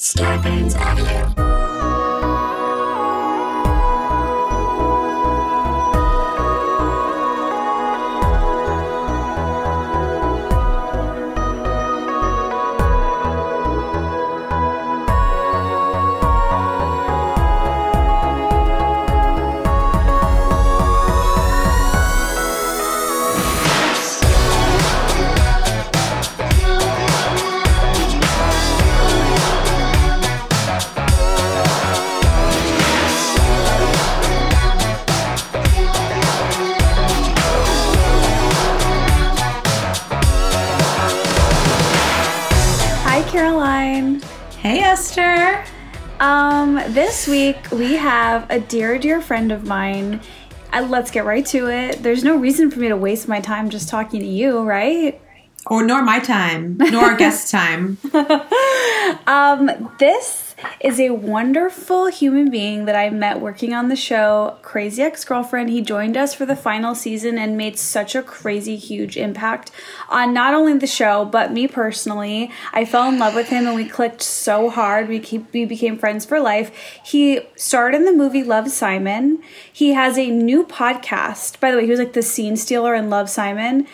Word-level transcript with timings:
Starburns 0.00 0.76
Audio. 0.76 1.47
Esther. 44.88 45.62
Um, 46.18 46.76
this 46.94 47.28
week 47.28 47.70
we 47.70 47.92
have 47.96 48.50
a 48.50 48.58
dear, 48.58 48.98
dear 48.98 49.20
friend 49.20 49.52
of 49.52 49.66
mine. 49.66 50.22
Uh, 50.72 50.86
let's 50.88 51.10
get 51.10 51.26
right 51.26 51.44
to 51.44 51.68
it. 51.68 52.02
There's 52.02 52.24
no 52.24 52.34
reason 52.36 52.70
for 52.70 52.78
me 52.78 52.88
to 52.88 52.96
waste 52.96 53.28
my 53.28 53.38
time 53.38 53.68
just 53.68 53.90
talking 53.90 54.20
to 54.20 54.26
you, 54.26 54.62
right? 54.62 55.20
Or 55.66 55.84
nor 55.84 56.00
my 56.02 56.20
time, 56.20 56.78
nor 56.78 57.04
our 57.04 57.16
guest 57.18 57.50
time. 57.50 57.98
Um, 59.26 59.94
this 59.98 60.47
is 60.80 61.00
a 61.00 61.10
wonderful 61.10 62.06
human 62.06 62.50
being 62.50 62.84
that 62.84 62.96
I 62.96 63.10
met 63.10 63.40
working 63.40 63.74
on 63.74 63.88
the 63.88 63.96
show 63.96 64.56
Crazy 64.62 65.02
Ex 65.02 65.24
Girlfriend. 65.24 65.70
He 65.70 65.80
joined 65.80 66.16
us 66.16 66.34
for 66.34 66.46
the 66.46 66.56
final 66.56 66.94
season 66.94 67.38
and 67.38 67.56
made 67.56 67.78
such 67.78 68.14
a 68.14 68.22
crazy, 68.22 68.76
huge 68.76 69.16
impact 69.16 69.70
on 70.08 70.32
not 70.32 70.54
only 70.54 70.76
the 70.78 70.86
show 70.86 71.24
but 71.24 71.52
me 71.52 71.66
personally. 71.66 72.50
I 72.72 72.84
fell 72.84 73.08
in 73.08 73.18
love 73.18 73.34
with 73.34 73.48
him 73.48 73.66
and 73.66 73.76
we 73.76 73.84
clicked 73.84 74.22
so 74.22 74.70
hard. 74.70 75.08
We 75.08 75.18
keep 75.18 75.52
we 75.52 75.64
became 75.64 75.98
friends 75.98 76.24
for 76.24 76.40
life. 76.40 76.70
He 77.04 77.40
starred 77.56 77.94
in 77.94 78.04
the 78.04 78.12
movie 78.12 78.42
Love 78.42 78.70
Simon. 78.70 79.42
He 79.72 79.92
has 79.92 80.18
a 80.18 80.30
new 80.30 80.64
podcast. 80.64 81.60
By 81.60 81.70
the 81.70 81.78
way, 81.78 81.84
he 81.84 81.90
was 81.90 82.00
like 82.00 82.12
the 82.12 82.22
scene 82.22 82.56
stealer 82.56 82.94
in 82.94 83.10
Love 83.10 83.30
Simon. 83.30 83.86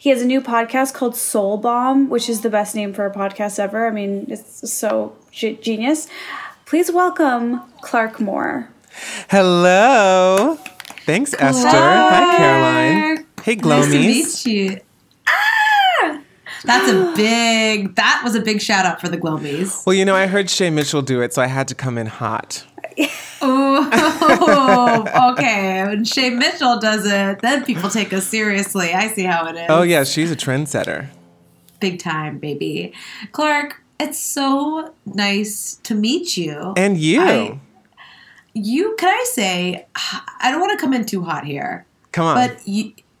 He 0.00 0.08
has 0.08 0.22
a 0.22 0.26
new 0.26 0.40
podcast 0.40 0.94
called 0.94 1.14
Soul 1.14 1.58
Bomb, 1.58 2.08
which 2.08 2.30
is 2.30 2.40
the 2.40 2.48
best 2.48 2.74
name 2.74 2.94
for 2.94 3.04
a 3.04 3.12
podcast 3.12 3.58
ever. 3.58 3.86
I 3.86 3.90
mean, 3.90 4.24
it's 4.30 4.72
so 4.72 5.14
genius. 5.32 6.08
Please 6.66 6.90
welcome 6.92 7.60
Clark 7.82 8.20
Moore. 8.20 8.68
Hello. 9.28 10.58
Thanks, 11.06 11.34
Esther. 11.38 11.68
Hi, 11.70 12.36
Caroline. 12.36 13.26
Hey, 13.42 13.54
Nice 13.56 13.86
to 13.90 13.98
meet 13.98 14.46
you. 14.46 14.80
Ah! 15.26 16.20
That's 16.64 16.90
a 16.92 17.12
big. 17.16 17.94
That 17.96 18.20
was 18.22 18.34
a 18.34 18.40
big 18.40 18.60
shout 18.60 18.84
out 18.84 19.00
for 19.00 19.08
the 19.08 19.16
Glomies. 19.16 19.84
well, 19.86 19.94
you 19.94 20.04
know, 20.04 20.14
I 20.14 20.26
heard 20.26 20.50
Shay 20.50 20.68
Mitchell 20.70 21.00
do 21.02 21.22
it, 21.22 21.32
so 21.32 21.40
I 21.42 21.46
had 21.46 21.66
to 21.68 21.74
come 21.74 21.96
in 21.98 22.06
hot. 22.06 22.64
Oh, 23.42 25.32
okay. 25.32 25.82
When 25.86 26.04
Shay 26.04 26.28
Mitchell 26.28 26.78
does 26.78 27.06
it, 27.06 27.40
then 27.40 27.64
people 27.64 27.88
take 27.88 28.12
us 28.12 28.26
seriously. 28.26 28.92
I 28.92 29.08
see 29.08 29.22
how 29.22 29.46
it 29.46 29.56
is. 29.56 29.66
Oh, 29.70 29.80
yeah, 29.80 30.04
she's 30.04 30.30
a 30.30 30.36
trendsetter. 30.36 31.06
big 31.80 31.98
time, 31.98 32.38
baby. 32.38 32.92
Clark, 33.32 33.82
it's 34.00 34.18
so 34.20 34.92
nice 35.06 35.78
to 35.84 35.94
meet 35.94 36.36
you. 36.36 36.74
And 36.76 36.96
you. 36.98 37.20
I- 37.22 37.58
you 38.52 38.96
can 38.98 39.08
I 39.08 39.24
say, 39.28 39.86
I 39.94 40.50
don't 40.50 40.60
want 40.60 40.72
to 40.78 40.84
come 40.84 40.92
in 40.92 41.04
too 41.06 41.22
hot 41.22 41.44
here. 41.44 41.86
come 42.10 42.26
on. 42.26 42.34
But 42.34 42.60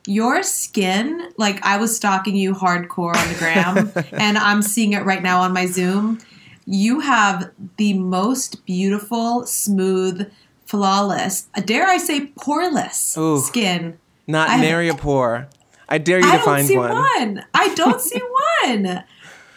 your 0.06 0.42
skin, 0.42 1.30
like 1.36 1.64
I 1.64 1.76
was 1.76 1.94
stalking 1.94 2.34
you 2.34 2.52
hardcore 2.52 3.14
on 3.14 3.28
the 3.32 3.38
gram, 3.38 3.92
and 4.20 4.36
I'm 4.36 4.60
seeing 4.60 4.92
it 4.92 5.04
right 5.04 5.22
now 5.22 5.40
on 5.42 5.52
my 5.52 5.66
Zoom. 5.66 6.18
You 6.66 6.98
have 7.00 7.52
the 7.76 7.94
most 7.94 8.66
beautiful, 8.66 9.46
smooth, 9.46 10.30
flawless, 10.66 11.42
dare 11.64 11.86
I 11.86 11.98
say, 11.98 12.26
poreless 12.40 13.16
Ooh. 13.16 13.38
skin. 13.40 13.98
Not 14.26 14.48
I- 14.50 14.60
nary 14.60 14.88
a 14.88 14.94
pore. 15.06 15.48
I 15.88 15.98
dare 15.98 16.18
you 16.20 16.26
I 16.28 16.38
to 16.38 16.42
find 16.44 16.76
one. 16.76 17.44
I 17.54 17.74
don't 17.74 18.00
see 18.00 18.18
one. 18.20 18.24
I 18.64 18.72
don't 18.72 18.80
see 18.80 18.84
one. 18.84 19.04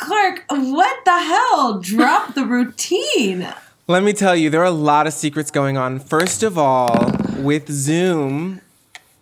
Clark, 0.04 0.44
what 0.50 1.06
the 1.06 1.18
hell? 1.18 1.80
Drop 1.80 2.34
the 2.34 2.46
routine. 2.46 3.48
Let 3.88 4.04
me 4.04 4.12
tell 4.12 4.36
you, 4.36 4.50
there 4.50 4.60
are 4.60 4.66
a 4.66 4.72
lot 4.72 5.08
of 5.08 5.14
secrets 5.14 5.50
going 5.50 5.78
on. 5.78 6.00
First 6.00 6.44
of 6.44 6.58
all, 6.58 7.10
with 7.38 7.70
Zoom, 7.70 8.60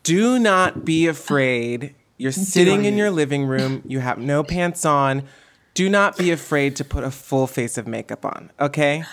do 0.01 0.39
not 0.39 0.83
be 0.83 1.05
afraid. 1.05 1.93
You're 2.17 2.31
sitting 2.31 2.85
in 2.85 2.97
your 2.97 3.11
living 3.11 3.45
room, 3.45 3.83
you 3.85 3.99
have 3.99 4.17
no 4.17 4.43
pants 4.43 4.83
on. 4.83 5.23
Do 5.75 5.87
not 5.87 6.17
be 6.17 6.31
afraid 6.31 6.75
to 6.77 6.83
put 6.83 7.03
a 7.03 7.11
full 7.11 7.45
face 7.45 7.77
of 7.77 7.85
makeup 7.85 8.25
on, 8.25 8.51
okay? 8.59 9.03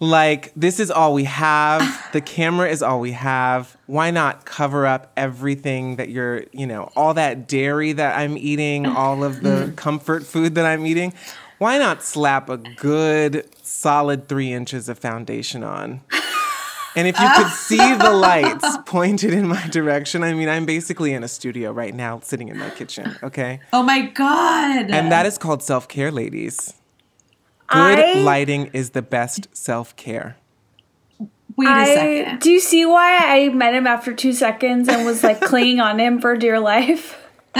Like, 0.00 0.52
this 0.54 0.78
is 0.78 0.90
all 0.90 1.14
we 1.14 1.24
have. 1.24 2.06
The 2.12 2.20
camera 2.22 2.70
is 2.70 2.82
all 2.82 3.00
we 3.00 3.12
have. 3.12 3.76
Why 3.86 4.10
not 4.10 4.46
cover 4.46 4.86
up 4.86 5.12
everything 5.14 5.96
that 5.96 6.08
you're, 6.08 6.44
you 6.52 6.66
know, 6.66 6.90
all 6.96 7.12
that 7.14 7.46
dairy 7.46 7.92
that 7.92 8.18
I'm 8.18 8.38
eating, 8.38 8.86
all 8.86 9.22
of 9.22 9.42
the 9.42 9.48
mm-hmm. 9.50 9.74
comfort 9.74 10.24
food 10.24 10.54
that 10.54 10.64
I'm 10.64 10.86
eating? 10.86 11.12
Why 11.58 11.76
not 11.76 12.02
slap 12.02 12.48
a 12.48 12.56
good 12.56 13.46
solid 13.62 14.26
three 14.26 14.52
inches 14.52 14.88
of 14.88 14.98
foundation 14.98 15.62
on? 15.62 16.00
And 16.96 17.06
if 17.06 17.18
you 17.20 17.28
could 17.36 17.52
see 17.52 17.76
the 17.76 18.10
lights 18.10 18.76
pointed 18.86 19.32
in 19.32 19.46
my 19.46 19.66
direction, 19.68 20.24
I 20.24 20.32
mean, 20.32 20.48
I'm 20.48 20.66
basically 20.66 21.12
in 21.12 21.22
a 21.22 21.28
studio 21.28 21.70
right 21.70 21.94
now, 21.94 22.20
sitting 22.20 22.48
in 22.48 22.58
my 22.58 22.70
kitchen, 22.70 23.16
okay? 23.22 23.60
Oh 23.72 23.82
my 23.82 24.06
God. 24.06 24.90
And 24.90 25.12
that 25.12 25.26
is 25.26 25.36
called 25.36 25.62
self 25.62 25.88
care, 25.88 26.10
ladies. 26.10 26.74
Good 27.70 27.98
I- 27.98 28.14
lighting 28.20 28.70
is 28.72 28.90
the 28.90 29.02
best 29.02 29.48
self 29.56 29.94
care. 29.96 30.36
Wait 31.56 31.66
a 31.66 31.70
I, 31.70 31.84
second. 31.94 32.40
do 32.40 32.50
you 32.50 32.60
see 32.60 32.86
why 32.86 33.16
I 33.18 33.48
met 33.48 33.74
him 33.74 33.86
after 33.86 34.14
two 34.14 34.32
seconds 34.32 34.88
and 34.88 35.04
was 35.04 35.24
like 35.24 35.40
clinging 35.40 35.80
on 35.80 35.98
him 35.98 36.20
for 36.20 36.36
dear 36.36 36.60
life? 36.60 37.18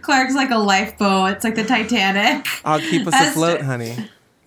Clark's 0.00 0.34
like 0.34 0.50
a 0.50 0.56
lifeboat. 0.58 1.32
It's 1.32 1.44
like 1.44 1.56
the 1.56 1.64
Titanic. 1.64 2.46
I'll 2.64 2.80
keep 2.80 3.06
us 3.06 3.12
Esther. 3.14 3.30
afloat, 3.30 3.60
honey. 3.60 3.94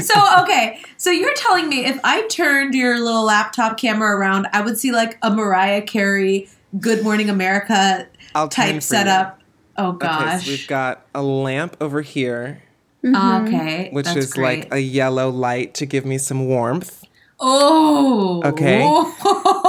so 0.00 0.14
okay, 0.42 0.80
so 0.96 1.10
you're 1.10 1.34
telling 1.34 1.68
me 1.68 1.84
if 1.84 1.98
I 2.04 2.26
turned 2.28 2.74
your 2.74 2.98
little 2.98 3.24
laptop 3.24 3.78
camera 3.78 4.16
around, 4.16 4.46
I 4.52 4.60
would 4.62 4.78
see 4.78 4.90
like 4.92 5.18
a 5.22 5.30
Mariah 5.30 5.82
Carey 5.82 6.48
"Good 6.80 7.02
Morning 7.04 7.28
America" 7.30 8.06
I'll 8.34 8.48
type 8.48 8.76
for 8.76 8.80
setup. 8.80 9.40
Oh 9.76 9.90
Okay, 9.90 10.06
gosh. 10.06 10.44
so 10.44 10.50
we've 10.50 10.66
got 10.66 11.06
a 11.14 11.22
lamp 11.22 11.76
over 11.80 12.00
here, 12.02 12.62
Mm-hmm. 13.04 13.46
okay, 13.46 13.88
which 13.92 14.06
that's 14.06 14.16
is 14.16 14.32
great. 14.32 14.62
like 14.64 14.72
a 14.74 14.80
yellow 14.80 15.30
light 15.30 15.74
to 15.74 15.86
give 15.86 16.04
me 16.04 16.18
some 16.18 16.46
warmth. 16.48 17.04
oh 17.40 18.42
Okay. 18.44 18.82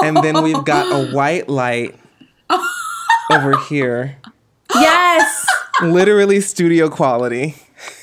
And 0.07 0.17
then 0.17 0.41
we've 0.43 0.65
got 0.65 0.87
a 0.91 1.11
white 1.15 1.47
light 1.49 1.95
over 3.31 3.57
here. 3.69 4.17
Yes, 4.73 5.45
Literally 5.81 6.41
studio 6.41 6.89
quality. 6.89 7.55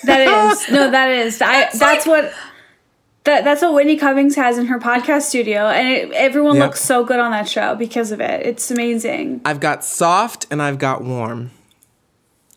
that 0.04 0.20
is. 0.52 0.68
No, 0.70 0.90
that 0.90 1.10
is. 1.10 1.42
I. 1.42 1.68
That's 1.76 2.06
what. 2.06 2.32
That, 3.24 3.42
that's 3.42 3.60
what 3.60 3.74
Whitney 3.74 3.96
Cummings 3.96 4.36
has 4.36 4.56
in 4.56 4.66
her 4.66 4.78
podcast 4.78 5.22
studio, 5.22 5.66
and 5.66 5.88
it, 5.88 6.12
everyone 6.12 6.54
Yep. 6.54 6.64
looks 6.64 6.80
so 6.80 7.04
good 7.04 7.18
on 7.18 7.32
that 7.32 7.48
show 7.48 7.74
because 7.74 8.12
of 8.12 8.20
it. 8.20 8.46
It's 8.46 8.70
amazing. 8.70 9.40
I've 9.44 9.58
got 9.58 9.84
soft 9.84 10.46
and 10.48 10.62
I've 10.62 10.78
got 10.78 11.02
warm. 11.02 11.50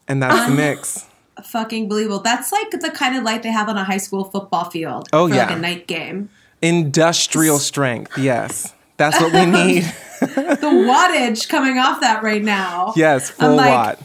And 0.07 0.21
that's 0.21 0.47
the 0.47 0.55
mix. 0.55 1.05
fucking 1.45 1.87
believable. 1.87 2.19
That's 2.19 2.51
like 2.51 2.71
the 2.71 2.91
kind 2.91 3.15
of 3.15 3.23
light 3.23 3.43
they 3.43 3.51
have 3.51 3.69
on 3.69 3.77
a 3.77 3.83
high 3.83 3.97
school 3.97 4.25
football 4.25 4.69
field. 4.69 5.07
Oh, 5.13 5.27
for 5.27 5.35
like 5.35 5.49
yeah. 5.49 5.55
a 5.55 5.59
night 5.59 5.87
game. 5.87 6.29
Industrial 6.61 7.57
strength, 7.59 8.17
yes. 8.17 8.73
That's 8.97 9.19
what 9.19 9.33
we 9.33 9.45
need. 9.45 9.93
The 10.19 10.67
wattage 10.67 11.47
coming 11.47 11.77
off 11.77 12.01
that 12.01 12.23
right 12.23 12.43
now. 12.43 12.91
yes, 12.97 13.29
I'm 13.31 13.35
full 13.35 13.55
like, 13.55 13.69
watt. 13.69 13.99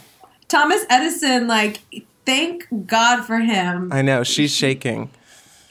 Thomas 0.47 0.85
Edison, 0.89 1.49
like, 1.49 1.81
thank 2.25 2.69
God 2.87 3.25
for 3.25 3.41
him. 3.41 3.93
I 3.93 4.03
know, 4.03 4.23
she's 4.23 4.55
shaking. 4.55 5.11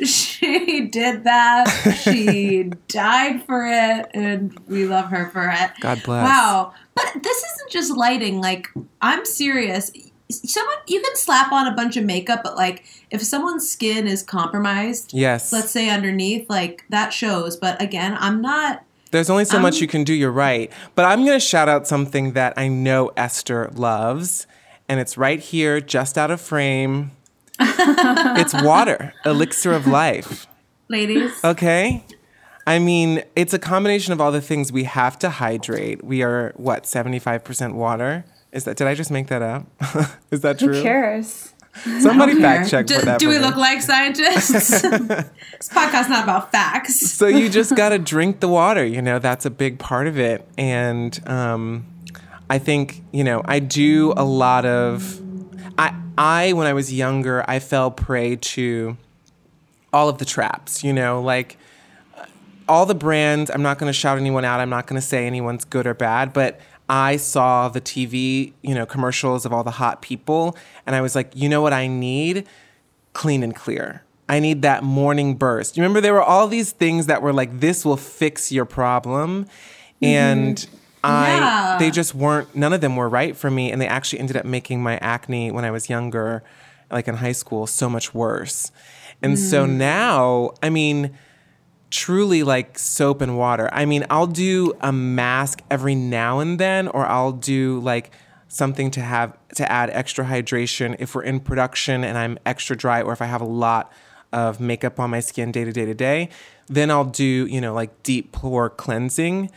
She 0.04 0.88
did 0.88 1.24
that. 1.24 1.68
She 2.04 2.64
died 2.88 3.46
for 3.46 3.66
it, 3.66 4.08
and 4.14 4.58
we 4.68 4.86
love 4.86 5.06
her 5.06 5.30
for 5.30 5.50
it. 5.50 5.72
God 5.80 6.02
bless. 6.04 6.26
Wow. 6.28 6.74
But 6.96 7.12
this 7.22 7.38
isn't 7.38 7.72
just 7.72 7.92
lighting. 7.92 8.42
Like, 8.42 8.68
I'm 9.02 9.26
serious. 9.26 9.92
Someone, 10.30 10.76
you 10.88 11.02
can 11.02 11.16
slap 11.16 11.52
on 11.52 11.68
a 11.68 11.76
bunch 11.76 11.98
of 11.98 12.06
makeup, 12.06 12.42
but 12.44 12.56
like, 12.56 12.86
if 13.12 13.22
someone's 13.22 13.70
skin 13.70 14.08
is 14.08 14.24
compromised, 14.24 15.14
Yes. 15.14 15.52
let's 15.54 15.70
say 15.72 15.90
underneath, 15.90 16.50
like, 16.50 16.86
that 16.90 17.14
shows. 17.14 17.56
But 17.58 17.82
again, 17.82 18.18
I'm 18.20 18.42
not. 18.42 18.84
There's 19.12 19.30
only 19.30 19.46
so 19.46 19.60
much 19.60 19.76
Um, 19.76 19.82
you 19.82 19.88
can 19.88 20.04
do, 20.04 20.14
you're 20.14 20.32
right. 20.32 20.72
But 20.96 21.06
I'm 21.06 21.24
going 21.26 21.36
to 21.40 21.46
shout 21.46 21.70
out 21.70 21.88
something 21.88 22.34
that 22.34 22.54
I 22.58 22.68
know 22.68 23.12
Esther 23.16 23.70
loves, 23.76 24.48
and 24.90 25.00
it's 25.00 25.18
right 25.18 25.40
here, 25.40 25.80
just 25.80 26.18
out 26.18 26.32
of 26.32 26.42
frame. 26.42 27.12
it's 27.60 28.54
water, 28.64 29.14
elixir 29.26 29.74
of 29.74 29.86
life. 29.86 30.48
Ladies. 30.90 31.32
Okay. 31.44 32.04
I 32.66 32.80
mean, 32.80 33.22
it's 33.36 33.54
a 33.54 33.60
combination 33.60 34.14
of 34.14 34.22
all 34.22 34.32
the 34.32 34.42
things 34.42 34.72
we 34.72 34.86
have 34.86 35.20
to 35.20 35.30
hydrate. 35.30 36.04
We 36.04 36.24
are 36.24 36.54
what, 36.56 36.84
75% 36.86 37.74
water? 37.76 38.26
Is 38.54 38.66
that 38.66 38.78
did 38.78 38.88
I 38.88 38.94
just 38.94 39.12
make 39.12 39.28
that 39.28 39.42
up? 39.42 39.66
Is 40.32 40.42
that 40.42 40.60
true? 40.60 40.76
Who 40.76 40.82
cares? 40.84 41.54
Somebody 42.02 42.40
fact 42.40 42.70
check 42.70 42.86
do, 42.86 43.00
for 43.00 43.06
that. 43.06 43.20
do 43.20 43.28
we 43.28 43.40
look 43.40 43.56
like 43.56 43.82
scientists? 43.82 44.82
this 44.82 45.70
podcast's 45.70 46.08
not 46.08 46.24
about 46.24 46.52
facts. 46.52 47.00
so 47.00 47.26
you 47.26 47.50
just 47.50 47.76
got 47.76 47.90
to 47.90 47.98
drink 47.98 48.42
the 48.42 48.48
water 48.48 48.86
you 48.86 49.02
know 49.02 49.18
that's 49.18 49.46
a 49.48 49.50
big 49.50 49.80
part 49.80 50.06
of 50.06 50.20
it 50.20 50.48
and 50.56 51.20
um, 51.28 51.84
i 52.48 52.60
think 52.60 53.02
you 53.12 53.24
know 53.24 53.42
i 53.46 53.58
do 53.58 54.14
a 54.16 54.24
lot 54.24 54.66
of 54.66 55.20
i 55.80 55.96
i 56.16 56.54
when 56.54 56.68
i 56.68 56.74
was 56.74 56.94
younger 56.94 57.44
i 57.50 57.58
fell 57.58 57.90
prey 57.90 58.36
to 58.36 58.96
all 59.92 60.10
of 60.10 60.20
the 60.20 60.26
traps 60.26 60.84
you 60.84 60.94
know 60.94 61.22
like 61.22 61.58
all 62.68 62.86
the 62.86 62.96
brands 62.96 63.50
i'm 63.50 63.64
not 63.64 63.80
going 63.80 63.90
to 63.90 63.98
shout 63.98 64.20
anyone 64.20 64.46
out 64.46 64.60
i'm 64.60 64.70
not 64.70 64.86
going 64.86 65.00
to 65.00 65.06
say 65.06 65.26
anyone's 65.26 65.66
good 65.66 65.88
or 65.88 65.96
bad 65.96 66.34
but 66.34 66.60
i 66.94 67.18
saw 67.18 67.68
the 67.70 67.82
tv 67.82 68.54
you 68.62 68.76
know 68.76 68.86
commercials 68.86 69.46
of 69.46 69.52
all 69.54 69.64
the 69.64 69.72
hot 69.72 70.02
people 70.02 70.56
and 70.86 70.96
i 70.96 71.02
was 71.02 71.16
like 71.16 71.32
you 71.36 71.50
know 71.50 71.62
what 71.62 71.74
i 71.74 71.88
need 71.88 72.46
clean 73.14 73.44
and 73.44 73.56
clear. 73.56 74.04
I 74.28 74.40
need 74.40 74.62
that 74.64 74.84
morning 74.84 75.36
burst. 75.36 75.78
You 75.78 75.84
remember 75.84 76.02
there 76.02 76.14
were 76.14 76.24
all 76.24 76.48
these 76.48 76.72
things 76.72 77.06
that 77.08 77.22
were 77.22 77.34
like 77.34 77.60
this 77.60 77.86
will 77.86 77.98
fix 77.98 78.52
your 78.52 78.66
problem 78.66 79.46
mm-hmm. 79.46 80.06
and 80.06 80.68
I 81.04 81.38
Yeah. 81.38 81.78
they 81.80 81.92
just 81.92 82.16
weren't 82.16 82.56
none 82.56 82.74
of 82.74 82.82
them 82.82 82.96
were 82.96 83.10
right 83.10 83.36
for 83.36 83.52
me 83.52 83.72
and 83.72 83.82
they 83.82 83.88
actually 83.88 84.20
ended 84.20 84.38
up 84.38 84.46
making 84.46 84.82
my 84.82 84.98
acne 84.98 85.52
when 85.52 85.66
I 85.66 85.72
was 85.72 85.90
younger 85.90 86.44
like 86.90 87.08
in 87.08 87.16
high 87.16 87.34
school 87.34 87.68
so 87.68 87.90
much 87.90 88.14
worse. 88.14 88.72
And 89.22 89.40
so 89.40 89.66
mm. 89.66 89.72
now, 89.72 90.52
I 90.62 90.70
mean 90.70 91.18
truly 91.94 92.42
like 92.42 92.80
soap 92.80 93.22
and 93.22 93.38
water. 93.38 93.70
I 93.72 93.86
mean, 93.86 94.04
I'll 94.10 94.26
do 94.26 94.74
a 94.82 94.92
mask 94.92 95.62
every 95.70 95.94
now 95.94 96.40
and 96.40 96.60
then, 96.60 96.88
or 96.88 97.06
I'll 97.06 97.32
do 97.32 97.80
like 97.82 98.10
something 98.48 98.90
to 98.92 99.02
have 99.02 99.38
to 99.56 99.72
add 99.72 99.92
extra 99.92 100.26
hydration 100.26 100.96
if 100.98 101.14
we're 101.14 101.22
in 101.22 101.40
production 101.40 102.04
and 102.04 102.18
I'm 102.18 102.40
extra 102.48 102.76
dry, 102.76 103.04
or 103.04 103.14
if 103.14 103.22
I 103.22 103.26
have 103.26 103.42
a 103.42 103.46
lot 103.46 103.92
of 104.32 104.60
makeup 104.60 105.00
on 105.00 105.12
my 105.12 105.20
skin 105.20 105.52
day 105.52 105.64
to 105.66 105.72
day 105.72 105.86
to 105.86 105.94
day. 105.94 106.30
Then 106.66 106.90
I'll 106.90 107.06
do, 107.06 107.46
you 107.46 107.62
know, 107.62 107.76
like 107.76 108.02
deep 108.02 108.32
pore 108.32 108.72
cleansing. 108.72 109.52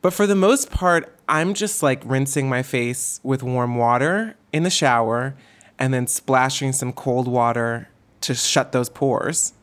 But 0.00 0.12
for 0.12 0.28
the 0.28 0.36
most 0.36 0.70
part, 0.70 1.12
I'm 1.28 1.54
just 1.54 1.82
like 1.82 2.02
rinsing 2.04 2.48
my 2.48 2.62
face 2.62 3.18
with 3.24 3.42
warm 3.42 3.74
water 3.76 4.36
in 4.52 4.62
the 4.62 4.70
shower 4.70 5.34
and 5.76 5.92
then 5.92 6.06
splashing 6.06 6.72
some 6.72 6.92
cold 6.92 7.26
water 7.26 7.88
to 8.20 8.34
shut 8.34 8.70
those 8.70 8.88
pores 8.88 9.54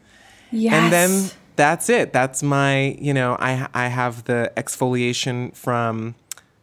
Yes. 0.51 0.74
and 0.74 0.91
then 0.91 1.29
that's 1.57 1.89
it. 1.89 2.13
That's 2.13 2.42
my 2.42 2.98
you 3.00 3.13
know 3.13 3.36
i 3.39 3.68
i 3.74 3.88
have 3.88 4.24
the 4.24 4.51
exfoliation 4.56 5.56
from 5.56 6.15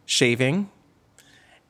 shaving. 0.05 0.71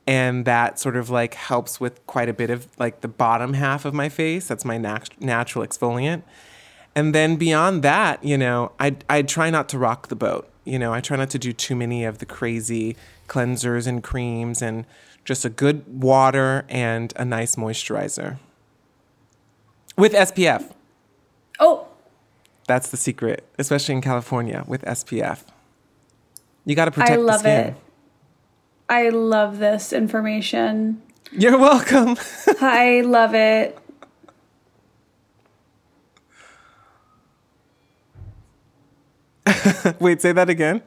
And 0.07 0.45
that 0.45 0.77
sort 0.79 0.95
of 0.95 1.09
like 1.09 1.33
helps 1.33 1.79
with 1.79 2.05
quite 2.05 2.29
a 2.29 2.33
bit 2.33 2.51
of 2.51 2.67
like 2.77 3.01
the 3.01 3.07
bottom 3.07 3.53
half 3.53 3.85
of 3.85 3.93
my 3.93 4.07
face. 4.07 4.47
That's 4.47 4.63
my 4.63 4.77
nat- 4.77 5.19
natural 5.19 5.65
exfoliant. 5.65 6.21
And 6.95 7.13
then 7.13 7.35
beyond 7.35 7.83
that 7.83 8.23
you 8.23 8.37
know 8.37 8.71
i 8.79 8.95
i 9.09 9.21
try 9.21 9.49
not 9.49 9.67
to 9.69 9.77
rock 9.77 10.07
the 10.07 10.15
boat. 10.15 10.49
You 10.63 10.79
know 10.79 10.93
i 10.93 11.01
try 11.01 11.17
not 11.17 11.31
to 11.31 11.39
do 11.39 11.51
too 11.51 11.75
many 11.75 12.05
of 12.05 12.19
the 12.19 12.25
crazy 12.25 12.95
cleansers 13.27 13.87
and 13.87 14.03
creams 14.03 14.61
and 14.61 14.85
just 15.25 15.43
a 15.43 15.49
good 15.49 16.01
water 16.01 16.63
and 16.69 17.11
a 17.15 17.25
nice 17.25 17.55
moisturizer. 17.55 18.37
With 19.97 20.13
spf 20.13 20.71
oh, 21.59 21.87
that's 22.67 22.89
the 22.89 22.97
secret, 22.97 23.47
especially 23.59 23.95
in 23.95 24.01
California 24.01 24.63
with 24.67 24.81
SPF. 24.83 25.43
You 26.65 26.75
got 26.75 26.85
to 26.85 26.91
protect 26.91 27.11
it. 27.11 27.13
I 27.13 27.17
the 27.17 27.23
love 27.23 27.39
skin. 27.41 27.65
it. 27.67 27.75
I 28.89 29.09
love 29.09 29.59
this 29.59 29.93
information. 29.93 31.01
You're 31.31 31.57
welcome. 31.57 32.17
I 32.61 33.01
love 33.01 33.35
it. 33.35 33.77
Wait, 39.99 40.21
say 40.21 40.31
that 40.31 40.49
again. 40.49 40.81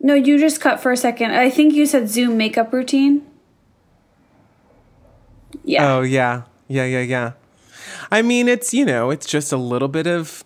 No, 0.00 0.14
you 0.14 0.38
just 0.38 0.60
cut 0.60 0.80
for 0.80 0.90
a 0.90 0.96
second. 0.96 1.32
I 1.32 1.48
think 1.48 1.74
you 1.74 1.86
said 1.86 2.08
Zoom 2.08 2.36
makeup 2.36 2.72
routine. 2.72 3.24
Yeah. 5.64 5.94
Oh, 5.94 6.00
yeah. 6.02 6.42
Yeah, 6.72 6.86
yeah, 6.86 7.02
yeah. 7.02 7.32
I 8.10 8.22
mean, 8.22 8.48
it's, 8.48 8.72
you 8.72 8.86
know, 8.86 9.10
it's 9.10 9.26
just 9.26 9.52
a 9.52 9.58
little 9.58 9.88
bit 9.88 10.06
of 10.06 10.42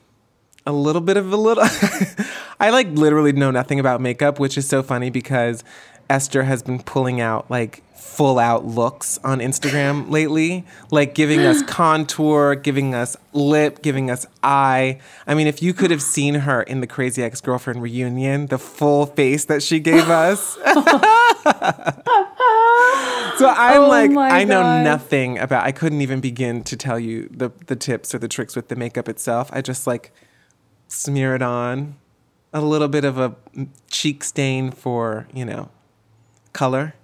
a 0.67 0.73
little 0.73 1.01
bit 1.01 1.17
of 1.17 1.33
a 1.33 1.37
little 1.37 1.63
I 2.61 2.71
like 2.71 2.89
literally 2.89 3.31
know 3.31 3.53
nothing 3.53 3.79
about 3.79 4.01
makeup, 4.01 4.41
which 4.41 4.59
is 4.59 4.69
so 4.69 4.83
funny 4.83 5.09
because 5.09 5.63
Esther 6.11 6.43
has 6.43 6.65
been 6.65 6.83
pulling 6.83 7.21
out 7.21 7.49
like 7.49 7.85
full 7.95 8.41
out 8.41 8.65
looks 8.65 9.21
on 9.23 9.39
Instagram 9.39 10.11
lately, 10.11 10.67
like 10.91 11.15
giving 11.15 11.41
us 11.41 11.63
contour, 11.69 12.57
giving 12.57 12.93
us 12.93 13.17
lip, 13.33 13.81
giving 13.81 14.11
us 14.11 14.27
eye. 14.43 14.99
I 15.29 15.35
mean, 15.35 15.47
if 15.47 15.63
you 15.63 15.73
could 15.73 15.93
have 15.93 16.03
seen 16.03 16.35
her 16.35 16.61
in 16.61 16.81
the 16.81 16.89
Crazy 16.89 17.23
Ex 17.23 17.41
Girlfriend 17.41 17.83
reunion, 17.83 18.47
the 18.47 18.59
full 18.59 19.07
face 19.07 19.45
that 19.45 19.63
she 19.63 19.79
gave 19.79 20.11
us. 20.11 20.59
so 23.39 23.49
I'm 23.49 23.83
Oh 23.83 23.89
like, 23.89 24.11
I 24.17 24.45
know 24.45 24.63
God. 24.63 24.85
nothing 24.85 25.39
about. 25.39 25.65
I 25.65 25.73
couldn't 25.73 26.01
even 26.01 26.21
begin 26.21 26.63
to 26.65 26.77
tell 26.77 26.99
you 26.99 27.29
the 27.31 27.51
the 27.67 27.77
tips 27.77 28.15
or 28.15 28.19
the 28.19 28.29
tricks 28.29 28.57
with 28.57 28.69
the 28.69 28.77
makeup 28.77 29.09
itself. 29.09 29.51
I 29.53 29.61
just 29.63 29.87
like 29.87 30.13
smear 30.89 31.35
it 31.35 31.43
on, 31.43 31.97
a 32.53 32.61
little 32.61 32.89
bit 32.89 33.05
of 33.05 33.19
a 33.19 33.35
cheek 33.91 34.25
stain 34.25 34.71
for 34.71 35.27
you 35.35 35.45
know 35.45 35.69
color. 36.53 36.95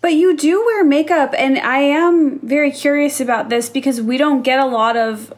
But 0.00 0.14
you 0.14 0.36
do 0.36 0.64
wear 0.64 0.82
makeup, 0.84 1.32
and 1.38 1.58
I 1.58 1.78
am 1.78 2.40
very 2.40 2.72
curious 2.72 3.20
about 3.20 3.48
this 3.50 3.70
because 3.70 4.00
we 4.02 4.16
don't 4.18 4.42
get 4.42 4.58
a 4.58 4.66
lot 4.66 4.96
of 4.96 5.32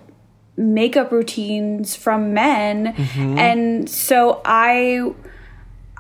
makeup 0.57 1.13
routines 1.13 1.95
from 1.95 2.33
men, 2.33 2.95
Mm-hmm. 2.95 3.39
and 3.39 3.91
so 3.91 4.41
I, 4.45 5.13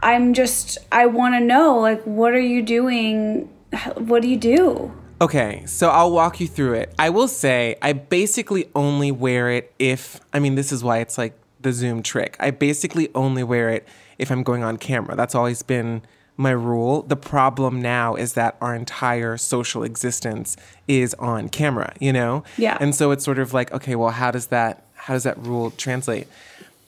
I'm 0.02 0.32
just 0.32 0.78
I 0.90 1.04
want 1.06 1.34
to 1.34 1.40
know 1.40 1.78
like 1.78 2.02
what 2.04 2.32
are 2.32 2.40
you 2.40 2.62
doing? 2.62 3.50
What 3.96 4.22
do 4.22 4.28
you 4.28 4.36
do? 4.36 4.92
Okay, 5.20 5.64
so 5.66 5.90
I'll 5.90 6.10
walk 6.10 6.40
you 6.40 6.48
through 6.48 6.74
it. 6.74 6.93
I 6.98 7.10
will 7.10 7.28
say 7.28 7.76
I 7.81 7.93
basically 7.93 8.69
only 8.74 9.12
wear 9.12 9.50
it 9.50 9.72
if 9.78 10.20
I 10.32 10.38
mean 10.40 10.54
this 10.54 10.72
is 10.72 10.82
why 10.82 10.98
it's 10.98 11.16
like 11.16 11.38
the 11.60 11.72
zoom 11.72 12.02
trick. 12.02 12.36
I 12.40 12.50
basically 12.50 13.08
only 13.14 13.43
wear 13.43 13.70
it 13.70 13.86
if 14.19 14.31
I'm 14.31 14.43
going 14.43 14.62
on 14.62 14.76
camera. 14.76 15.16
That's 15.16 15.34
always 15.34 15.62
been 15.62 16.02
my 16.36 16.50
rule. 16.50 17.02
The 17.02 17.16
problem 17.16 17.81
now 17.81 18.16
is 18.16 18.34
that 18.34 18.56
our 18.60 18.74
entire 18.74 19.36
social 19.36 19.82
existence 19.82 20.56
is 20.88 21.14
on 21.14 21.48
camera, 21.48 21.94
you 22.00 22.12
know? 22.12 22.44
Yeah. 22.56 22.76
And 22.81 22.94
so 22.94 23.10
it's 23.10 23.24
sort 23.24 23.38
of 23.38 23.52
like, 23.52 23.72
okay, 23.72 23.94
well, 23.94 24.10
how 24.10 24.31
does 24.31 24.48
that 24.48 24.84
how 24.94 25.14
does 25.14 25.24
that 25.24 25.38
rule 25.38 25.70
translate? 25.70 26.26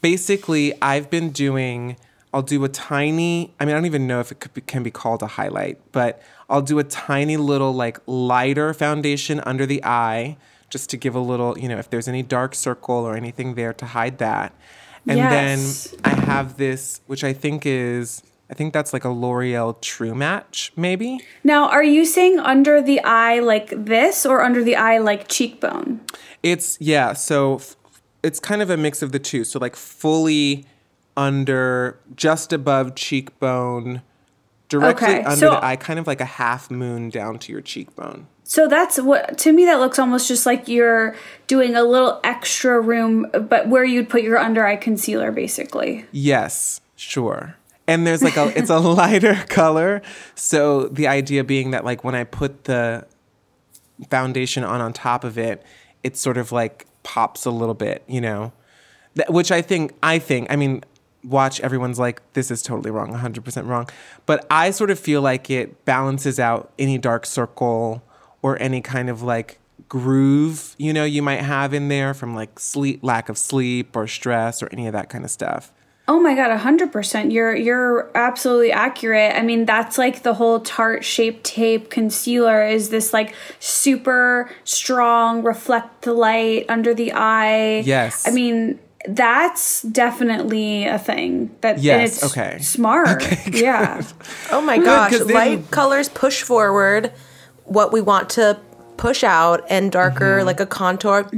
Basically, 0.01 0.73
I've 0.83 1.11
been 1.11 1.31
doing 1.31 1.97
I'll 2.35 2.43
do 2.43 2.65
a 2.65 2.69
tiny 2.69 3.55
I 3.61 3.65
mean, 3.65 3.75
I 3.75 3.79
don't 3.79 3.87
even 3.87 4.07
know 4.07 4.21
if 4.21 4.33
it 4.33 4.41
could 4.41 4.53
be, 4.53 4.61
can 4.61 4.83
be 4.83 4.91
called 4.91 5.23
a 5.23 5.27
highlight, 5.27 5.79
but 5.93 6.23
I'll 6.49 6.63
do 6.63 6.79
a 6.79 6.85
tiny 6.85 7.37
little 7.37 7.73
like 7.73 7.99
lighter 8.07 8.73
foundation 8.75 9.41
under 9.45 9.67
the 9.67 9.83
eye 9.85 10.37
just 10.71 10.91
to 10.91 10.97
give 10.97 11.15
a 11.15 11.21
little, 11.21 11.59
you 11.59 11.69
know, 11.69 11.79
if 11.79 11.91
there's 11.91 12.09
any 12.09 12.23
dark 12.23 12.55
circle 12.55 12.95
or 12.97 13.17
anything 13.17 13.55
there 13.55 13.73
to 13.75 13.87
hide 13.87 14.19
that. 14.19 14.53
And 15.09 15.19
Yes. 15.19 15.91
then 15.91 16.01
I 16.05 16.09
have 16.21 16.57
this 16.57 17.01
which 17.07 17.23
I 17.25 17.33
think 17.33 17.65
is 17.67 18.23
I 18.49 18.55
think 18.55 18.73
that's 18.73 18.93
like 18.93 19.05
a 19.05 19.09
L'Oreal 19.09 19.81
True 19.81 20.15
Match, 20.15 20.73
maybe. 20.77 21.19
Now, 21.43 21.69
are 21.69 21.83
you 21.83 22.05
saying 22.05 22.39
under 22.39 22.81
the 22.81 23.01
eye 23.03 23.41
like 23.41 23.71
this, 23.71 24.25
or 24.25 24.41
under 24.45 24.63
the 24.63 24.77
eye 24.77 24.99
like 24.99 25.27
cheekbone? 25.27 26.01
It's 26.45 26.79
yeah, 26.81 27.13
so 27.13 27.57
f- 27.57 27.75
it's 28.23 28.39
kind 28.39 28.63
of 28.63 28.71
a 28.71 28.77
mix 28.77 29.03
of 29.03 29.11
the 29.11 29.19
two. 29.19 29.43
So 29.43 29.59
like 29.59 29.75
fully 29.75 30.65
under, 31.17 31.99
just 32.15 32.53
above 32.53 32.95
cheekbone, 32.95 34.03
directly 34.69 35.07
Okay, 35.09 35.23
under 35.23 35.37
so- 35.37 35.51
the 35.51 35.65
eye, 35.65 35.77
kind 35.77 35.99
of 35.99 36.07
like 36.07 36.21
a 36.21 36.25
half 36.27 36.71
moon 36.71 37.09
down 37.11 37.39
to 37.41 37.53
your 37.53 37.61
cheekbone. 37.61 38.27
So 38.49 38.69
that's 38.69 39.01
what 39.01 39.39
to 39.39 39.53
me 39.53 39.65
that 39.65 39.81
looks 39.81 39.99
almost 39.99 40.29
just 40.29 40.47
like 40.47 40.69
you're 40.69 41.17
doing 41.49 41.75
a 41.75 41.83
little 41.83 42.21
extra 42.23 42.81
room, 42.81 43.27
but 43.33 43.69
where 43.69 43.83
you'd 43.85 44.09
put 44.09 44.23
your 44.23 44.39
under 44.39 44.65
eye 44.65 44.77
concealer, 44.77 45.33
basically. 45.33 46.05
Yes, 46.13 46.81
sure. 46.95 47.57
And 47.89 48.07
there's 48.07 48.23
like 48.23 48.37
a 48.37 48.53
it's 48.57 48.71
a 48.71 48.79
lighter 48.79 49.35
color. 49.49 50.01
So 50.37 50.87
the 50.87 51.09
idea 51.09 51.43
being 51.43 51.73
that 51.73 51.85
like 51.85 52.05
when 52.05 52.15
I 52.15 52.23
put 52.23 52.65
the 52.65 53.05
foundation 54.11 54.63
on 54.65 54.81
on 54.81 54.93
top 54.93 55.25
of 55.25 55.39
it, 55.39 55.63
it 56.03 56.17
sort 56.17 56.37
of 56.37 56.53
like 56.53 56.87
pops 57.03 57.47
a 57.47 57.51
little 57.51 57.75
bit, 57.75 58.05
you 58.07 58.21
know. 58.21 58.53
That, 59.15 59.33
which 59.33 59.51
I 59.51 59.63
think 59.63 59.95
I 60.03 60.19
think 60.19 60.47
I 60.51 60.57
mean 60.57 60.85
watch 61.25 61.61
everyone's 61.61 61.99
like 61.99 62.21
this 62.35 62.51
is 62.51 62.63
totally 62.63 62.91
wrong 62.91 63.13
100% 63.13 63.67
wrong 63.67 63.89
but 64.27 64.47
i 64.51 64.71
sort 64.71 64.91
of 64.91 64.99
feel 64.99 65.21
like 65.21 65.51
it 65.51 65.85
balances 65.85 66.39
out 66.39 66.73
any 66.79 66.99
dark 66.99 67.27
circle 67.27 68.03
or 68.43 68.61
any 68.63 68.81
kind 68.81 69.11
of 69.11 69.23
like 69.23 69.59
groove 69.89 70.75
you 70.79 70.93
know 70.93 71.05
you 71.05 71.23
might 71.23 71.41
have 71.41 71.75
in 71.75 71.89
there 71.89 72.15
from 72.15 72.35
like 72.35 72.59
sleep 72.59 73.01
lack 73.03 73.29
of 73.29 73.37
sleep 73.37 73.97
or 73.97 74.07
stress 74.07 74.63
or 74.63 74.69
any 74.73 74.87
of 74.87 74.93
that 74.93 75.09
kind 75.09 75.25
of 75.25 75.31
stuff 75.31 75.73
Oh 76.09 76.21
my 76.21 76.37
god, 76.37 76.57
hundred 76.57 76.93
percent. 76.93 77.33
You're 77.33 77.57
you're 77.57 78.11
absolutely 78.15 78.71
accurate. 78.71 79.35
I 79.35 79.43
mean, 79.43 79.65
that's 79.65 79.99
like 79.99 80.23
the 80.23 80.35
whole 80.35 80.61
Tarte 80.61 81.03
Shape 81.03 81.43
Tape 81.43 81.91
concealer 81.91 82.65
is 82.65 82.91
this 82.91 83.13
like 83.13 83.35
super 83.59 84.49
strong, 84.63 85.43
reflect 85.43 86.03
the 86.03 86.13
light 86.13 86.67
under 86.69 86.95
the 86.95 87.13
eye. 87.13 87.81
Yes. 87.81 88.27
I 88.27 88.31
mean, 88.31 88.79
that's 89.09 89.83
definitely 89.83 90.85
a 90.85 90.99
thing. 90.99 91.55
That 91.61 91.79
Yes, 91.79 92.23
it's 92.23 92.33
okay. 92.33 92.59
Smart. 92.61 93.25
yeah. 93.53 94.03
Oh 94.51 94.61
my 94.61 94.79
gosh, 94.79 95.13
then- 95.19 95.29
light 95.29 95.71
colors 95.71 96.09
push 96.09 96.43
forward 96.43 97.13
what 97.65 97.93
we 97.93 98.01
want 98.01 98.31
to 98.31 98.59
push 98.97 99.25
out, 99.25 99.65
and 99.69 99.93
darker, 99.93 100.39
mm-hmm. 100.39 100.47
like 100.47 100.61
a 100.61 100.67
contour, 100.67 101.29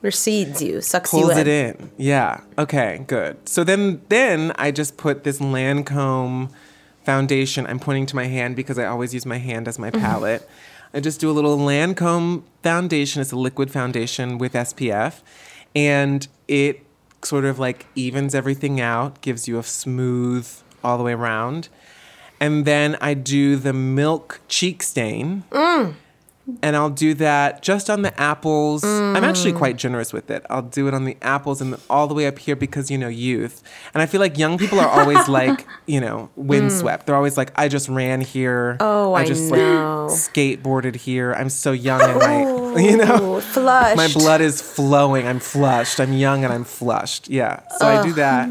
recedes 0.00 0.62
you, 0.62 0.80
sucks 0.80 1.10
pulls 1.10 1.24
you 1.24 1.30
in. 1.32 1.38
it 1.38 1.48
in. 1.48 1.90
Yeah. 1.96 2.40
Okay. 2.58 3.04
Good. 3.06 3.48
So 3.48 3.64
then, 3.64 4.02
then 4.08 4.52
I 4.56 4.70
just 4.70 4.96
put 4.96 5.24
this 5.24 5.38
Lancome 5.38 6.50
foundation. 7.04 7.66
I'm 7.66 7.78
pointing 7.78 8.06
to 8.06 8.16
my 8.16 8.26
hand 8.26 8.56
because 8.56 8.78
I 8.78 8.86
always 8.86 9.14
use 9.14 9.26
my 9.26 9.38
hand 9.38 9.68
as 9.68 9.78
my 9.78 9.90
mm-hmm. 9.90 10.00
palette. 10.00 10.48
I 10.92 11.00
just 11.00 11.20
do 11.20 11.30
a 11.30 11.32
little 11.32 11.58
Lancome 11.58 12.44
foundation. 12.62 13.20
It's 13.20 13.32
a 13.32 13.36
liquid 13.36 13.70
foundation 13.70 14.38
with 14.38 14.52
SPF, 14.52 15.22
and 15.74 16.26
it 16.46 16.83
sort 17.26 17.44
of 17.44 17.58
like 17.58 17.86
evens 17.94 18.34
everything 18.34 18.80
out, 18.80 19.20
gives 19.20 19.48
you 19.48 19.58
a 19.58 19.62
smooth 19.62 20.48
all 20.82 20.98
the 20.98 21.04
way 21.04 21.12
around. 21.12 21.68
And 22.40 22.64
then 22.64 22.96
I 23.00 23.14
do 23.14 23.56
the 23.56 23.72
milk 23.72 24.40
cheek 24.48 24.82
stain 24.82 25.44
mm. 25.50 25.94
And 26.62 26.76
I'll 26.76 26.90
do 26.90 27.14
that 27.14 27.62
just 27.62 27.88
on 27.88 28.02
the 28.02 28.20
apples. 28.20 28.84
I'm 28.84 29.24
actually 29.24 29.52
mm. 29.52 29.58
quite 29.58 29.76
generous 29.76 30.12
with 30.12 30.30
it. 30.30 30.44
I'll 30.50 30.62
do 30.62 30.88
it 30.88 30.94
on 30.94 31.04
the 31.04 31.16
apples 31.22 31.60
and 31.62 31.76
all 31.88 32.06
the 32.06 32.14
way 32.14 32.26
up 32.26 32.38
here 32.38 32.54
because 32.54 32.90
you 32.90 32.98
know 32.98 33.08
youth. 33.08 33.62
And 33.94 34.02
I 34.02 34.06
feel 34.06 34.20
like 34.20 34.36
young 34.36 34.58
people 34.58 34.78
are 34.78 34.88
always 34.88 35.26
like, 35.28 35.66
you 35.86 36.00
know, 36.00 36.30
windswept. 36.36 37.04
Mm. 37.04 37.06
They're 37.06 37.16
always 37.16 37.38
like, 37.38 37.52
I 37.56 37.68
just 37.68 37.88
ran 37.88 38.20
here. 38.20 38.76
Oh, 38.80 39.14
I 39.14 39.24
just 39.24 39.50
know. 39.50 40.06
like 40.06 40.18
skateboarded 40.18 40.96
here. 40.96 41.32
I'm 41.32 41.48
so 41.48 41.72
young 41.72 42.02
and 42.02 42.18
my, 42.18 42.40
you 42.80 42.98
know, 42.98 43.36
oh, 43.36 43.40
flushed. 43.40 43.96
my 43.96 44.08
blood 44.08 44.42
is 44.42 44.60
flowing. 44.60 45.26
I'm 45.26 45.40
flushed. 45.40 45.98
I'm 45.98 46.12
young 46.12 46.44
and 46.44 46.52
I'm 46.52 46.64
flushed. 46.64 47.30
Yeah. 47.30 47.62
So 47.78 47.86
I 47.86 48.02
do 48.02 48.12
that. 48.14 48.50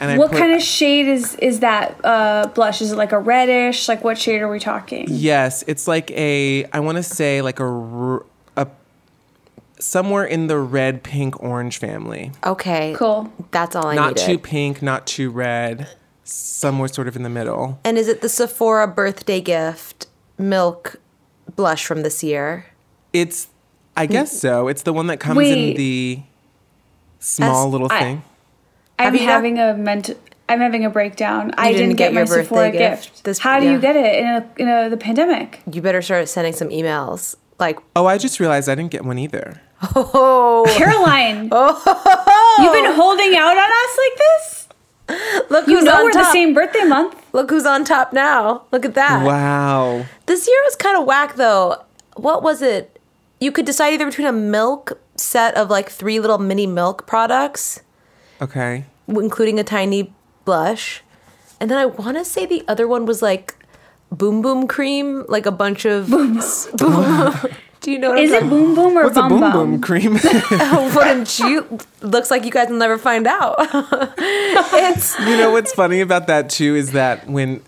And 0.00 0.10
I 0.10 0.16
What 0.18 0.30
put, 0.30 0.38
kind 0.38 0.52
of 0.54 0.62
shade 0.62 1.06
is 1.08 1.34
is 1.36 1.60
that 1.60 1.94
uh, 2.04 2.46
blush? 2.54 2.80
Is 2.80 2.92
it 2.92 2.96
like 2.96 3.12
a 3.12 3.18
reddish? 3.18 3.86
Like 3.86 4.02
what 4.02 4.16
shade 4.18 4.40
are 4.40 4.50
we 4.50 4.58
talking? 4.58 5.06
Yes, 5.08 5.62
it's 5.66 5.86
like 5.86 6.10
a. 6.12 6.64
I 6.72 6.80
want 6.80 6.96
to 6.96 7.02
say 7.02 7.42
like 7.42 7.60
a, 7.60 8.20
a 8.56 8.66
somewhere 9.78 10.24
in 10.24 10.46
the 10.46 10.58
red, 10.58 11.02
pink, 11.02 11.42
orange 11.42 11.78
family. 11.78 12.32
Okay, 12.44 12.94
Cool. 12.96 13.30
That's 13.50 13.76
all 13.76 13.86
I 13.86 13.90
need. 13.94 13.96
not 14.00 14.08
needed. 14.16 14.26
too 14.26 14.38
pink, 14.38 14.80
not 14.82 15.06
too 15.06 15.30
red. 15.30 15.88
Somewhere 16.24 16.88
sort 16.88 17.08
of 17.08 17.16
in 17.16 17.22
the 17.22 17.28
middle. 17.28 17.78
and 17.84 17.98
is 17.98 18.06
it 18.08 18.20
the 18.20 18.28
Sephora 18.28 18.86
birthday 18.86 19.40
gift 19.40 20.06
milk 20.38 20.96
blush 21.56 21.84
from 21.84 22.02
this 22.02 22.22
year? 22.22 22.66
It's. 23.12 23.48
I 23.96 24.06
guess 24.06 24.40
so. 24.40 24.68
It's 24.68 24.82
the 24.82 24.92
one 24.94 25.08
that 25.08 25.18
comes 25.20 25.36
Wait. 25.38 25.70
in 25.72 25.76
the 25.76 26.22
small 27.18 27.66
As- 27.66 27.72
little 27.72 27.88
I- 27.90 28.00
thing. 28.00 28.22
I'm 29.06 29.14
you 29.14 29.20
got- 29.20 29.26
having 29.28 29.58
a 29.58 29.74
mental. 29.74 30.16
I'm 30.48 30.58
having 30.58 30.84
a 30.84 30.90
breakdown. 30.90 31.52
I 31.56 31.68
didn't 31.72 31.90
didn't, 31.90 31.96
get 31.98 32.06
get, 32.08 32.14
my 32.14 32.20
your 32.22 32.26
birthday 32.26 32.42
Sephora 32.42 32.70
gift 32.72 33.02
gift. 33.04 33.24
this- 33.24 33.38
How 33.38 33.60
do 33.60 33.66
yeah. 33.66 33.72
you 33.72 33.78
get 33.80 33.94
it 33.94 34.16
in 34.18 34.26
a, 34.26 34.50
in 34.58 34.68
a, 34.68 34.90
the 34.90 34.96
pandemic? 34.96 35.62
You 35.70 35.80
better 35.80 36.02
start 36.02 36.28
sending 36.28 36.52
some 36.54 36.70
emails. 36.70 37.36
Like, 37.60 37.78
Oh, 37.94 38.06
I 38.06 38.18
just 38.18 38.40
realized 38.40 38.68
I 38.68 38.74
didn't 38.74 38.90
get 38.90 39.04
one 39.04 39.16
either. 39.18 39.60
oh, 39.94 40.64
Caroline, 40.76 41.48
oh, 41.52 42.56
you've 42.60 42.72
been 42.72 42.92
holding 42.94 43.36
out 43.36 43.56
on 43.56 43.70
us 43.70 43.98
like 43.98 44.18
this. 44.18 45.48
look 45.50 45.66
You 45.68 45.82
know 45.82 45.94
on 45.98 46.04
we're 46.04 46.10
top. 46.10 46.24
the 46.26 46.32
same 46.32 46.52
birthday 46.52 46.84
month. 46.84 47.14
Look 47.32 47.50
who's 47.50 47.64
on 47.66 47.84
top 47.84 48.12
now. 48.12 48.64
Look 48.72 48.84
at 48.84 48.94
that. 48.94 49.24
Wow. 49.24 50.04
This 50.26 50.48
year 50.48 50.60
was 50.64 50.74
kind 50.76 50.96
of 50.98 51.04
whack 51.06 51.36
though. 51.36 51.84
What 52.16 52.42
was 52.42 52.60
it? 52.60 52.98
You 53.40 53.52
could 53.52 53.64
decide 53.66 53.92
either 53.94 54.04
between 54.06 54.26
a 54.26 54.32
milk 54.32 55.00
set 55.16 55.54
of 55.56 55.70
like 55.70 55.88
three 55.90 56.18
little 56.18 56.38
mini 56.38 56.66
milk 56.66 57.06
products, 57.06 57.80
Okay. 58.40 58.84
including 59.08 59.58
a 59.58 59.64
tiny 59.64 60.12
blush, 60.44 61.02
and 61.60 61.70
then 61.70 61.78
I 61.78 61.86
want 61.86 62.16
to 62.16 62.24
say 62.24 62.46
the 62.46 62.64
other 62.68 62.86
one 62.88 63.04
was 63.06 63.20
like 63.22 63.54
boom 64.10 64.42
boom 64.42 64.66
cream, 64.66 65.24
like 65.28 65.46
a 65.46 65.52
bunch 65.52 65.84
of 65.84 66.08
boom. 66.10 66.40
boom. 66.76 67.34
Do 67.80 67.90
you 67.90 67.98
know 67.98 68.10
what 68.10 68.18
Is 68.20 68.30
I'm 68.30 68.44
it 68.46 68.50
boom 68.50 68.74
boom 68.74 68.98
or 68.98 69.04
What's 69.04 69.16
a 69.16 69.20
bum 69.22 69.28
boom 69.30 69.40
bum? 69.40 69.52
boom 69.52 69.80
cream? 69.80 70.16
Oh, 70.24 70.90
talking- 70.92 70.94
Wouldn't 70.94 71.38
you? 71.38 71.78
Looks 72.02 72.30
like 72.30 72.44
you 72.44 72.50
guys 72.50 72.68
will 72.68 72.76
never 72.76 72.98
find 72.98 73.26
out. 73.26 73.54
it's 74.18 75.18
You 75.20 75.36
know 75.38 75.50
what's 75.50 75.72
funny 75.72 76.00
about 76.02 76.26
that 76.26 76.50
too 76.50 76.74
is 76.76 76.92
that 76.92 77.26
when 77.26 77.62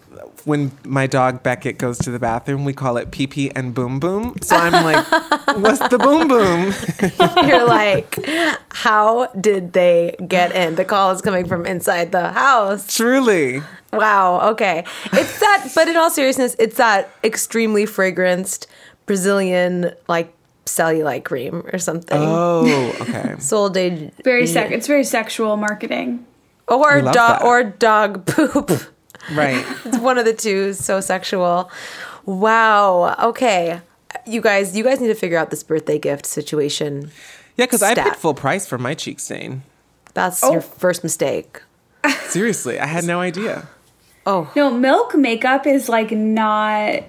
when 0.45 0.73
my 0.85 1.07
dog 1.07 1.43
Beckett 1.43 1.79
goes 1.79 1.99
to 1.99 2.11
the 2.11 2.19
bathroom, 2.19 2.65
we 2.65 2.73
call 2.73 2.97
it 2.97 3.11
pee 3.11 3.27
pee 3.27 3.51
and 3.51 3.75
boom 3.75 4.01
boom. 4.01 4.37
So 4.43 4.57
I'm 4.57 4.85
like, 4.85 5.07
what's 5.57 5.87
the 5.89 5.99
boom 5.99 6.29
boom? 6.29 6.73
you're 7.49 7.67
like, 7.67 8.19
how 8.71 9.27
did 9.41 9.73
they 9.73 10.17
get 10.27 10.53
in? 10.55 10.75
The 10.75 10.85
call 10.85 11.11
is 11.13 11.23
coming 11.23 11.47
from 11.47 11.67
inside 11.67 12.13
the 12.13 12.31
house. 12.33 12.95
Truly. 12.95 13.63
Wow. 13.93 14.51
Okay. 14.53 14.85
It's 15.13 15.41
that, 15.41 15.71
but 15.75 15.89
in 15.89 15.97
all 15.97 16.11
seriousness, 16.11 16.57
it's 16.59 16.77
that 16.77 17.11
extremely 17.23 17.85
fragranced 17.85 18.67
Brazilian 19.07 19.93
like 20.09 20.35
cellulite 20.67 21.25
cream 21.25 21.63
or 21.73 21.79
something. 21.79 22.19
Oh, 22.21 22.97
okay. 23.01 23.37
Sol 23.39 23.71
de 23.71 24.11
Very 24.25 24.47
sec. 24.47 24.71
It's 24.71 24.87
very 24.87 25.05
sexual 25.05 25.57
marketing. 25.57 26.27
or 26.69 27.03
dog 27.03 27.43
or 27.45 27.65
dog 27.65 28.27
poop. 28.27 28.71
Right. 29.33 29.65
it's 29.85 29.99
one 29.99 30.19
of 30.19 30.25
the 30.25 30.33
two. 30.33 30.69
is 30.69 30.85
So 30.85 31.01
sexual. 31.01 31.71
Wow. 32.27 33.15
Okay. 33.23 33.81
You 34.27 34.41
guys, 34.41 34.77
you 34.77 34.85
guys 34.85 35.01
need 35.01 35.09
to 35.09 35.15
figure 35.15 35.39
out 35.39 35.51
this 35.51 35.63
birthday 35.63 35.99
gift 35.99 36.27
situation. 36.27 37.11
Yeah, 37.57 37.67
because 37.67 37.83
I 37.83 37.95
paid 37.95 38.17
full 38.17 38.35
price 38.35 38.67
for 38.67 38.79
my 38.79 38.95
cheek 38.95 39.21
stain. 39.21 39.63
That's 40.15 40.43
Oh. 40.43 40.53
your 40.53 40.61
first 40.61 41.03
mistake. 41.03 41.63
Seriously, 42.27 42.79
I 42.79 42.87
had 42.87 43.05
no 43.05 43.21
idea. 43.21 43.69
Oh, 44.27 44.51
No, 44.55 44.71
Milk 44.71 45.15
makeup 45.17 45.67
is 45.67 45.89
like 45.89 46.11
not 46.13 47.03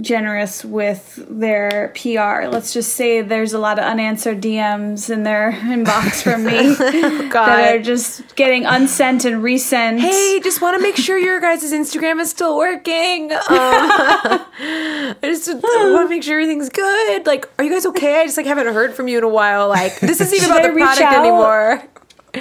generous 0.00 0.64
with 0.64 1.24
their 1.30 1.92
PR. 1.94 2.48
Let's 2.48 2.72
just 2.72 2.94
say 2.94 3.22
there's 3.22 3.52
a 3.52 3.58
lot 3.60 3.78
of 3.78 3.84
unanswered 3.84 4.40
DMs 4.40 5.08
in 5.08 5.22
their 5.22 5.52
inbox 5.62 6.20
from 6.22 6.44
me 6.44 6.74
that 7.32 7.74
are 7.76 7.80
just 7.80 8.34
getting 8.34 8.64
unsent 8.66 9.24
and 9.24 9.42
resent. 9.42 10.00
Hey, 10.00 10.40
just 10.42 10.60
want 10.60 10.76
to 10.76 10.82
make 10.82 10.96
sure 10.96 11.16
your 11.16 11.40
guys' 11.40 11.72
Instagram 11.72 12.20
is 12.20 12.30
still 12.30 12.56
working. 12.58 13.30
Um, 13.54 14.46
I 14.56 15.16
just 15.22 15.48
want 15.48 15.62
to 15.62 16.08
make 16.08 16.22
sure 16.22 16.40
everything's 16.40 16.68
good. 16.68 17.26
Like, 17.26 17.48
are 17.58 17.64
you 17.64 17.70
guys 17.70 17.86
okay? 17.86 18.20
I 18.20 18.24
just 18.24 18.36
like 18.36 18.46
haven't 18.46 18.72
heard 18.72 18.94
from 18.94 19.08
you 19.08 19.18
in 19.18 19.24
a 19.24 19.28
while. 19.28 19.68
Like, 19.68 19.98
this 20.00 20.20
isn't 20.20 20.34
even 20.34 20.48
Should 20.48 20.50
about 20.50 20.64
I 20.64 20.68
the 20.68 20.74
reach 20.74 20.84
product 20.84 21.02
out? 21.02 21.20
anymore. 21.20 21.82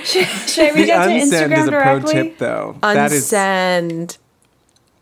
should, 0.04 0.28
should 0.50 0.66
I 0.66 0.72
reach 0.76 0.88
The 0.88 0.92
out 0.94 1.06
to 1.06 1.12
unsend 1.12 1.50
Instagram 1.52 1.58
is 1.58 1.68
a 1.68 1.72
pro 1.72 2.00
tip, 2.02 2.38
though. 2.38 2.78
That 2.82 3.12
is 3.12 3.32
Unsend. 3.32 4.18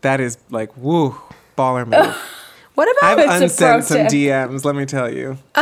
that 0.02 0.20
is 0.20 0.38
like 0.50 0.76
woo, 0.76 1.16
baller 1.56 1.86
move. 1.86 2.16
What 2.74 2.88
I've 3.02 3.18
about? 3.18 3.42
It's 3.42 3.60
a 3.60 3.64
unsent 3.66 3.84
some. 3.84 4.06
DMs. 4.06 4.64
Let 4.64 4.74
me 4.74 4.86
tell 4.86 5.12
you. 5.12 5.38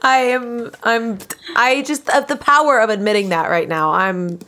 I 0.00 0.18
am. 0.30 0.70
I'm. 0.82 1.18
I 1.56 1.82
just 1.82 2.08
uh, 2.08 2.20
the 2.20 2.36
power 2.36 2.78
of 2.78 2.90
admitting 2.90 3.30
that 3.30 3.50
right 3.50 3.68
now. 3.68 3.92
I'm. 3.92 4.38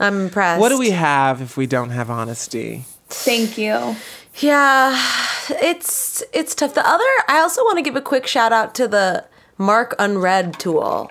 I'm 0.00 0.22
impressed. 0.22 0.60
What 0.60 0.70
do 0.70 0.78
we 0.78 0.90
have 0.90 1.40
if 1.40 1.56
we 1.56 1.66
don't 1.66 1.90
have 1.90 2.10
honesty? 2.10 2.84
Thank 3.08 3.58
you. 3.58 3.96
Yeah, 4.38 5.00
it's 5.48 6.22
it's 6.32 6.54
tough. 6.54 6.74
The 6.74 6.86
other, 6.86 7.04
I 7.28 7.38
also 7.40 7.62
want 7.62 7.78
to 7.78 7.82
give 7.82 7.96
a 7.96 8.00
quick 8.00 8.26
shout 8.26 8.52
out 8.52 8.74
to 8.76 8.88
the 8.88 9.24
Mark 9.58 9.94
Unread 9.98 10.58
tool. 10.58 11.10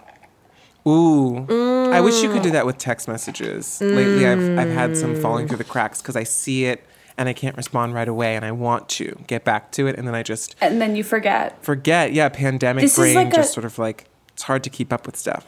Ooh, 0.86 1.46
I 1.94 2.01
wish 2.01 2.22
you 2.22 2.30
could 2.30 2.42
do 2.42 2.51
that 2.51 2.65
with 2.65 2.77
text 2.77 3.08
messages. 3.08 3.80
Lately, 3.82 4.27
I've 4.27 4.60
I've 4.60 4.72
had 4.72 4.98
some 4.98 5.15
falling 5.15 5.48
through 5.48 5.60
the 5.60 5.63
cracks 5.63 6.01
because 6.01 6.18
I 6.18 6.24
see 6.24 6.65
it 6.65 6.84
and 7.17 7.29
I 7.29 7.34
can't 7.34 7.55
respond 7.58 7.93
right 7.93 8.08
away, 8.08 8.36
and 8.36 8.43
I 8.43 8.51
want 8.51 8.89
to 8.89 9.17
get 9.27 9.43
back 9.43 9.72
to 9.74 9.88
it, 9.88 9.98
and 9.98 10.08
then 10.08 10.15
I 10.15 10.24
just 10.24 10.55
And 10.62 10.82
then 10.82 10.96
you 10.96 11.03
forget. 11.03 11.63
forget. 11.63 12.13
Yeah, 12.13 12.29
pandemic 12.29 12.82
This 12.84 12.96
brain 12.96 13.15
like 13.15 13.34
just 13.34 13.51
a- 13.51 13.53
sort 13.53 13.65
of 13.65 13.77
like 13.79 14.05
it's 14.34 14.43
hard 14.43 14.63
to 14.63 14.70
keep 14.70 14.91
up 14.91 15.05
with 15.05 15.15
stuff. 15.15 15.46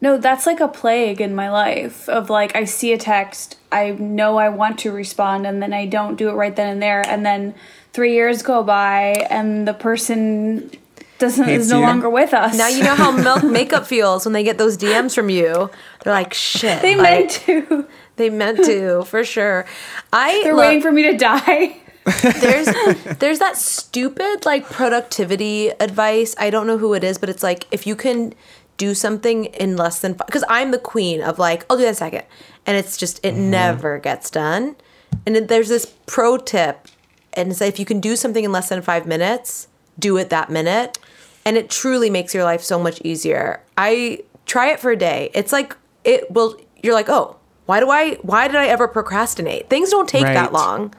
No, 0.00 0.18
that's 0.18 0.44
like 0.46 0.60
a 0.60 0.68
plague 0.68 1.20
in 1.22 1.34
my 1.34 1.50
life 1.50 2.06
of 2.08 2.28
like 2.28 2.54
I 2.54 2.64
see 2.64 2.92
a 2.92 2.98
text, 2.98 3.56
I 3.72 3.92
know 3.92 4.36
I 4.36 4.50
want 4.50 4.78
to 4.80 4.92
respond 4.92 5.46
and 5.46 5.62
then 5.62 5.72
I 5.72 5.86
don't 5.86 6.16
do 6.16 6.28
it 6.28 6.32
right 6.32 6.54
then 6.54 6.68
and 6.68 6.82
there 6.82 7.02
and 7.08 7.24
then 7.24 7.54
3 7.94 8.12
years 8.12 8.42
go 8.42 8.62
by 8.62 9.26
and 9.30 9.66
the 9.66 9.72
person 9.72 10.70
doesn't 11.18 11.48
is 11.48 11.70
no 11.70 11.78
you. 11.80 11.86
longer 11.86 12.10
with 12.10 12.34
us. 12.34 12.58
Now 12.58 12.68
you 12.68 12.82
know 12.84 12.94
how 12.94 13.10
milk 13.10 13.42
makeup 13.42 13.86
feels 13.86 14.26
when 14.26 14.34
they 14.34 14.42
get 14.42 14.58
those 14.58 14.76
DMs 14.76 15.14
from 15.14 15.30
you. 15.30 15.70
They're 16.04 16.12
like, 16.12 16.34
shit. 16.34 16.82
they 16.82 16.94
like, 16.94 17.08
meant 17.08 17.30
to. 17.46 17.86
They 18.16 18.30
meant 18.30 18.64
to, 18.64 19.04
for 19.06 19.24
sure. 19.24 19.66
I 20.12 20.40
They're 20.42 20.54
look, 20.54 20.66
waiting 20.66 20.82
for 20.82 20.92
me 20.92 21.02
to 21.10 21.16
die. 21.16 21.76
there's 22.40 22.66
there's 23.18 23.38
that 23.40 23.56
stupid 23.56 24.46
like 24.46 24.68
productivity 24.70 25.68
advice. 25.68 26.34
I 26.38 26.50
don't 26.50 26.66
know 26.66 26.78
who 26.78 26.94
it 26.94 27.02
is, 27.02 27.18
but 27.18 27.28
it's 27.28 27.42
like 27.42 27.66
if 27.70 27.86
you 27.86 27.96
can 27.96 28.34
do 28.76 28.94
something 28.94 29.46
in 29.46 29.76
less 29.76 30.00
than 30.00 30.12
because 30.12 30.44
I'm 30.48 30.70
the 30.70 30.78
queen 30.78 31.20
of 31.20 31.38
like 31.38 31.66
I'll 31.68 31.76
do 31.76 31.82
that 31.82 31.88
in 31.88 31.92
a 31.92 31.96
second, 31.96 32.22
and 32.64 32.76
it's 32.76 32.96
just 32.96 33.18
it 33.24 33.34
mm-hmm. 33.34 33.50
never 33.50 33.98
gets 33.98 34.30
done. 34.30 34.76
And 35.24 35.34
then 35.34 35.46
there's 35.48 35.68
this 35.68 35.94
pro 36.06 36.36
tip, 36.36 36.86
and 37.32 37.50
it's 37.50 37.60
like 37.60 37.70
if 37.70 37.80
you 37.80 37.86
can 37.86 38.00
do 38.00 38.14
something 38.14 38.44
in 38.44 38.52
less 38.52 38.68
than 38.68 38.82
five 38.82 39.06
minutes, 39.06 39.66
do 39.98 40.16
it 40.16 40.30
that 40.30 40.48
minute, 40.48 40.98
and 41.44 41.56
it 41.56 41.70
truly 41.70 42.10
makes 42.10 42.34
your 42.34 42.44
life 42.44 42.62
so 42.62 42.78
much 42.78 43.00
easier. 43.02 43.60
I 43.76 44.22
try 44.44 44.70
it 44.70 44.78
for 44.78 44.92
a 44.92 44.96
day. 44.96 45.30
It's 45.34 45.52
like 45.52 45.76
it 46.04 46.30
will. 46.30 46.56
You're 46.82 46.94
like, 46.94 47.08
oh, 47.08 47.36
why 47.66 47.80
do 47.80 47.90
I? 47.90 48.14
Why 48.22 48.48
did 48.48 48.56
I 48.56 48.66
ever 48.66 48.88
procrastinate? 48.88 49.68
Things 49.68 49.90
don't 49.90 50.08
take 50.08 50.24
Right. 50.24 50.34
that 50.34 50.52
long. 50.52 50.94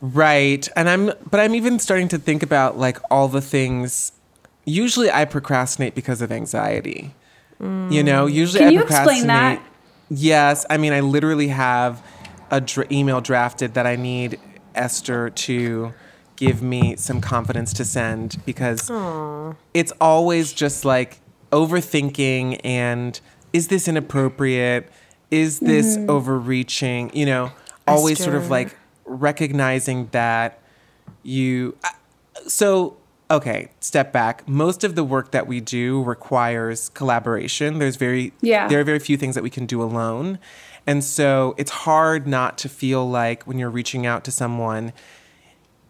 Right. 0.00 0.66
And 0.76 0.88
I'm 0.88 1.12
but 1.30 1.40
I'm 1.40 1.54
even 1.54 1.78
starting 1.78 2.08
to 2.08 2.18
think 2.18 2.42
about 2.42 2.78
like 2.78 2.98
all 3.10 3.28
the 3.28 3.40
things 3.42 4.12
usually 4.64 5.10
I 5.10 5.24
procrastinate 5.24 5.94
because 5.94 6.22
of 6.22 6.32
anxiety. 6.32 7.14
You 7.60 8.02
know, 8.02 8.26
mm. 8.26 8.32
usually 8.32 8.60
Can 8.60 8.68
I 8.68 8.70
you 8.70 8.80
explain 8.80 9.04
procrastinate. 9.26 9.28
that? 9.28 9.62
Yes, 10.08 10.64
I 10.70 10.78
mean 10.78 10.94
I 10.94 11.00
literally 11.00 11.48
have 11.48 12.02
a 12.50 12.60
dr- 12.62 12.90
email 12.90 13.20
drafted 13.20 13.74
that 13.74 13.86
I 13.86 13.96
need 13.96 14.40
Esther 14.74 15.28
to 15.30 15.92
give 16.36 16.62
me 16.62 16.96
some 16.96 17.20
confidence 17.20 17.74
to 17.74 17.84
send 17.84 18.38
because 18.46 18.90
it's 19.74 19.92
always 20.00 20.54
just 20.54 20.86
like 20.86 21.20
overthinking 21.52 22.60
and 22.64 23.20
is 23.52 23.68
this 23.68 23.86
inappropriate? 23.88 24.90
Is 25.30 25.60
this 25.60 25.96
Mm-hmm. 25.96 26.10
overreaching? 26.10 27.10
You 27.14 27.26
know, 27.26 27.52
always 27.86 28.22
sort 28.22 28.34
of 28.36 28.50
like 28.50 28.74
recognizing 29.04 30.08
that 30.12 30.60
you 31.22 31.76
so 32.46 32.96
okay 33.30 33.68
step 33.80 34.12
back 34.12 34.48
most 34.48 34.84
of 34.84 34.94
the 34.94 35.02
work 35.04 35.32
that 35.32 35.46
we 35.48 35.60
do 35.60 36.02
requires 36.04 36.88
collaboration 36.90 37.78
there's 37.78 37.96
very 37.96 38.32
Yeah. 38.40 38.68
there 38.68 38.80
are 38.80 38.84
very 38.84 38.98
few 39.00 39.16
things 39.16 39.34
that 39.34 39.42
we 39.42 39.50
can 39.50 39.66
do 39.66 39.82
alone 39.82 40.38
and 40.86 41.02
so 41.04 41.54
it's 41.58 41.70
hard 41.72 42.26
not 42.28 42.56
to 42.58 42.68
feel 42.68 43.08
like 43.08 43.42
when 43.44 43.58
you're 43.58 43.70
reaching 43.70 44.06
out 44.06 44.22
to 44.24 44.30
someone 44.30 44.92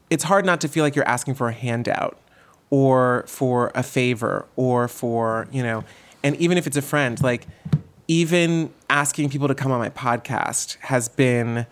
it's 0.09 0.25
hard 0.25 0.45
not 0.47 0.61
to 0.63 0.69
feel 0.69 0.83
like 0.83 0.97
you're 0.97 1.09
asking 1.09 1.35
for 1.35 1.49
a 1.49 1.53
handout 1.53 2.19
or 2.71 3.25
for 3.29 3.71
a 3.75 3.83
favor 3.83 4.47
or 4.57 4.89
for, 4.89 5.47
you 5.53 5.63
know, 5.63 5.85
and 6.25 6.35
even 6.37 6.57
if 6.59 6.67
it's 6.67 6.77
a 6.77 6.83
friend, 6.83 7.23
like 7.23 7.47
even 8.11 8.73
asking 8.89 9.31
people 9.31 9.47
to 9.47 9.55
come 9.55 9.71
on 9.71 9.79
my 9.79 9.89
podcast 9.89 10.77
has 10.81 11.09
been 11.09 11.65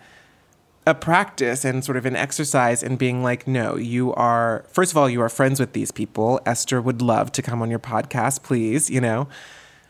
a 0.87 0.95
practice 0.95 1.65
and 1.65 1.83
sort 1.83 1.97
of 1.97 2.05
an 2.05 2.15
exercise 2.15 2.81
in 2.81 2.95
being 2.95 3.21
like, 3.21 3.45
no, 3.45 3.75
you 3.75 4.13
are, 4.13 4.63
first 4.69 4.93
of 4.93 4.97
all, 4.97 5.09
you 5.09 5.21
are 5.21 5.27
friends 5.27 5.59
with 5.59 5.73
these 5.73 5.91
people. 5.91 6.39
Esther 6.45 6.81
would 6.81 7.01
love 7.01 7.29
to 7.33 7.41
come 7.41 7.61
on 7.61 7.69
your 7.69 7.77
podcast, 7.77 8.41
please, 8.41 8.89
you 8.89 9.01
know, 9.01 9.27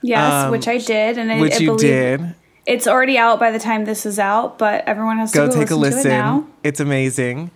Yes, 0.02 0.46
Um, 0.46 0.52
which 0.52 0.68
I 0.68 0.80
did, 0.80 1.20
and 1.20 1.32
I, 1.32 1.40
which 1.40 1.56
I 1.56 1.58
you 1.60 1.78
did. 1.78 2.34
It's 2.66 2.88
already 2.88 3.20
out 3.20 3.40
by 3.40 3.52
the 3.52 3.60
time 3.60 3.86
this 3.86 4.08
is 4.08 4.18
out, 4.18 4.58
but 4.58 4.84
everyone 4.88 5.20
has 5.20 5.32
go 5.32 5.46
to 5.46 5.54
go 5.54 5.60
take 5.60 5.70
a 5.70 5.76
listen, 5.76 5.98
listen. 5.98 6.12
to 6.12 6.18
it 6.18 6.20
now. 6.20 6.48
It's 6.64 6.80
amazing. 6.80 7.52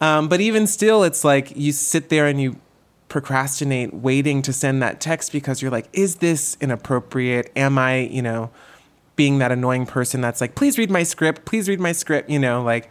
Um, 0.00 0.28
but 0.28 0.40
even 0.40 0.66
still, 0.66 1.02
it's 1.04 1.22
like 1.22 1.54
you 1.54 1.72
sit 1.72 2.08
there 2.08 2.26
and 2.26 2.40
you 2.40 2.56
procrastinate 3.08 3.94
waiting 3.94 4.42
to 4.42 4.52
send 4.52 4.82
that 4.82 5.00
text 5.00 5.32
because 5.32 5.60
you're 5.62 5.70
like, 5.70 5.88
is 5.92 6.16
this 6.16 6.56
inappropriate? 6.60 7.50
Am 7.56 7.78
I, 7.78 8.00
you 8.00 8.22
know, 8.22 8.50
being 9.16 9.38
that 9.38 9.50
annoying 9.50 9.86
person 9.86 10.20
that's 10.20 10.40
like, 10.40 10.54
please 10.54 10.78
read 10.78 10.90
my 10.90 11.02
script, 11.02 11.44
please 11.44 11.68
read 11.68 11.80
my 11.80 11.92
script? 11.92 12.28
You 12.30 12.38
know, 12.38 12.62
like 12.62 12.88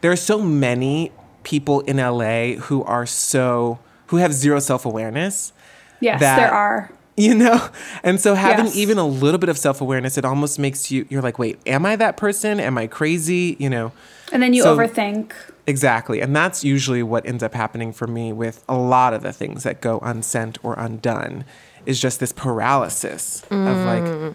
there 0.00 0.10
are 0.12 0.16
so 0.16 0.40
many 0.40 1.12
people 1.44 1.80
in 1.80 1.96
LA 1.96 2.54
who 2.62 2.82
are 2.84 3.06
so, 3.06 3.78
who 4.08 4.16
have 4.18 4.32
zero 4.32 4.58
self 4.60 4.84
awareness 4.84 5.52
Yes, 6.00 6.20
that- 6.20 6.36
there 6.36 6.52
are. 6.52 6.90
you 7.16 7.34
know 7.34 7.68
and 8.02 8.18
so 8.18 8.34
having 8.34 8.64
Yes. 8.64 8.76
even 8.76 8.96
a 8.96 9.06
little 9.06 9.36
bit 9.36 9.50
of 9.50 9.58
self-awareness 9.58 10.16
it 10.16 10.24
almost 10.24 10.58
makes 10.58 10.90
you 10.90 11.04
you're 11.10 11.20
like 11.20 11.38
wait 11.38 11.58
am 11.66 11.84
i 11.84 11.94
that 11.94 12.16
person 12.16 12.58
am 12.58 12.78
i 12.78 12.86
crazy 12.86 13.54
you 13.60 13.68
know 13.68 13.92
And 14.32 14.42
then 14.42 14.52
you 14.54 14.62
So- 14.62 14.76
overthink. 14.76 15.32
exactly 15.64 16.20
and 16.20 16.34
that's 16.34 16.64
usually 16.64 17.04
what 17.04 17.24
ends 17.24 17.40
up 17.40 17.54
happening 17.54 17.92
for 17.92 18.08
me 18.08 18.32
with 18.32 18.64
a 18.68 18.76
lot 18.76 19.14
of 19.14 19.22
the 19.22 19.32
things 19.32 19.62
that 19.62 19.80
go 19.80 20.00
unsent 20.00 20.58
or 20.64 20.74
undone 20.74 21.44
is 21.86 22.00
just 22.00 22.18
this 22.18 22.32
paralysis 22.32 23.44
of 23.48 23.78
like 23.86 24.02
mm. 24.02 24.34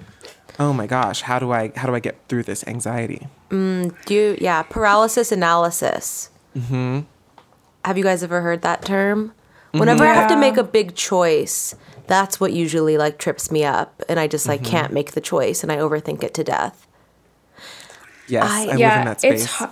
oh 0.57 0.71
my 0.71 0.87
gosh 0.87 1.23
how 1.23 1.37
do 1.37 1.51
i 1.51 1.69
how 1.75 1.85
do 1.85 1.93
i 1.93 1.99
get 1.99 2.15
through 2.29 2.43
this 2.43 2.65
anxiety 2.65 3.27
mm, 3.49 3.93
Do 4.05 4.13
you, 4.13 4.37
yeah, 4.39 4.61
paralysis 4.63 5.31
analysis. 5.33 6.29
Mm-hmm. 6.55 7.01
Have 7.85 7.97
you 7.97 8.03
guys 8.03 8.23
ever 8.23 8.41
heard 8.41 8.61
that 8.61 8.83
term? 8.83 9.33
Whenever 9.71 10.03
I 10.05 10.07
mm-hmm. 10.07 10.19
have 10.19 10.29
to 10.29 10.37
make 10.37 10.57
a 10.57 10.63
big 10.63 10.95
choice, 10.95 11.75
that's 12.07 12.39
what 12.39 12.51
usually 12.53 12.97
like 12.97 13.19
trips 13.19 13.51
me 13.51 13.63
up, 13.63 14.01
and 14.09 14.19
I 14.19 14.27
just 14.27 14.47
like 14.47 14.61
mm-hmm. 14.61 14.71
can't 14.71 14.93
make 14.93 15.11
the 15.11 15.21
choice, 15.21 15.61
and 15.61 15.71
I 15.71 15.77
overthink 15.77 16.23
it 16.23 16.33
to 16.35 16.43
death. 16.43 16.87
yes 18.27 18.43
I- 18.49 18.63
i, 18.63 18.65
live 18.65 18.79
in 18.79 19.05
that 19.05 19.19
space 19.21 19.43
it's 19.43 19.57
hu- 19.57 19.67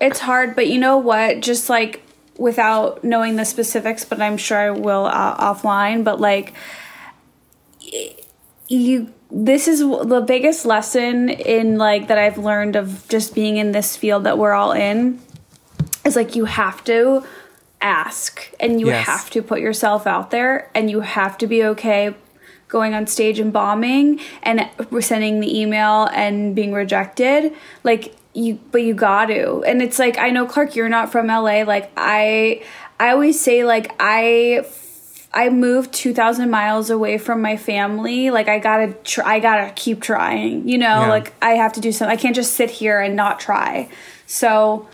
it's 0.00 0.20
hard, 0.20 0.54
but 0.54 0.68
you 0.68 0.78
know 0.78 0.98
what? 0.98 1.40
Just 1.40 1.68
like 1.68 2.02
without 2.36 3.02
knowing 3.02 3.36
the 3.36 3.44
specifics, 3.44 4.04
but 4.04 4.20
I'm 4.22 4.36
sure 4.36 4.58
I 4.58 4.70
will 4.70 5.06
uh, 5.06 5.54
offline. 5.54 6.04
But 6.04 6.20
like 6.20 6.54
you, 8.68 9.12
this 9.30 9.68
is 9.68 9.80
the 9.80 10.24
biggest 10.26 10.64
lesson 10.64 11.28
in 11.28 11.78
like 11.78 12.08
that 12.08 12.18
I've 12.18 12.38
learned 12.38 12.76
of 12.76 13.06
just 13.08 13.34
being 13.34 13.56
in 13.56 13.72
this 13.72 13.96
field 13.96 14.24
that 14.24 14.38
we're 14.38 14.52
all 14.52 14.72
in. 14.72 15.20
Is 16.04 16.16
like 16.16 16.36
you 16.36 16.46
have 16.46 16.84
to 16.84 17.24
ask 17.80 18.52
and 18.58 18.80
you 18.80 18.88
Yes. 18.88 19.06
have 19.06 19.30
to 19.30 19.42
put 19.42 19.60
yourself 19.60 20.06
out 20.06 20.30
there 20.30 20.70
and 20.74 20.90
you 20.90 21.00
have 21.00 21.38
to 21.38 21.46
be 21.46 21.62
okay 21.64 22.14
going 22.68 22.92
on 22.94 23.06
stage 23.06 23.38
and 23.38 23.52
bombing 23.52 24.20
and 24.42 24.68
sending 25.00 25.40
the 25.40 25.60
email 25.60 26.04
and 26.12 26.54
being 26.54 26.72
rejected 26.72 27.54
like 27.84 28.14
you 28.38 28.58
but 28.70 28.82
you 28.82 28.94
got 28.94 29.26
to. 29.26 29.62
And 29.64 29.82
it's 29.82 29.98
like 29.98 30.18
i 30.18 30.30
know 30.30 30.46
clark 30.46 30.76
you're 30.76 30.88
not 30.88 31.10
from 31.10 31.26
la 31.26 31.62
like 31.62 31.90
i 31.96 32.62
i 33.00 33.10
always 33.10 33.40
say 33.40 33.64
like 33.64 33.94
i 34.00 34.64
i 35.34 35.50
moved 35.50 35.92
2000 35.92 36.48
miles 36.50 36.90
away 36.90 37.18
from 37.18 37.42
my 37.42 37.56
family. 37.56 38.30
Like 38.30 38.48
i 38.48 38.58
gotta 38.58 38.94
try 39.04 39.34
i 39.34 39.40
gotta 39.40 39.72
keep 39.74 40.00
trying 40.00 40.68
you 40.68 40.78
know? 40.78 41.02
Yeah. 41.02 41.08
like 41.08 41.32
i 41.42 41.50
have 41.50 41.72
to 41.74 41.80
do 41.80 41.92
something 41.92 42.16
i 42.16 42.20
can't 42.20 42.36
just 42.36 42.54
sit 42.54 42.70
here 42.70 43.00
and 43.00 43.16
not 43.16 43.40
try. 43.40 43.88
So 44.26 44.88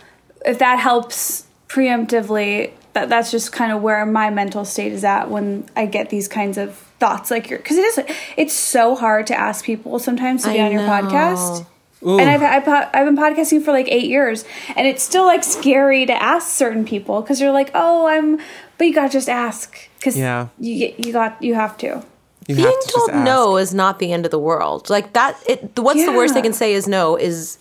if 0.45 0.59
that 0.59 0.79
helps 0.79 1.45
preemptively 1.67 2.71
that 2.93 3.09
that's 3.09 3.29
just 3.29 3.51
kind 3.51 3.71
of 3.71 3.81
where 3.81 4.05
my 4.05 4.29
mental 4.29 4.63
state 4.63 4.93
is 4.93 5.03
at 5.03 5.29
when 5.29 5.67
i 5.75 5.85
get 5.85 6.09
these 6.09 6.27
kinds 6.27 6.57
of 6.57 6.75
thoughts. 6.99 7.29
Like 7.29 7.49
your 7.49 7.59
because 7.59 7.77
it 7.77 7.85
is 7.85 7.99
it's 8.37 8.53
so 8.53 8.95
hard 8.95 9.27
to 9.27 9.35
ask 9.37 9.65
people 9.65 9.99
sometimes 9.99 10.43
to 10.43 10.51
be 10.51 10.59
I 10.59 10.65
on 10.65 10.71
your 10.71 10.81
know. 10.81 10.89
podcast 10.89 11.65
Ooh. 12.05 12.19
and 12.19 12.29
I've, 12.29 12.43
I've 12.43 12.67
I've 12.93 13.05
been 13.05 13.17
podcasting 13.17 13.63
for 13.63 13.71
like 13.71 13.87
eight 13.89 14.09
years 14.09 14.45
and 14.75 14.85
it's 14.87 15.01
still 15.03 15.25
like 15.25 15.43
scary 15.43 16.05
to 16.05 16.13
ask 16.13 16.49
certain 16.49 16.85
people 16.85 17.21
because 17.21 17.41
you're 17.41 17.51
like 17.51 17.71
oh 17.73 18.05
i'm 18.07 18.37
but 18.77 18.85
you 18.85 18.93
gotta 18.93 19.09
just 19.11 19.29
ask 19.29 19.75
because 19.97 20.17
Yeah. 20.17 20.47
you 20.59 20.93
you 20.97 21.11
got 21.11 21.41
you 21.41 21.55
have 21.55 21.77
to 21.79 22.03
you 22.47 22.55
Being 22.55 22.67
have 22.67 22.79
to 22.79 22.93
told 22.95 23.13
no 23.25 23.57
is 23.57 23.73
not 23.73 23.97
the 23.97 24.11
end 24.13 24.23
of 24.25 24.29
the 24.31 24.37
world. 24.37 24.87
Like 24.87 25.13
that. 25.13 25.35
It. 25.49 25.79
What's 25.79 26.05
the 26.05 26.11
worst 26.11 26.35
they 26.35 26.43
can 26.43 26.53
say 26.53 26.73
is 26.73 26.87
no 26.87 27.15
is 27.15 27.57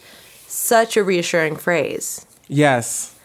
such 0.46 0.98
a 0.98 1.02
reassuring 1.02 1.56
phrase. 1.56 2.26
Yes. 2.48 3.18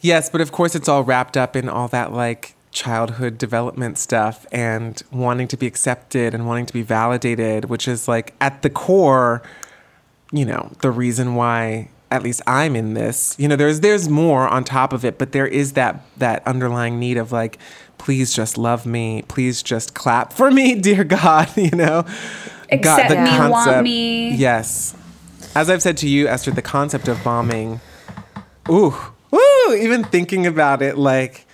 Yes, 0.00 0.30
but 0.30 0.40
of 0.40 0.50
course 0.50 0.74
it's 0.74 0.88
all 0.88 1.04
wrapped 1.04 1.36
up 1.36 1.56
in 1.56 1.68
all 1.68 1.88
that 1.88 2.12
like 2.14 2.54
childhood 2.70 3.36
development 3.36 3.98
stuff 3.98 4.46
and 4.50 5.02
wanting 5.12 5.46
to 5.48 5.58
be 5.58 5.66
accepted 5.66 6.32
and 6.32 6.46
wanting 6.46 6.64
to 6.66 6.72
be 6.72 6.80
validated, 6.82 7.66
which 7.66 7.86
is 7.86 8.08
like 8.08 8.32
at 8.40 8.62
the 8.62 8.70
core, 8.70 9.42
you 10.32 10.44
know, 10.44 10.70
the 10.80 10.90
reason 10.90 11.34
why 11.34 11.88
at 12.10 12.22
least 12.22 12.42
I'm 12.46 12.76
in 12.76 12.94
this. 12.94 13.34
You 13.38 13.48
know, 13.48 13.56
there's 13.56 13.80
there's 13.80 14.08
more 14.08 14.46
on 14.48 14.64
top 14.64 14.92
of 14.92 15.04
it, 15.04 15.18
but 15.18 15.32
there 15.32 15.46
is 15.46 15.72
that 15.72 16.04
that 16.18 16.46
underlying 16.46 16.98
need 16.98 17.16
of 17.16 17.32
like 17.32 17.58
please 18.02 18.34
just 18.34 18.58
love 18.58 18.84
me, 18.84 19.22
please 19.28 19.62
just 19.62 19.94
clap 19.94 20.32
for 20.32 20.50
me, 20.50 20.74
dear 20.80 21.04
God, 21.04 21.48
you 21.56 21.70
know. 21.70 22.04
Accept 22.70 23.10
me, 23.10 23.50
want 23.50 23.82
me. 23.82 24.34
Yes. 24.34 24.96
As 25.54 25.68
I've 25.68 25.82
said 25.82 25.98
to 25.98 26.08
you, 26.08 26.26
Esther, 26.26 26.50
the 26.50 26.62
concept 26.62 27.06
of 27.06 27.22
bombing 27.22 27.80
ooh, 28.70 28.94
woo, 29.30 29.74
even 29.74 30.02
thinking 30.04 30.46
about 30.46 30.80
it, 30.80 30.96
like, 30.96 31.46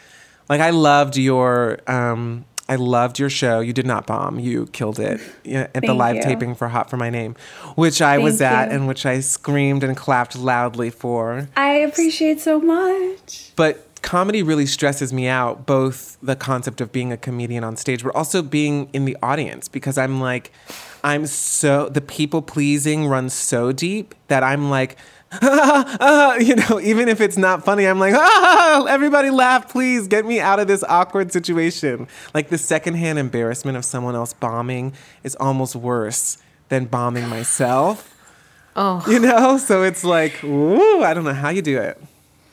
like 0.49 0.61
I 0.61 0.71
loved 0.71 1.17
your, 1.17 1.81
um, 1.89 2.45
I 2.69 2.77
loved 2.77 3.19
your 3.19 3.31
show. 3.31 3.61
You 3.61 3.73
did 3.73 3.87
not 3.87 4.07
bomb. 4.07 4.39
You 4.39 4.67
killed 4.67 4.99
it 5.01 5.21
yeah, 5.43 5.69
at 5.75 5.83
the 5.83 5.95
live 5.95 6.17
you. 6.17 6.23
taping 6.23 6.55
for 6.55 6.69
Hot 6.69 6.91
for 6.91 6.99
My 6.99 7.09
Name, 7.09 7.35
which 7.77 8.03
I 8.03 8.19
was 8.19 8.43
at 8.43 8.69
you. 8.69 8.77
and 8.77 8.89
which 8.89 9.07
I 9.07 9.21
screamed 9.21 9.83
and 9.83 9.97
clapped 9.97 10.37
loudly 10.37 10.91
for. 10.91 11.49
i 11.57 11.71
appreciate 11.71 12.41
so 12.41 12.61
much 12.61 13.53
But 13.57 13.87
comedy 14.03 14.43
really 14.43 14.67
stresses 14.67 15.13
me 15.13 15.27
out, 15.27 15.67
both 15.67 16.19
the 16.23 16.37
concept 16.37 16.81
of 16.81 16.93
being 16.93 17.13
a 17.13 17.17
comedian 17.17 17.65
on 17.65 17.77
stage, 17.77 18.03
but 18.05 18.15
also 18.15 18.43
being 18.43 18.89
in 18.93 19.05
the 19.07 19.17
audience 19.23 19.69
because 19.69 19.97
I'm 19.99 20.21
like, 20.21 20.53
I'm 21.03 21.27
so, 21.27 21.89
the 21.89 22.01
people 22.01 22.43
pleasing 22.43 23.07
runs 23.07 23.33
so 23.33 23.73
deep 23.73 24.15
that 24.29 24.43
I'm 24.43 24.69
like, 24.71 24.97
you 25.43 26.57
know, 26.57 26.81
even 26.83 27.09
if 27.09 27.21
it's 27.21 27.37
not 27.37 27.63
funny, 27.63 27.87
I'm 27.87 27.99
like, 27.99 28.15
ah, 28.15 28.87
everybody 28.89 29.29
laugh, 29.29 29.71
please 29.71 30.09
get 30.09 30.25
me 30.25 30.41
out 30.41 30.59
of 30.59 30.69
this 30.69 30.83
awkward 30.85 31.33
situation. 31.33 32.09
Like 32.33 32.49
the 32.49 32.57
secondhand 32.57 33.19
embarrassment 33.19 33.77
of 33.77 33.85
someone 33.85 34.15
else 34.15 34.33
bombing 34.33 34.95
is 35.23 35.37
almost 35.37 35.77
worse 35.77 36.39
than 36.71 36.87
bombing 36.87 37.29
myself. 37.29 38.15
Oh. 38.75 39.05
You 39.07 39.19
know? 39.19 39.59
So 39.59 39.83
it's 39.83 40.03
like, 40.03 40.43
ooh, 40.45 41.03
I 41.03 41.13
don't 41.13 41.25
know 41.25 41.35
how 41.35 41.51
you 41.51 41.61
do 41.61 41.79
it. 41.79 42.01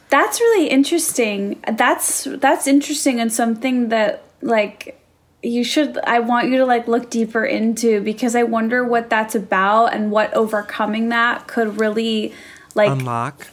That's 0.10 0.40
really 0.42 0.68
interesting. 0.68 1.62
That's 1.72 2.26
that's 2.26 2.68
interesting 2.68 3.20
and 3.20 3.32
something 3.32 3.90
that 3.90 4.24
like 4.42 5.02
you 5.42 5.64
should 5.64 5.98
I 6.06 6.20
want 6.20 6.50
you 6.50 6.58
to 6.58 6.66
like 6.66 6.88
look 6.88 7.10
deeper 7.10 7.46
into 7.46 8.02
because 8.02 8.36
I 8.36 8.44
wonder 8.44 8.84
what 8.84 9.10
that's 9.10 9.36
about 9.36 9.94
and 9.94 10.12
what 10.12 10.34
overcoming 10.34 11.10
that 11.10 11.48
could 11.48 11.80
really 11.80 12.34
like 12.76 12.92
Unlock. 12.92 13.48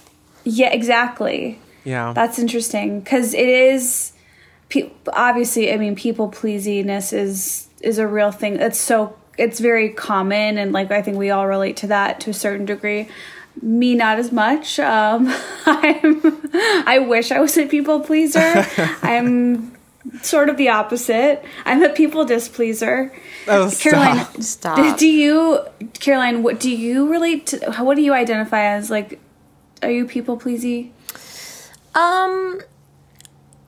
yeah 0.44 0.70
exactly. 0.72 1.58
Yeah. 1.84 2.12
That's 2.12 2.38
interesting 2.38 3.00
because 3.00 3.34
it 3.34 3.48
is 3.48 4.12
pe- 4.68 4.90
obviously 5.12 5.72
I 5.72 5.76
mean 5.78 5.96
people 5.96 6.28
pleasiness 6.28 7.12
is 7.12 7.68
is 7.80 7.98
a 7.98 8.06
real 8.06 8.30
thing. 8.30 8.56
It's 8.60 8.78
so 8.78 9.16
it's 9.38 9.58
very 9.60 9.88
common 9.90 10.58
and 10.58 10.72
like 10.72 10.90
I 10.90 11.02
think 11.02 11.16
we 11.16 11.30
all 11.30 11.46
relate 11.46 11.76
to 11.78 11.86
that 11.88 12.20
to 12.20 12.30
a 12.30 12.34
certain 12.34 12.66
degree. 12.66 13.08
Me 13.60 13.94
not 13.94 14.18
as 14.18 14.32
much. 14.32 14.78
Um, 14.78 15.28
I'm 15.66 16.22
I 16.86 16.98
wish 17.00 17.32
I 17.32 17.40
was 17.40 17.56
a 17.58 17.66
people 17.66 18.00
pleaser. 18.00 18.66
I'm 19.02 19.72
sort 20.22 20.48
of 20.48 20.56
the 20.56 20.68
opposite. 20.68 21.44
I'm 21.64 21.82
a 21.82 21.88
people 21.88 22.24
displeaser. 22.24 23.12
oh, 23.48 23.72
Caroline, 23.78 24.24
stop. 24.42 24.78
Stop. 24.78 24.98
do 24.98 25.06
you 25.06 25.60
Caroline, 25.94 26.42
what 26.42 26.60
do 26.60 26.70
you 26.70 27.10
relate 27.10 27.46
to 27.48 27.72
what 27.80 27.96
do 27.96 28.02
you 28.02 28.12
identify 28.12 28.64
as 28.64 28.90
like 28.90 29.20
are 29.82 29.90
you 29.90 30.06
people 30.06 30.36
pleasy? 30.36 30.92
Um 31.94 32.60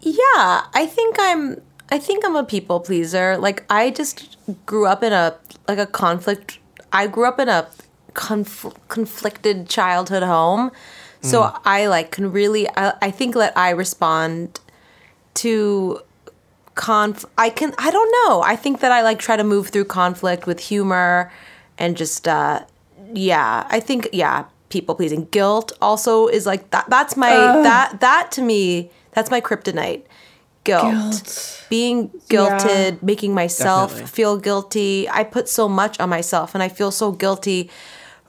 yeah, 0.01 0.67
I 0.75 0.87
think 0.87 1.17
I'm 1.19 1.61
I 1.91 1.99
think 1.99 2.25
I'm 2.25 2.37
a 2.37 2.45
people 2.45 2.81
pleaser. 2.81 3.37
Like 3.37 3.65
I 3.71 3.91
just 3.91 4.37
grew 4.67 4.87
up 4.87 5.03
in 5.03 5.13
a 5.13 5.37
like 5.69 5.79
a 5.79 5.87
conflict 5.87 6.59
I 6.93 7.07
grew 7.07 7.27
up 7.27 7.39
in 7.41 7.49
a 7.49 7.69
conf- 8.15 8.75
conflicted 8.89 9.69
childhood 9.69 10.23
home. 10.23 10.71
So 11.23 11.51
I 11.65 11.87
like 11.87 12.11
can 12.11 12.31
really 12.31 12.69
I, 12.77 12.93
I 13.01 13.11
think 13.11 13.35
that 13.35 13.57
I 13.57 13.71
respond 13.71 14.61
to 15.35 16.03
conf 16.75 17.25
I 17.39 17.51
can 17.51 17.75
I 17.79 17.91
don't 17.91 18.11
know. 18.25 18.43
I 18.43 18.57
think 18.57 18.81
that 18.81 18.93
I 18.93 19.03
like 19.03 19.19
try 19.19 19.37
to 19.37 19.45
move 19.45 19.69
through 19.69 19.87
conflict 19.87 20.47
with 20.47 20.61
humor 20.61 21.33
and 21.79 21.97
just 21.97 22.27
uh 22.29 22.65
yeah, 23.13 23.67
I 23.71 23.81
think 23.81 24.09
yeah, 24.13 24.45
people 24.71 24.95
pleasing. 24.95 25.27
Guilt 25.31 25.73
also 25.81 26.27
is 26.27 26.47
like 26.47 26.71
that 26.71 26.89
that's 26.91 27.17
my 27.17 27.31
that 27.31 28.01
that 28.01 28.33
to 28.33 28.43
me 28.43 28.91
that's 29.13 29.31
my 29.31 29.41
kryptonite. 29.41 30.03
Guilt. 30.65 30.83
Guilt. 30.83 31.67
Being 31.69 32.09
guilted, 32.29 33.03
making 33.03 33.35
myself 33.35 33.91
Definitely. 33.91 34.13
feel 34.13 34.37
guilty. 34.39 35.09
I 35.11 35.25
put 35.25 35.49
so 35.49 35.69
much 35.69 36.01
on 36.01 36.09
myself 36.09 36.55
and 36.55 36.63
I 36.63 36.69
feel 36.69 36.91
so 36.91 37.13
guilty. 37.13 37.71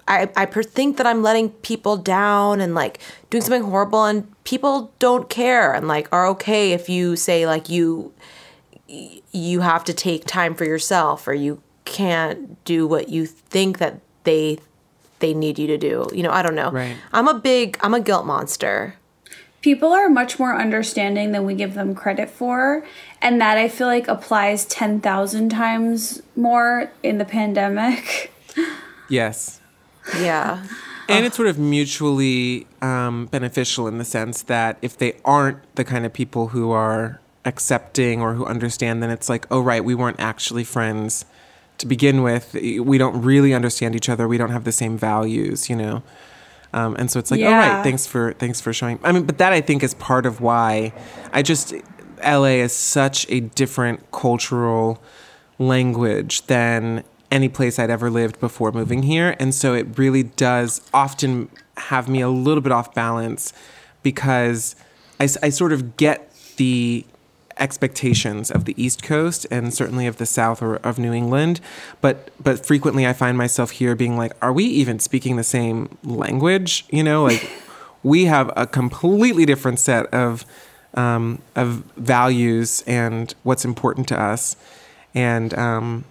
I, 0.08 0.30
I 0.36 0.46
per- 0.46 0.62
think 0.64 0.98
that 0.98 1.08
I'm 1.08 1.24
letting 1.24 1.50
people 1.50 1.98
down 1.98 2.62
and 2.62 2.76
like 2.76 3.00
doing 3.30 3.42
something 3.42 3.64
horrible 3.64 4.06
and 4.06 4.28
people 4.44 4.94
don't 5.00 5.30
care 5.30 5.74
and 5.74 5.88
like 5.88 6.08
are 6.12 6.28
okay 6.28 6.74
if 6.74 6.90
you 6.90 7.16
say 7.16 7.48
like 7.48 7.70
you 7.70 8.14
you 9.32 9.62
have 9.62 9.84
to 9.86 9.94
take 9.94 10.26
time 10.26 10.54
for 10.54 10.64
yourself 10.66 11.28
or 11.28 11.34
you 11.34 11.62
can't 11.86 12.64
do 12.66 12.86
what 12.86 13.10
you 13.10 13.26
think 13.26 13.80
that 13.80 14.00
they 14.24 14.60
they 15.20 15.34
need 15.34 15.58
you 15.58 15.66
to 15.68 15.78
do. 15.78 16.08
You 16.14 16.24
know, 16.24 16.30
I 16.32 16.42
don't 16.44 16.56
know. 16.56 16.72
Right. 16.72 16.96
I'm 17.14 17.28
a 17.28 17.34
big 17.40 17.78
I'm 17.82 17.94
a 17.94 18.00
guilt 18.00 18.26
monster. 18.26 18.96
people 19.62 19.92
are 19.92 20.10
much 20.10 20.38
more 20.38 20.56
understanding 20.56 21.32
than 21.32 21.44
we 21.46 21.56
give 21.56 21.74
them 21.74 21.96
credit 21.96 22.30
for 22.30 22.86
and 23.20 23.42
that 23.42 23.58
i 23.58 23.68
feel 23.68 23.88
like 23.88 24.08
applies 24.08 24.64
10,000 24.66 25.50
times 25.50 26.22
more 26.36 26.92
in 27.02 27.18
the 27.18 27.26
pandemic 27.26 28.32
Yes. 29.10 29.62
Yeah. 30.20 30.66
And 31.08 31.26
it's 31.26 31.36
sort 31.36 31.48
of 31.48 31.60
mutually 31.60 32.66
um, 32.82 33.28
beneficial 33.28 33.88
in 33.88 34.00
the 34.00 34.06
sense 34.06 34.42
that 34.44 34.78
if 34.82 34.98
they 34.98 35.14
aren't 35.24 35.60
the 35.76 35.84
kind 35.84 36.06
of 36.06 36.14
people 36.14 36.48
who 36.48 36.72
are 36.72 37.22
accepting 37.46 38.22
or 38.22 38.34
who 38.34 38.46
understand, 38.46 39.04
then 39.04 39.12
it's 39.12 39.30
like, 39.30 39.46
oh, 39.52 39.62
right, 39.62 39.86
we 39.86 39.94
weren't 39.94 40.20
actually 40.20 40.64
friends 40.64 41.26
to 41.78 41.86
begin 41.86 42.24
with. 42.24 42.54
We 42.56 42.98
don't 42.98 43.22
really 43.22 43.54
understand 43.54 43.96
each 43.96 44.10
other. 44.10 44.28
We 44.28 44.38
don't 44.38 44.50
have 44.50 44.64
the 44.64 44.72
same 44.72 44.98
values, 44.98 45.70
you 45.70 45.76
know? 45.76 46.02
Um, 46.74 46.96
and 46.98 47.12
so 47.12 47.20
it's 47.20 47.30
like, 47.30 47.40
oh, 47.40 47.44
Yeah. 47.44 47.76
right, 47.76 47.84
thanks 47.84 48.08
for, 48.08 48.34
thanks 48.34 48.60
for 48.60 48.74
showing. 48.74 49.00
I 49.04 49.12
mean, 49.12 49.26
but 49.26 49.38
that 49.38 49.54
I 49.54 49.62
think 49.62 49.84
is 49.84 49.94
part 49.94 50.26
of 50.26 50.42
why 50.42 50.92
I 51.32 51.44
just, 51.44 51.74
LA 52.24 52.62
is 52.64 52.74
such 52.74 53.30
a 53.30 53.42
different 53.42 54.12
cultural 54.12 55.02
language 55.60 56.48
than 56.48 57.04
any 57.36 57.50
place 57.50 57.78
I'd 57.78 57.90
ever 57.90 58.10
lived 58.10 58.40
before 58.40 58.72
moving 58.72 59.04
here. 59.04 59.36
And 59.40 59.54
so 59.54 59.74
it 59.74 59.98
really 59.98 60.24
does 60.24 60.82
often 60.94 61.50
have 61.78 62.08
me 62.08 62.22
a 62.22 62.30
little 62.30 62.62
bit 62.62 62.72
off 62.72 62.94
balance 62.94 63.52
because 64.04 64.76
I 65.20 65.28
sort 65.28 65.74
of 65.74 65.98
get 65.98 66.32
the 66.58 67.06
expectations 67.58 68.52
of 68.52 68.66
the 68.66 68.74
East 68.82 69.04
Coast 69.04 69.46
and 69.52 69.74
certainly 69.74 70.08
of 70.08 70.18
the 70.18 70.26
South 70.26 70.62
or 70.62 70.76
of 70.78 71.00
New 71.00 71.14
England, 71.14 71.62
but 72.02 72.30
but 72.42 72.66
frequently 72.66 73.08
I 73.08 73.14
find 73.14 73.38
myself 73.38 73.72
here 73.72 73.96
being 73.96 74.18
like, 74.18 74.34
are 74.42 74.52
we 74.52 74.66
even 74.66 75.00
speaking 75.00 75.38
the 75.38 75.44
same 75.44 75.98
language? 76.04 76.86
You 76.90 77.04
know, 77.04 77.24
like 77.24 77.50
we 78.04 78.26
have 78.26 78.52
a 78.56 78.68
completely 78.68 79.46
different 79.46 79.80
set 79.80 80.06
of 80.14 80.46
um, 80.96 81.42
of 81.56 81.84
values 81.98 82.84
and 82.86 83.34
what's 83.44 83.66
important 83.66 84.08
to 84.10 84.20
us, 84.20 84.58
and 85.14 85.54
um, 85.54 86.04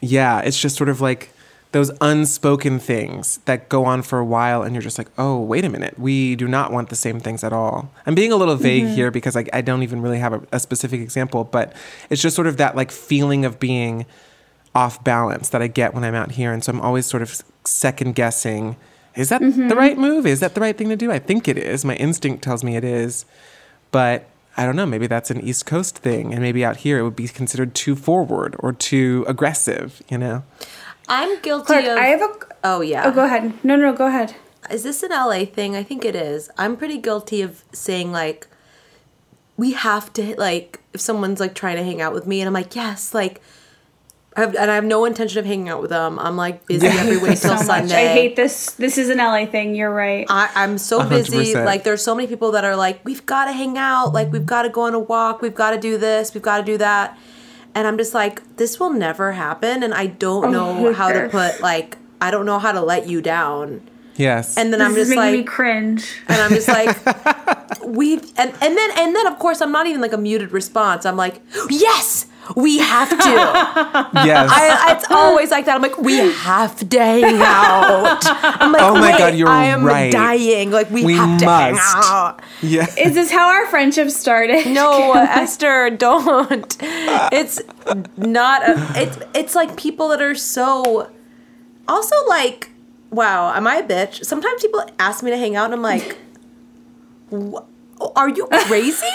yeah, 0.00 0.40
it's 0.40 0.60
just 0.60 0.76
sort 0.76 0.88
of 0.88 1.00
like 1.00 1.32
those 1.72 1.90
unspoken 2.00 2.78
things 2.78 3.38
that 3.44 3.68
go 3.68 3.84
on 3.84 4.02
for 4.02 4.18
a 4.18 4.24
while, 4.24 4.62
and 4.62 4.74
you're 4.74 4.82
just 4.82 4.96
like, 4.96 5.08
oh, 5.18 5.38
wait 5.38 5.64
a 5.64 5.68
minute, 5.68 5.98
we 5.98 6.34
do 6.34 6.48
not 6.48 6.72
want 6.72 6.88
the 6.88 6.96
same 6.96 7.20
things 7.20 7.44
at 7.44 7.52
all. 7.52 7.90
I'm 8.06 8.14
being 8.14 8.32
a 8.32 8.36
little 8.36 8.56
vague 8.56 8.84
mm-hmm. 8.84 8.94
here 8.94 9.10
because 9.10 9.36
I, 9.36 9.44
I 9.52 9.60
don't 9.60 9.82
even 9.82 10.00
really 10.00 10.18
have 10.18 10.32
a, 10.32 10.42
a 10.52 10.60
specific 10.60 11.00
example, 11.00 11.44
but 11.44 11.74
it's 12.08 12.22
just 12.22 12.34
sort 12.34 12.46
of 12.46 12.56
that 12.56 12.74
like 12.74 12.90
feeling 12.90 13.44
of 13.44 13.60
being 13.60 14.06
off 14.74 15.02
balance 15.04 15.50
that 15.50 15.60
I 15.60 15.66
get 15.66 15.92
when 15.92 16.04
I'm 16.04 16.14
out 16.14 16.32
here, 16.32 16.52
and 16.52 16.64
so 16.64 16.72
I'm 16.72 16.80
always 16.80 17.04
sort 17.04 17.22
of 17.22 17.42
second 17.64 18.14
guessing. 18.14 18.76
Is 19.14 19.28
that 19.28 19.40
the 19.40 19.46
mm-hmm. 19.48 19.72
right 19.72 19.98
move? 19.98 20.26
Is 20.26 20.40
that 20.40 20.54
the 20.54 20.60
right 20.60 20.76
thing 20.76 20.88
to 20.88 20.96
do? 20.96 21.10
I 21.10 21.18
think 21.18 21.48
it 21.48 21.58
is. 21.58 21.84
My 21.84 21.96
instinct 21.96 22.42
tells 22.42 22.62
me 22.64 22.76
it 22.76 22.84
is, 22.84 23.26
but 23.90 24.28
I 24.58 24.66
don't 24.66 24.74
know. 24.74 24.86
Maybe 24.86 25.06
that's 25.06 25.30
an 25.30 25.40
East 25.40 25.66
Coast 25.66 25.98
thing, 25.98 26.32
and 26.32 26.42
maybe 26.42 26.64
out 26.64 26.78
here 26.78 26.98
it 26.98 27.02
would 27.04 27.14
be 27.14 27.28
considered 27.28 27.76
too 27.76 27.94
forward 27.94 28.56
or 28.58 28.72
too 28.72 29.24
aggressive. 29.28 30.02
You 30.10 30.18
know? 30.18 30.42
I'm 31.08 31.40
guilty 31.40 31.66
Clark, 31.66 31.84
of 31.84 31.96
I 31.96 32.06
have 32.06 32.20
a. 32.20 32.34
Oh 32.64 32.80
yeah. 32.80 33.04
Oh, 33.06 33.12
go 33.12 33.24
ahead. 33.24 33.52
No, 33.64 33.76
no, 33.76 33.92
go 33.92 34.08
ahead. 34.08 34.34
Is 34.68 34.82
this 34.82 35.04
an 35.04 35.10
LA 35.10 35.44
thing? 35.44 35.76
I 35.76 35.84
think 35.84 36.04
it 36.04 36.16
is. 36.16 36.50
I'm 36.58 36.76
pretty 36.76 36.98
guilty 36.98 37.40
of 37.40 37.62
saying 37.72 38.10
like 38.10 38.48
we 39.56 39.72
have 39.72 40.12
to 40.14 40.34
like 40.36 40.80
if 40.92 41.00
someone's 41.00 41.38
like 41.38 41.54
trying 41.54 41.76
to 41.76 41.84
hang 41.84 42.00
out 42.00 42.12
with 42.12 42.26
me 42.26 42.40
and 42.40 42.48
I'm 42.48 42.52
like, 42.52 42.74
"Yes, 42.74 43.14
like 43.14 43.40
I 44.38 44.42
have, 44.42 44.54
and 44.54 44.70
I 44.70 44.74
have 44.76 44.84
no 44.84 45.04
intention 45.04 45.40
of 45.40 45.46
hanging 45.46 45.68
out 45.68 45.80
with 45.80 45.90
them. 45.90 46.18
I'm 46.18 46.36
like 46.36 46.64
busy 46.66 46.86
every 46.86 47.16
way 47.16 47.28
till 47.34 47.56
So 47.56 47.56
Sunday. 47.56 47.82
much. 47.82 47.92
I 47.92 48.06
hate 48.12 48.36
this. 48.36 48.70
This 48.72 48.96
is 48.96 49.08
an 49.10 49.18
LA 49.18 49.46
thing. 49.46 49.74
You're 49.74 49.92
right. 49.92 50.26
I, 50.30 50.48
I'm 50.54 50.78
so 50.78 51.00
A 51.00 51.02
hundred 51.02 51.30
busy. 51.30 51.54
Like 51.54 51.82
there's 51.82 52.02
so 52.02 52.14
many 52.14 52.28
people 52.28 52.52
that 52.52 52.64
are 52.64 52.76
like, 52.76 53.04
we've 53.04 53.26
got 53.26 53.46
to 53.46 53.52
hang 53.52 53.76
out. 53.76 54.12
Like 54.12 54.30
we've 54.32 54.46
got 54.46 54.62
to 54.62 54.68
go 54.68 54.82
on 54.82 54.94
a 54.94 54.98
walk. 55.00 55.42
We've 55.42 55.54
got 55.54 55.72
to 55.72 55.78
do 55.80 55.98
this. 55.98 56.34
We've 56.34 56.42
got 56.42 56.58
to 56.58 56.64
do 56.64 56.78
that. 56.78 57.18
And 57.74 57.86
I'm 57.88 57.98
just 57.98 58.14
like, 58.14 58.56
this 58.56 58.78
will 58.78 58.92
never 58.92 59.32
happen. 59.32 59.82
And 59.82 59.92
I 59.92 60.06
don't 60.06 60.44
oh 60.46 60.50
know 60.50 60.92
how 60.92 61.12
to 61.12 61.28
put 61.28 61.60
like, 61.60 61.96
I 62.20 62.30
don't 62.30 62.46
know 62.46 62.58
how 62.60 62.72
to 62.72 62.80
let 62.80 63.08
you 63.08 63.20
down. 63.20 63.82
Yes. 64.16 64.56
And 64.56 64.72
then 64.72 64.78
this 64.80 64.88
I'm 64.88 64.94
just 64.94 65.10
making 65.10 65.32
me 65.32 65.36
like, 65.38 65.46
cringe. 65.46 66.22
and 66.28 66.40
I'm 66.40 66.50
just 66.50 66.68
like, 66.68 66.96
we 67.86 68.14
and 68.36 68.52
and 68.60 68.76
then 68.76 68.90
and 68.98 69.14
then 69.16 69.26
of 69.26 69.38
course 69.38 69.60
I'm 69.60 69.70
not 69.72 69.86
even 69.86 70.00
like 70.00 70.12
a 70.12 70.18
muted 70.18 70.52
response. 70.52 71.04
I'm 71.06 71.16
like, 71.16 71.40
yes, 71.70 72.26
we 72.56 72.78
have 72.78 73.10
to. 73.10 73.16
yes. 74.26 74.50
I, 74.52 74.94
it's 74.96 75.10
always 75.10 75.50
like 75.50 75.66
that. 75.66 75.74
I'm 75.74 75.82
like, 75.82 75.98
we 75.98 76.16
have 76.16 76.76
to 76.88 76.98
hang 76.98 77.40
out. 77.42 78.22
I'm 78.26 78.72
like, 78.72 78.82
Oh 78.82 78.94
my 78.94 79.16
God, 79.16 79.34
you're 79.34 79.48
I 79.48 79.64
am 79.66 79.84
right. 79.84 80.10
dying. 80.12 80.70
Like 80.70 80.90
we, 80.90 81.04
We 81.04 81.14
have 81.14 81.38
to 81.40 81.46
hang 81.46 81.76
out. 81.78 82.40
yeah. 82.62 82.86
Is 82.98 83.14
this 83.14 83.30
how 83.30 83.48
our 83.48 83.66
friendship 83.66 84.10
started? 84.10 84.66
No, 84.66 85.12
Esther, 85.16 85.90
don't. 85.90 86.76
It's 86.80 87.60
not. 88.16 88.62
A, 88.68 88.92
it's 89.02 89.18
it's 89.34 89.54
like 89.54 89.76
people 89.76 90.08
that 90.08 90.20
are 90.22 90.34
so. 90.34 91.10
Also, 91.86 92.14
like, 92.28 92.70
wow, 93.10 93.52
am 93.54 93.66
I 93.66 93.76
a 93.76 93.82
bitch? 93.82 94.24
Sometimes 94.24 94.60
people 94.62 94.84
ask 94.98 95.22
me 95.22 95.30
to 95.30 95.38
hang 95.38 95.56
out, 95.56 95.66
and 95.66 95.74
I'm 95.74 95.82
like, 95.82 96.18
are 98.16 98.28
you 98.28 98.46
crazy? 98.66 99.06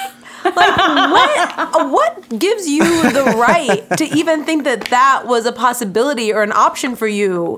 Like 0.46 0.78
what 0.78 1.90
what 1.92 2.40
gives 2.40 2.68
you 2.68 2.84
the 3.12 3.24
right 3.38 3.86
to 3.98 4.06
even 4.06 4.44
think 4.44 4.64
that 4.64 4.82
that 4.86 5.24
was 5.26 5.46
a 5.46 5.52
possibility 5.52 6.32
or 6.34 6.42
an 6.44 6.52
option 6.52 6.96
for 6.96 7.08
you 7.08 7.58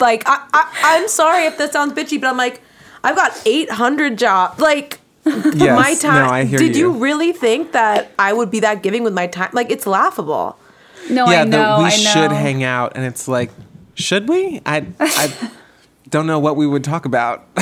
like 0.00 0.22
I, 0.26 0.44
I 0.52 0.72
i'm 0.96 1.08
sorry 1.08 1.44
if 1.46 1.58
that 1.58 1.72
sounds 1.72 1.92
bitchy 1.92 2.20
but 2.20 2.28
i'm 2.28 2.36
like 2.36 2.60
i've 3.04 3.16
got 3.16 3.32
800 3.46 4.18
jobs 4.18 4.60
like 4.60 5.00
Yes, 5.24 5.76
my 5.76 5.94
time 5.94 6.26
No, 6.26 6.32
I 6.32 6.44
hear 6.44 6.58
did 6.58 6.74
you. 6.74 6.92
you. 6.94 6.98
really 6.98 7.32
think 7.32 7.72
that 7.72 8.10
i 8.18 8.32
would 8.32 8.50
be 8.50 8.60
that 8.60 8.82
giving 8.82 9.02
with 9.04 9.12
my 9.12 9.26
time 9.26 9.50
like 9.52 9.70
it's 9.70 9.86
laughable 9.86 10.56
No, 11.10 11.28
yeah, 11.30 11.42
I 11.42 11.44
know. 11.44 11.50
that 11.58 11.78
we 11.78 11.84
I 11.84 11.88
know. 11.90 12.12
should 12.12 12.32
hang 12.32 12.62
out, 12.64 12.92
and 12.96 13.04
it's 13.04 13.28
like, 13.28 13.50
should 13.94 14.28
we? 14.28 14.60
I 14.66 14.86
I 15.00 15.32
don't 16.10 16.26
know 16.26 16.38
what 16.38 16.56
we 16.56 16.66
would 16.66 16.84
talk 16.84 17.04
about. 17.06 17.46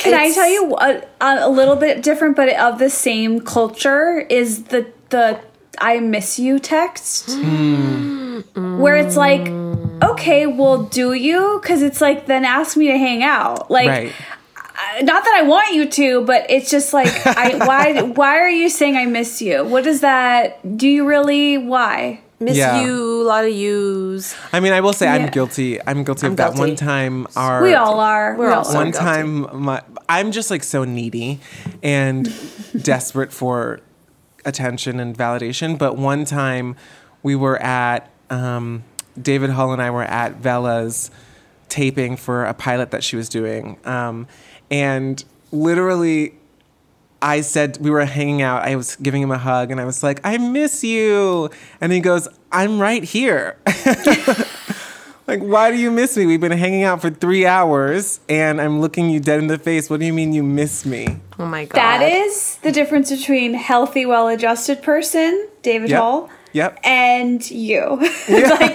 Can 0.00 0.14
I 0.14 0.32
tell 0.32 0.48
you 0.48 0.76
a, 0.76 1.02
a 1.20 1.50
little 1.50 1.76
bit 1.76 2.02
different, 2.02 2.36
but 2.36 2.48
of 2.56 2.78
the 2.78 2.90
same 2.90 3.40
culture 3.40 4.18
is 4.18 4.64
the 4.64 4.86
the 5.10 5.40
I 5.78 6.00
miss 6.00 6.38
you 6.38 6.58
text, 6.58 7.32
hmm. 7.32 8.40
where 8.80 8.96
it's 8.96 9.16
like, 9.16 9.48
okay, 10.02 10.46
well, 10.46 10.84
do 10.84 11.12
you? 11.12 11.58
Because 11.60 11.82
it's 11.82 12.00
like 12.00 12.26
then 12.26 12.44
ask 12.44 12.76
me 12.76 12.88
to 12.88 12.98
hang 12.98 13.22
out, 13.22 13.70
like. 13.70 13.88
right. 13.88 14.12
Not 15.02 15.24
that 15.24 15.34
I 15.34 15.42
want 15.42 15.74
you 15.74 15.90
to, 15.90 16.24
but 16.24 16.46
it's 16.48 16.70
just 16.70 16.94
like, 16.94 17.12
I, 17.26 17.54
why? 17.66 18.00
Why 18.00 18.38
are 18.38 18.48
you 18.48 18.70
saying 18.70 18.96
I 18.96 19.04
miss 19.04 19.42
you? 19.42 19.62
What 19.62 19.86
is 19.86 20.00
that? 20.00 20.78
Do 20.78 20.88
you 20.88 21.06
really? 21.06 21.58
Why? 21.58 22.22
miss 22.40 22.56
Yeah. 22.56 22.82
you 22.82 23.22
a 23.22 23.24
lot 23.24 23.44
of 23.44 23.52
yous 23.52 24.34
I 24.52 24.60
mean, 24.60 24.72
I 24.72 24.80
will 24.80 24.92
say 24.92 25.06
I'm 25.06 25.28
guilty. 25.28 25.78
I'm 25.86 26.04
guilty 26.04 26.26
I'm 26.26 26.32
of 26.32 26.36
that 26.38 26.54
guilty. 26.54 26.70
one 26.70 26.76
time. 26.76 27.26
Our 27.36 27.62
We 27.62 27.74
all 27.74 28.00
are. 28.00 28.36
We're 28.36 28.50
all 28.50 28.58
all 28.58 28.64
so 28.64 28.72
are. 28.72 28.76
one 28.76 28.90
guilty. 28.90 29.04
time 29.04 29.62
my 29.62 29.82
i'm 30.10 30.32
just 30.32 30.50
like 30.50 30.62
so 30.62 30.84
needy 30.84 31.40
and 31.82 32.28
desperate 32.82 33.32
for 33.32 33.80
attention 34.44 34.98
and 35.00 35.16
validation 35.16 35.78
but 35.78 35.96
one 35.96 36.24
time 36.24 36.76
we 37.22 37.36
were 37.36 37.60
at 37.62 38.10
um, 38.28 38.82
david 39.20 39.50
hull 39.50 39.72
and 39.72 39.80
i 39.80 39.90
were 39.90 40.02
at 40.02 40.36
vella's 40.36 41.10
taping 41.68 42.16
for 42.16 42.44
a 42.44 42.52
pilot 42.54 42.90
that 42.90 43.04
she 43.04 43.16
was 43.16 43.28
doing 43.28 43.78
um, 43.84 44.26
and 44.70 45.24
literally 45.52 46.34
I 47.22 47.42
said 47.42 47.76
we 47.80 47.90
were 47.90 48.04
hanging 48.06 48.40
out. 48.40 48.62
I 48.62 48.76
was 48.76 48.96
giving 48.96 49.20
him 49.20 49.30
a 49.30 49.36
hug, 49.36 49.70
and 49.70 49.78
I 49.78 49.84
was 49.84 50.02
like, 50.02 50.20
"I 50.24 50.38
miss 50.38 50.82
you," 50.82 51.50
and 51.78 51.92
he 51.92 52.00
goes, 52.00 52.26
"I'm 52.50 52.80
right 52.80 53.04
here." 53.04 53.58
like, 55.30 55.40
why 55.40 55.70
do 55.70 55.76
you 55.76 55.90
miss 55.90 56.16
me? 56.16 56.26
We've 56.26 56.40
been 56.40 56.52
hanging 56.52 56.82
out 56.82 57.00
for 57.00 57.10
three 57.10 57.46
hours, 57.46 58.20
and 58.28 58.60
I'm 58.60 58.80
looking 58.80 59.08
you 59.10 59.20
dead 59.20 59.38
in 59.38 59.46
the 59.46 59.58
face. 59.58 59.88
What 59.88 60.00
do 60.00 60.06
you 60.06 60.12
mean 60.12 60.32
you 60.32 60.42
miss 60.42 60.84
me? 60.84 61.18
oh 61.38 61.46
my 61.46 61.64
god 61.64 61.76
That 61.76 62.02
is 62.02 62.56
the 62.62 62.72
difference 62.72 63.10
between 63.10 63.54
healthy, 63.54 64.04
well-adjusted 64.06 64.82
person, 64.82 65.48
David 65.62 65.90
Yep. 65.90 66.00
Hull, 66.00 66.30
Yep. 66.52 66.80
and 66.84 67.50
you. 67.50 67.80
like 68.28 68.74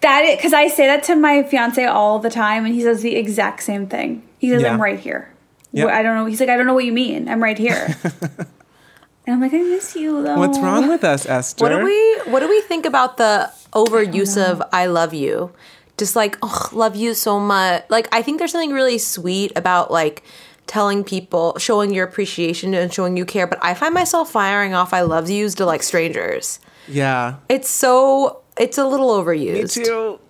that 0.00 0.22
is 0.24 0.36
because 0.36 0.52
I 0.52 0.68
say 0.68 0.86
that 0.86 1.02
to 1.04 1.16
my 1.16 1.42
fiance 1.42 1.84
all 1.84 2.18
the 2.20 2.30
time, 2.30 2.64
and 2.64 2.74
he 2.74 2.82
says 2.82 3.02
the 3.02 3.16
exact 3.16 3.62
same 3.62 3.86
thing. 3.88 4.22
He 4.38 4.50
says, 4.50 4.62
Yeah. 4.62 4.72
"I'm 4.72 4.80
right 4.80 4.98
here." 5.00 5.32
Yep. 5.72 5.88
I 5.90 6.02
don't 6.02 6.16
know. 6.16 6.26
He's 6.26 6.40
like, 6.40 6.48
"I 6.48 6.56
don't 6.56 6.66
know 6.66 6.74
what 6.74 6.84
you 6.84 6.92
mean. 6.92 7.28
I'm 7.28 7.42
right 7.42 7.58
here." 7.58 7.94
and 8.22 9.34
I'm 9.34 9.40
like, 9.40 9.52
"I 9.52 9.58
miss 9.58 9.96
you, 9.96 10.22
though." 10.22 10.38
What's 10.38 10.58
wrong 10.60 10.88
with 10.88 11.02
us, 11.04 11.26
Esther? 11.26 11.62
What 11.64 11.70
do 11.70 11.84
we 11.84 12.30
what 12.32 12.40
do 12.40 12.48
we 12.48 12.60
think 12.62 12.86
about 12.86 13.16
the 13.16 13.50
overuse 13.72 14.40
of 14.40 14.62
I 14.72 14.86
love 14.86 15.12
you? 15.12 15.50
Just 15.98 16.16
like, 16.16 16.38
oh, 16.42 16.68
love 16.72 16.96
you 16.96 17.14
so 17.14 17.38
much. 17.38 17.84
Like 17.88 18.08
I 18.12 18.22
think 18.22 18.38
there's 18.38 18.52
something 18.52 18.72
really 18.72 18.98
sweet 18.98 19.52
about 19.56 19.90
like 19.90 20.22
telling 20.66 21.02
people, 21.02 21.58
showing 21.58 21.92
your 21.92 22.06
appreciation 22.06 22.74
and 22.74 22.92
showing 22.92 23.16
you 23.16 23.24
care, 23.24 23.46
but 23.46 23.58
I 23.62 23.74
find 23.74 23.92
myself 23.92 24.30
firing 24.30 24.74
off 24.74 24.92
I 24.92 25.00
love 25.00 25.28
yous 25.28 25.54
to 25.56 25.66
like 25.66 25.82
strangers. 25.82 26.60
Yeah. 26.86 27.36
It's 27.48 27.68
so 27.68 28.42
it's 28.56 28.78
a 28.78 28.86
little 28.86 29.10
overused. 29.10 29.76
Me 29.78 29.84
too. 29.84 30.20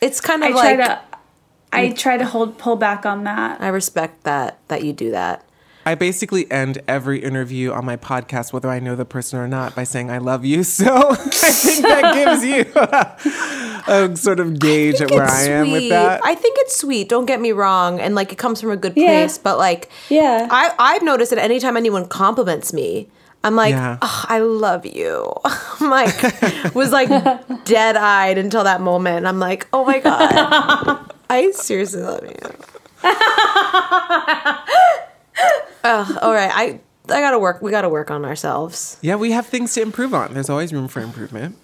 It's 0.00 0.20
kind 0.20 0.42
I 0.42 0.48
of 0.48 0.52
try 0.54 0.74
like 0.74 0.86
to. 0.86 1.00
I 1.72 1.90
try 1.90 2.16
to 2.16 2.24
hold 2.24 2.58
pull 2.58 2.76
back 2.76 3.04
on 3.04 3.24
that. 3.24 3.60
I 3.60 3.68
respect 3.68 4.24
that 4.24 4.58
that 4.68 4.84
you 4.84 4.92
do 4.92 5.10
that. 5.12 5.43
I 5.86 5.94
basically 5.94 6.50
end 6.50 6.78
every 6.88 7.22
interview 7.22 7.72
on 7.72 7.84
my 7.84 7.96
podcast, 7.96 8.52
whether 8.52 8.68
I 8.70 8.80
know 8.80 8.96
the 8.96 9.04
person 9.04 9.38
or 9.38 9.46
not, 9.46 9.74
by 9.74 9.84
saying 9.84 10.10
I 10.10 10.18
love 10.18 10.44
you. 10.44 10.64
So 10.74 11.10
I 11.10 11.14
think 11.16 11.82
that 11.82 12.14
gives 12.14 12.44
you 12.44 12.64
a, 14.12 14.16
sort 14.16 14.40
of 14.40 14.58
gauge 14.58 15.00
at 15.00 15.10
where 15.10 15.24
I 15.24 15.42
am 15.44 15.70
with 15.70 15.82
sweet. 15.82 15.88
that. 15.90 16.20
I 16.24 16.34
think 16.34 16.56
it's 16.60 16.76
sweet. 16.76 17.08
Don't 17.08 17.26
get 17.26 17.40
me 17.40 17.52
wrong, 17.52 18.00
and 18.00 18.14
like 18.14 18.32
it 18.32 18.38
comes 18.38 18.60
from 18.60 18.70
a 18.70 18.76
good 18.76 18.94
Yeah. 18.96 19.06
place. 19.08 19.36
But 19.38 19.58
like, 19.58 19.90
Yeah. 20.08 20.48
I 20.50 20.72
I've 20.78 21.02
noticed 21.02 21.30
that 21.30 21.38
anytime 21.38 21.76
anyone 21.76 22.06
compliments 22.08 22.72
me, 22.72 23.08
I'm 23.44 23.54
like, 23.56 23.72
Yeah. 23.72 23.98
"Ugh, 24.00 24.26
I 24.30 24.38
love 24.38 24.86
you. 24.86 25.30
I'm 25.44 25.90
like, 25.90 26.74
was 26.74 26.90
like 26.92 27.08
dead 27.64 27.96
eyed 27.96 28.38
until 28.38 28.64
that 28.64 28.80
moment. 28.80 29.26
I'm 29.26 29.38
like, 29.38 29.66
oh 29.72 29.84
my 29.84 29.98
god, 30.00 31.12
I 31.28 31.50
seriously 31.52 32.02
love 32.02 32.24
you. 32.24 32.50
Ugh, 35.84 36.18
all 36.22 36.32
right, 36.32 36.50
I 36.52 36.80
I 37.12 37.20
gotta 37.20 37.38
work. 37.38 37.60
We 37.60 37.70
gotta 37.70 37.88
work 37.88 38.10
on 38.10 38.24
ourselves. 38.24 38.96
yeah, 39.02 39.16
we 39.16 39.32
have 39.32 39.46
things 39.46 39.74
to 39.74 39.82
improve 39.82 40.14
on. 40.14 40.32
There's 40.34 40.48
always 40.50 40.72
room 40.72 40.88
for 40.88 41.00
improvement. 41.00 41.56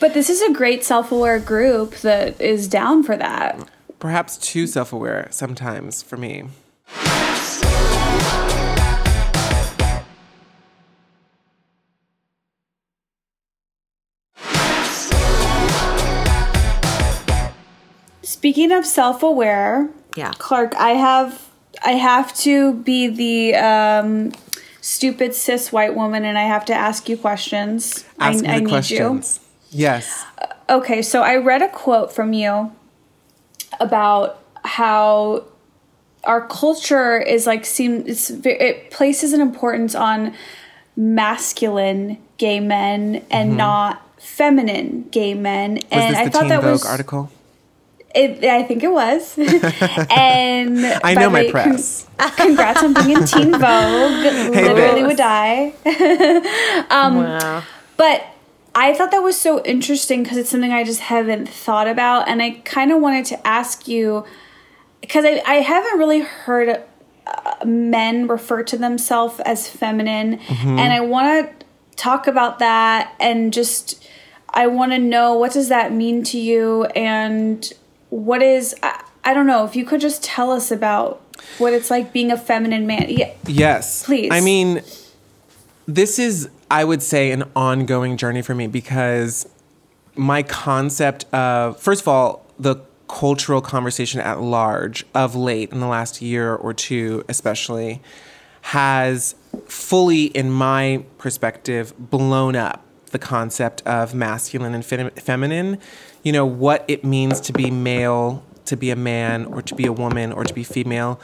But 0.00 0.14
this 0.14 0.30
is 0.30 0.40
a 0.42 0.52
great 0.52 0.84
self-aware 0.84 1.40
group 1.40 1.94
that 1.96 2.40
is 2.40 2.68
down 2.68 3.02
for 3.02 3.16
that. 3.16 3.68
Perhaps 3.98 4.36
too 4.38 4.66
self 4.66 4.92
aware 4.92 5.28
sometimes 5.30 6.02
for 6.02 6.16
me. 6.16 6.44
Speaking 18.22 18.72
of 18.72 18.84
self-aware, 18.84 19.88
Yeah. 20.14 20.32
Clark, 20.38 20.74
I 20.76 20.90
have 20.90 21.47
I 21.84 21.92
have 21.92 22.34
to 22.38 22.74
be 22.74 23.08
the 23.08 23.54
um, 23.56 24.32
stupid 24.80 25.34
cis 25.34 25.72
white 25.72 25.94
woman, 25.94 26.24
and 26.24 26.38
I 26.38 26.44
have 26.44 26.64
to 26.66 26.74
ask 26.74 27.08
you 27.08 27.16
questions. 27.16 28.04
Ask 28.18 28.44
I, 28.44 28.46
me 28.46 28.48
I 28.48 28.54
the 28.54 28.60
need 28.62 28.68
questions. 28.70 29.40
Yes. 29.70 30.24
you. 30.40 30.46
Okay, 30.76 31.02
so 31.02 31.22
I 31.22 31.36
read 31.36 31.62
a 31.62 31.68
quote 31.68 32.12
from 32.12 32.32
you 32.32 32.72
about 33.80 34.42
how 34.64 35.44
our 36.24 36.46
culture 36.46 37.18
is 37.18 37.46
like 37.46 37.64
seem 37.64 38.04
it's 38.06 38.30
it 38.30 38.90
places 38.90 39.32
an 39.32 39.40
importance 39.40 39.94
on 39.94 40.34
masculine 40.96 42.18
gay 42.38 42.60
men 42.60 43.24
and 43.30 43.56
not 43.56 44.02
feminine 44.20 45.08
gay 45.10 45.34
men, 45.34 45.76
Mm-hmm. 45.76 45.96
Was 45.96 46.04
and 46.04 46.14
this 46.14 46.20
I 46.20 46.24
the 46.24 46.30
thought 46.30 46.40
Teen 46.40 46.48
that 46.50 46.62
Vogue 46.62 46.72
was 46.72 46.86
article? 46.86 47.30
It, 48.14 48.42
I 48.44 48.62
think 48.62 48.82
it 48.82 48.90
was. 48.90 49.36
and 50.10 50.84
I 50.86 51.00
by 51.02 51.14
know 51.14 51.22
the 51.22 51.30
my 51.30 51.40
way, 51.40 51.50
con- 51.50 51.72
press. 51.72 52.08
congrats 52.36 52.82
on 52.82 52.94
being 52.94 53.10
in 53.10 53.24
Teen 53.26 53.52
Vogue. 53.52 53.60
Hey, 53.62 54.72
Literally 54.72 55.02
would 55.04 55.16
die. 55.16 55.74
wow. 56.90 57.62
But 57.96 58.24
I 58.74 58.94
thought 58.94 59.10
that 59.10 59.22
was 59.22 59.38
so 59.38 59.62
interesting 59.64 60.22
because 60.22 60.38
it's 60.38 60.48
something 60.48 60.72
I 60.72 60.84
just 60.84 61.00
haven't 61.00 61.48
thought 61.48 61.88
about. 61.88 62.28
And 62.28 62.40
I 62.40 62.50
kind 62.64 62.92
of 62.92 63.00
wanted 63.00 63.24
to 63.26 63.46
ask 63.46 63.88
you 63.88 64.24
because 65.00 65.24
I, 65.24 65.42
I 65.46 65.54
haven't 65.56 65.98
really 65.98 66.20
heard 66.20 66.82
uh, 67.26 67.64
men 67.64 68.26
refer 68.26 68.62
to 68.64 68.78
themselves 68.78 69.40
as 69.40 69.68
feminine. 69.68 70.38
Mm-hmm. 70.38 70.78
And 70.78 70.92
I 70.92 71.00
want 71.00 71.60
to 71.60 71.66
talk 71.96 72.26
about 72.26 72.60
that 72.60 73.14
and 73.20 73.52
just, 73.52 74.06
I 74.50 74.66
want 74.68 74.92
to 74.92 74.98
know 74.98 75.34
what 75.34 75.52
does 75.52 75.68
that 75.68 75.92
mean 75.92 76.22
to 76.24 76.38
you 76.38 76.84
and 76.94 77.70
what 78.10 78.42
is, 78.42 78.74
I, 78.82 79.04
I 79.24 79.34
don't 79.34 79.46
know, 79.46 79.64
if 79.64 79.76
you 79.76 79.84
could 79.84 80.00
just 80.00 80.22
tell 80.22 80.50
us 80.50 80.70
about 80.70 81.22
what 81.58 81.72
it's 81.72 81.90
like 81.90 82.12
being 82.12 82.30
a 82.30 82.36
feminine 82.36 82.86
man. 82.86 83.06
Yeah. 83.08 83.32
Yes. 83.46 84.04
Please. 84.04 84.30
I 84.32 84.40
mean, 84.40 84.82
this 85.86 86.18
is, 86.18 86.48
I 86.70 86.84
would 86.84 87.02
say, 87.02 87.30
an 87.30 87.44
ongoing 87.54 88.16
journey 88.16 88.42
for 88.42 88.54
me 88.54 88.66
because 88.66 89.48
my 90.16 90.42
concept 90.42 91.32
of, 91.32 91.80
first 91.80 92.02
of 92.02 92.08
all, 92.08 92.44
the 92.58 92.76
cultural 93.08 93.60
conversation 93.60 94.20
at 94.20 94.40
large 94.40 95.06
of 95.14 95.34
late 95.34 95.72
in 95.72 95.80
the 95.80 95.86
last 95.86 96.20
year 96.20 96.54
or 96.54 96.74
two, 96.74 97.24
especially, 97.28 98.02
has 98.60 99.34
fully, 99.66 100.24
in 100.26 100.50
my 100.50 101.04
perspective, 101.16 101.94
blown 101.98 102.54
up 102.54 102.84
the 103.10 103.18
concept 103.18 103.80
of 103.86 104.14
masculine 104.14 104.74
and 104.74 104.84
fem- 104.84 105.10
feminine. 105.12 105.78
You 106.28 106.32
know, 106.32 106.44
what 106.44 106.84
it 106.88 107.04
means 107.04 107.40
to 107.40 107.54
be 107.54 107.70
male, 107.70 108.44
to 108.66 108.76
be 108.76 108.90
a 108.90 108.96
man, 108.96 109.46
or 109.46 109.62
to 109.62 109.74
be 109.74 109.86
a 109.86 109.92
woman, 109.92 110.30
or 110.30 110.44
to 110.44 110.52
be 110.52 110.62
female 110.62 111.18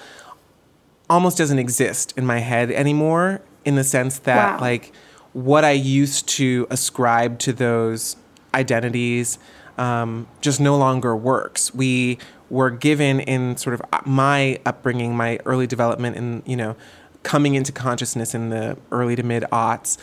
almost 1.10 1.36
doesn't 1.36 1.58
exist 1.58 2.14
in 2.16 2.24
my 2.24 2.38
head 2.38 2.70
anymore 2.70 3.42
in 3.66 3.74
the 3.74 3.84
sense 3.84 4.18
that 4.20 4.54
Wow. 4.54 4.60
like 4.60 4.92
what 5.34 5.62
I 5.62 5.72
used 5.72 6.26
to 6.40 6.66
ascribe 6.70 7.38
to 7.40 7.52
those 7.52 8.16
identities 8.54 9.38
um, 9.76 10.26
just 10.40 10.60
no 10.60 10.76
longer 10.78 11.14
works. 11.16 11.74
We 11.74 12.18
were 12.48 12.70
given 12.70 13.20
in 13.20 13.56
sort 13.58 13.74
of 13.74 13.82
uh, 13.92 14.00
my 14.06 14.58
upbringing, 14.64 15.16
my 15.16 15.38
early 15.44 15.66
development 15.66 16.16
in 16.16 16.42
you 16.46 16.56
know 16.56 16.76
coming 17.22 17.54
into 17.54 17.72
consciousness 17.72 18.34
in 18.34 18.50
the 18.50 18.78
early 18.90 19.16
to 19.16 19.22
mid 19.22 19.42
aughts, 19.52 19.98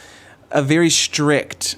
a 0.52 0.62
very 0.62 0.90
strict 0.92 1.78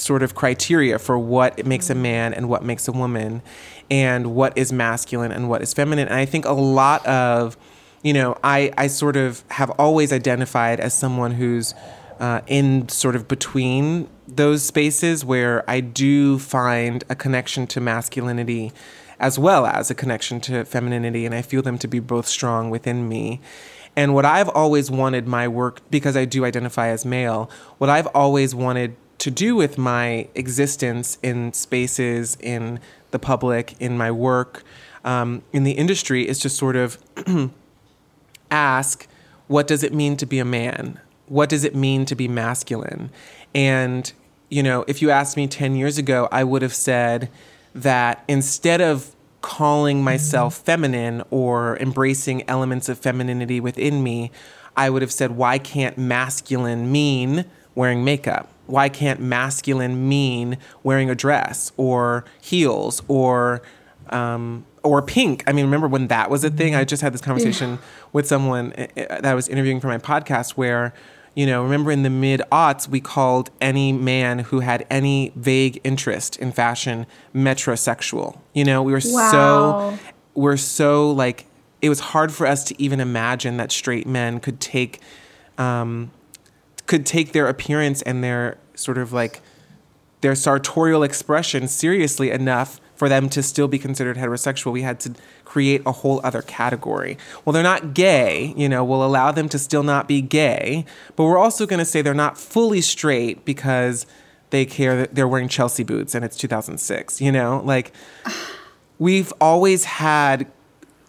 sort 0.00 0.22
of 0.22 0.34
criteria 0.34 0.98
for 0.98 1.18
what 1.18 1.66
makes 1.66 1.90
a 1.90 1.94
man 1.94 2.34
and 2.34 2.48
what 2.48 2.64
makes 2.64 2.88
a 2.88 2.92
woman 2.92 3.42
and 3.90 4.34
what 4.34 4.56
is 4.56 4.72
masculine 4.72 5.32
and 5.32 5.48
what 5.48 5.62
is 5.62 5.74
feminine. 5.74 6.08
And 6.08 6.16
I 6.16 6.24
think 6.24 6.44
a 6.44 6.52
lot 6.52 7.04
of, 7.06 7.56
you 8.02 8.12
know, 8.12 8.36
I, 8.44 8.72
I 8.76 8.86
sort 8.86 9.16
of 9.16 9.42
have 9.50 9.70
always 9.78 10.12
identified 10.12 10.80
as 10.80 10.94
someone 10.94 11.32
who's 11.32 11.74
uh, 12.20 12.40
in 12.46 12.88
sort 12.88 13.16
of 13.16 13.28
between 13.28 14.08
those 14.26 14.62
spaces 14.64 15.24
where 15.24 15.68
I 15.70 15.80
do 15.80 16.38
find 16.38 17.04
a 17.08 17.14
connection 17.14 17.66
to 17.68 17.80
masculinity 17.80 18.72
as 19.20 19.38
well 19.38 19.66
as 19.66 19.90
a 19.90 19.94
connection 19.94 20.40
to 20.42 20.64
femininity. 20.64 21.26
And 21.26 21.34
I 21.34 21.42
feel 21.42 21.62
them 21.62 21.78
to 21.78 21.88
be 21.88 21.98
both 21.98 22.26
strong 22.26 22.70
within 22.70 23.08
me. 23.08 23.40
And 23.96 24.14
what 24.14 24.24
I've 24.24 24.48
always 24.50 24.90
wanted 24.90 25.26
my 25.26 25.48
work, 25.48 25.80
because 25.90 26.16
I 26.16 26.24
do 26.24 26.44
identify 26.44 26.88
as 26.88 27.04
male, 27.04 27.50
what 27.78 27.90
I've 27.90 28.06
always 28.08 28.54
wanted 28.54 28.94
to 29.18 29.30
do 29.30 29.56
with 29.56 29.78
my 29.78 30.28
existence 30.34 31.18
in 31.22 31.52
spaces, 31.52 32.36
in 32.40 32.80
the 33.10 33.18
public, 33.18 33.74
in 33.80 33.96
my 33.96 34.10
work, 34.10 34.62
um, 35.04 35.42
in 35.52 35.64
the 35.64 35.72
industry 35.72 36.28
is 36.28 36.38
to 36.40 36.48
sort 36.48 36.76
of 36.76 36.98
ask, 38.50 39.06
what 39.46 39.66
does 39.66 39.82
it 39.82 39.92
mean 39.92 40.16
to 40.16 40.26
be 40.26 40.38
a 40.38 40.44
man? 40.44 41.00
What 41.26 41.48
does 41.48 41.64
it 41.64 41.74
mean 41.74 42.04
to 42.06 42.14
be 42.14 42.28
masculine? 42.28 43.10
And, 43.54 44.12
you 44.48 44.62
know, 44.62 44.84
if 44.86 45.02
you 45.02 45.10
asked 45.10 45.36
me 45.36 45.46
10 45.46 45.74
years 45.74 45.98
ago, 45.98 46.28
I 46.30 46.44
would 46.44 46.62
have 46.62 46.74
said 46.74 47.30
that 47.74 48.24
instead 48.28 48.80
of 48.80 49.14
calling 49.40 50.02
myself 50.02 50.56
feminine 50.58 51.22
or 51.30 51.76
embracing 51.78 52.48
elements 52.48 52.88
of 52.88 52.98
femininity 52.98 53.60
within 53.60 54.02
me, 54.02 54.30
I 54.76 54.90
would 54.90 55.02
have 55.02 55.12
said, 55.12 55.32
why 55.32 55.58
can't 55.58 55.96
masculine 55.96 56.90
mean 56.90 57.44
wearing 57.74 58.04
makeup? 58.04 58.48
Why 58.68 58.88
can't 58.88 59.20
masculine 59.20 60.08
mean 60.08 60.58
wearing 60.82 61.10
a 61.10 61.14
dress 61.14 61.72
or 61.76 62.24
heels 62.40 63.02
or 63.08 63.62
um, 64.10 64.64
or 64.82 65.02
pink? 65.02 65.42
I 65.46 65.52
mean, 65.52 65.64
remember 65.64 65.88
when 65.88 66.08
that 66.08 66.30
was 66.30 66.44
a 66.44 66.50
thing? 66.50 66.74
I 66.74 66.84
just 66.84 67.02
had 67.02 67.12
this 67.12 67.20
conversation 67.20 67.78
with 68.12 68.26
someone 68.26 68.72
uh, 68.74 68.86
uh, 68.96 69.20
that 69.20 69.26
I 69.26 69.34
was 69.34 69.48
interviewing 69.48 69.80
for 69.80 69.88
my 69.88 69.98
podcast 69.98 70.52
where, 70.52 70.94
you 71.34 71.46
know, 71.46 71.62
remember 71.62 71.90
in 71.90 72.02
the 72.04 72.10
mid 72.10 72.40
aughts, 72.52 72.88
we 72.88 73.00
called 73.00 73.50
any 73.60 73.92
man 73.92 74.38
who 74.40 74.60
had 74.60 74.86
any 74.90 75.32
vague 75.34 75.80
interest 75.84 76.36
in 76.36 76.52
fashion 76.52 77.06
metrosexual. 77.34 78.38
You 78.54 78.64
know, 78.64 78.82
we 78.82 78.92
were 78.92 79.00
Wow. 79.04 79.30
so 79.30 79.98
we're 80.34 80.56
so 80.56 81.10
like 81.10 81.46
it 81.80 81.88
was 81.88 82.00
hard 82.00 82.32
for 82.32 82.46
us 82.46 82.64
to 82.64 82.80
even 82.82 83.00
imagine 83.00 83.56
that 83.56 83.70
straight 83.72 84.06
men 84.06 84.40
could 84.40 84.60
take 84.60 85.00
um, 85.58 86.10
could 86.88 87.06
take 87.06 87.32
their 87.32 87.46
appearance 87.46 88.02
and 88.02 88.24
their 88.24 88.58
sort 88.74 88.98
of 88.98 89.12
like 89.12 89.40
their 90.20 90.34
sartorial 90.34 91.04
expression 91.04 91.68
seriously 91.68 92.30
enough 92.30 92.80
for 92.96 93.08
them 93.08 93.28
to 93.28 93.42
still 93.42 93.68
be 93.68 93.78
considered 93.78 94.16
heterosexual. 94.16 94.72
We 94.72 94.82
had 94.82 94.98
to 95.00 95.14
create 95.44 95.82
a 95.86 95.92
whole 95.92 96.20
other 96.24 96.42
category. 96.42 97.16
Well, 97.44 97.52
they're 97.52 97.62
not 97.62 97.94
gay, 97.94 98.52
you 98.56 98.68
know, 98.68 98.84
we'll 98.84 99.04
allow 99.04 99.30
them 99.30 99.48
to 99.50 99.58
still 99.58 99.84
not 99.84 100.08
be 100.08 100.20
gay, 100.20 100.84
but 101.14 101.24
we're 101.24 101.38
also 101.38 101.64
going 101.66 101.78
to 101.78 101.84
say 101.84 102.02
they're 102.02 102.14
not 102.14 102.36
fully 102.36 102.80
straight 102.80 103.44
because 103.44 104.04
they 104.50 104.64
care 104.66 104.96
that 104.96 105.14
they're 105.14 105.28
wearing 105.28 105.48
Chelsea 105.48 105.84
boots 105.84 106.14
and 106.14 106.24
it's 106.24 106.36
2006, 106.36 107.20
you 107.20 107.30
know? 107.30 107.62
Like 107.64 107.92
we've 108.98 109.32
always 109.40 109.84
had 109.84 110.50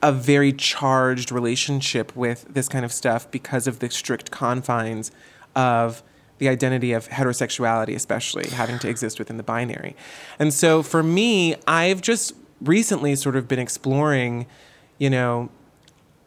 a 0.04 0.12
very 0.12 0.54
charged 0.54 1.32
relationship 1.32 2.15
with 2.15 2.46
this 2.48 2.70
kind 2.70 2.86
of 2.86 2.92
stuff 2.92 3.30
because 3.32 3.65
of 3.65 3.80
the 3.80 3.89
strict 3.89 4.30
confines 4.30 5.12
of 5.55 6.03
the 6.38 6.47
identity 6.47 6.93
of 6.93 7.09
heterosexuality, 7.09 7.95
especially 7.95 8.49
having 8.49 8.79
to 8.79 8.88
exist 8.89 9.19
within 9.19 9.38
the 9.38 9.43
binary. 9.43 9.95
And 10.39 10.53
so 10.53 10.81
for 10.83 11.03
me, 11.03 11.55
I've 11.67 12.01
just 12.01 12.33
recently 12.62 13.15
sort 13.15 13.35
of 13.35 13.47
been 13.47 13.59
exploring, 13.59 14.45
you 14.97 15.09
know, 15.09 15.49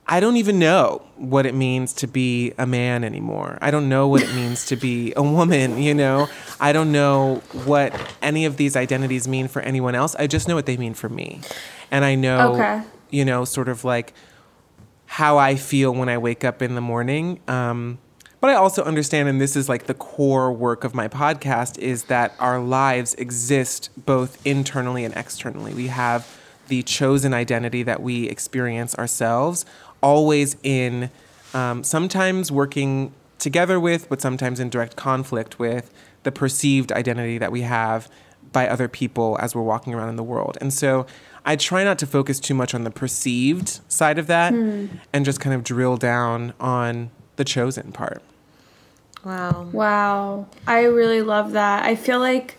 I 0.06 0.20
don't 0.20 0.36
even 0.36 0.58
know 0.58 1.00
what 1.16 1.46
it 1.46 1.54
means 1.54 1.92
to 1.94 2.06
be 2.06 2.52
a 2.58 2.66
man 2.66 3.04
anymore. 3.04 3.56
I 3.62 3.70
don't 3.70 3.88
know 3.88 4.08
what 4.08 4.20
it 4.22 4.34
means 4.34 4.66
to 4.66 4.76
be 4.76 5.12
a 5.16 5.22
woman, 5.22 5.80
you 5.80 5.94
know? 5.94 6.28
I 6.60 6.72
don't 6.72 6.92
know 6.92 7.36
what 7.64 7.94
any 8.20 8.44
of 8.44 8.56
these 8.56 8.76
identities 8.76 9.26
mean 9.28 9.48
for 9.48 9.62
anyone 9.62 9.94
else. 9.94 10.14
I 10.16 10.26
just 10.26 10.48
know 10.48 10.56
what 10.56 10.66
they 10.66 10.76
mean 10.76 10.92
for 10.94 11.08
me. 11.08 11.40
And 11.90 12.04
I 12.04 12.16
know, 12.16 12.54
Okay. 12.54 12.82
you 13.10 13.24
know, 13.24 13.44
sort 13.44 13.68
of 13.68 13.84
like 13.84 14.12
how 15.06 15.38
I 15.38 15.54
feel 15.54 15.94
when 15.94 16.08
I 16.08 16.18
wake 16.18 16.44
up 16.44 16.60
in 16.62 16.74
the 16.74 16.80
morning. 16.80 17.40
Um, 17.46 17.98
but 18.42 18.50
I 18.50 18.54
also 18.54 18.82
understand, 18.82 19.28
and 19.28 19.40
this 19.40 19.54
is 19.54 19.68
like 19.68 19.86
the 19.86 19.94
core 19.94 20.52
work 20.52 20.82
of 20.82 20.96
my 20.96 21.06
podcast, 21.06 21.78
is 21.78 22.04
that 22.04 22.34
our 22.40 22.58
lives 22.58 23.14
exist 23.14 23.88
both 23.96 24.44
internally 24.44 25.04
and 25.04 25.16
externally. 25.16 25.72
We 25.72 25.86
have 25.86 26.28
the 26.66 26.82
chosen 26.82 27.32
identity 27.32 27.84
that 27.84 28.02
we 28.02 28.28
experience 28.28 28.96
ourselves, 28.96 29.64
always 30.02 30.56
in 30.64 31.08
um, 31.54 31.84
sometimes 31.84 32.50
working 32.50 33.14
together 33.38 33.78
with, 33.78 34.08
but 34.08 34.20
sometimes 34.20 34.58
in 34.58 34.70
direct 34.70 34.96
conflict 34.96 35.60
with 35.60 35.94
the 36.24 36.32
perceived 36.32 36.90
identity 36.90 37.38
that 37.38 37.52
we 37.52 37.60
have 37.60 38.10
by 38.50 38.66
other 38.66 38.88
people 38.88 39.38
as 39.40 39.54
we're 39.54 39.62
walking 39.62 39.94
around 39.94 40.08
in 40.08 40.16
the 40.16 40.24
world. 40.24 40.58
And 40.60 40.74
so 40.74 41.06
I 41.44 41.54
try 41.54 41.84
not 41.84 41.96
to 42.00 42.08
focus 42.08 42.40
too 42.40 42.54
much 42.54 42.74
on 42.74 42.82
the 42.82 42.90
perceived 42.90 43.78
side 43.86 44.18
of 44.18 44.26
that 44.26 44.52
and 44.52 45.24
just 45.24 45.38
kind 45.38 45.54
of 45.54 45.62
drill 45.62 45.96
down 45.96 46.54
on 46.58 47.12
the 47.36 47.44
chosen 47.44 47.92
part. 47.92 48.20
Wow. 49.24 49.68
Wow, 49.72 50.46
I 50.66 50.82
really 50.84 51.22
love 51.22 51.52
that. 51.52 51.84
I 51.84 51.94
feel 51.94 52.18
like 52.18 52.56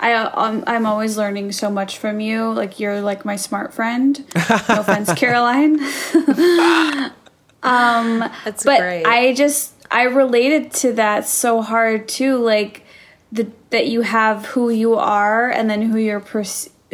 I 0.00 0.12
um, 0.14 0.64
I'm 0.66 0.86
always 0.86 1.16
learning 1.18 1.52
so 1.52 1.70
much 1.70 1.98
from 1.98 2.20
you. 2.20 2.52
Like 2.52 2.80
you're 2.80 3.00
like 3.00 3.24
my 3.24 3.36
smart 3.36 3.74
friend. 3.74 4.24
No 4.68 4.80
offense, 4.80 5.12
Caroline. 5.14 5.78
That's 8.44 8.64
but 8.64 8.80
great. 8.80 9.04
I 9.04 9.34
just 9.34 9.72
I 9.90 10.02
related 10.04 10.72
to 10.74 10.92
that 10.94 11.26
so 11.26 11.62
hard 11.62 12.08
too. 12.08 12.36
Like 12.38 12.84
the 13.32 13.50
that 13.70 13.86
you 13.88 14.02
have 14.02 14.46
who 14.46 14.70
you 14.70 14.94
are 14.94 15.50
and 15.50 15.68
then 15.68 15.82
who 15.82 15.98
you're 15.98 16.24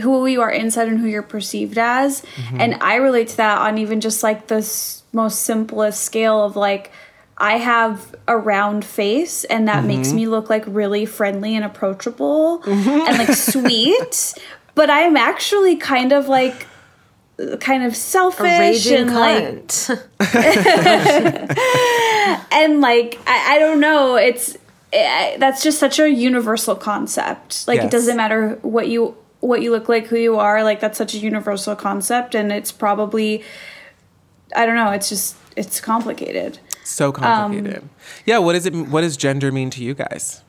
who 0.00 0.26
you 0.26 0.40
are 0.40 0.50
inside 0.50 0.88
and 0.88 0.98
who 0.98 1.06
you're 1.06 1.22
perceived 1.22 1.78
as, 1.78 2.22
and 2.54 2.74
I 2.82 2.96
relate 2.96 3.28
to 3.28 3.36
that 3.38 3.58
on 3.58 3.78
even 3.78 4.00
just 4.00 4.22
like 4.22 4.46
the 4.46 4.56
s- 4.56 5.02
most 5.12 5.40
simplest 5.42 6.02
scale 6.02 6.42
of 6.44 6.56
like. 6.56 6.90
I 7.38 7.58
have 7.58 8.14
a 8.28 8.36
round 8.36 8.84
face, 8.84 9.44
and 9.44 9.66
that 9.68 9.84
makes 9.84 10.08
mm-hmm. 10.08 10.16
me 10.16 10.28
look 10.28 10.50
like 10.50 10.64
really 10.66 11.06
friendly 11.06 11.56
and 11.56 11.64
approachable 11.64 12.60
mm-hmm. 12.60 12.88
and 12.88 13.18
like 13.18 13.28
sweet. 13.36 14.34
But 14.74 14.90
I 14.90 15.00
am 15.00 15.16
actually 15.16 15.76
kind 15.76 16.12
of 16.12 16.28
like, 16.28 16.66
kind 17.60 17.82
of 17.82 17.96
selfish 17.96 18.58
raging 18.58 19.08
and 19.08 19.14
like 19.14 19.72
and 22.52 22.80
like 22.80 23.18
I, 23.26 23.56
I 23.56 23.58
don't 23.58 23.80
know. 23.80 24.16
It's 24.16 24.56
I, 24.92 25.36
that's 25.38 25.62
just 25.62 25.78
such 25.78 25.98
a 25.98 26.08
universal 26.08 26.76
concept. 26.76 27.66
Like 27.66 27.76
Yes. 27.76 27.86
it 27.86 27.90
doesn't 27.90 28.16
matter 28.16 28.58
what 28.62 28.88
you 28.88 29.16
what 29.42 29.60
you 29.60 29.72
look 29.72 29.88
like 29.88 30.06
who 30.06 30.16
you 30.16 30.38
are 30.38 30.62
like 30.62 30.78
that's 30.78 30.96
such 30.96 31.14
a 31.14 31.18
universal 31.18 31.74
concept 31.74 32.36
and 32.36 32.52
it's 32.52 32.70
probably 32.70 33.42
i 34.54 34.64
don't 34.64 34.76
know 34.76 34.92
it's 34.92 35.08
just 35.08 35.34
it's 35.56 35.80
complicated 35.80 36.60
So 36.84 37.12
complicated. 37.12 37.88
yeah, 38.26 38.38
what 38.38 38.54
is 38.54 38.66
it 38.66 38.74
what 38.74 39.02
does 39.02 39.16
gender 39.16 39.52
mean 39.52 39.70
to 39.70 39.82
you 39.84 39.94
guys? 39.94 40.42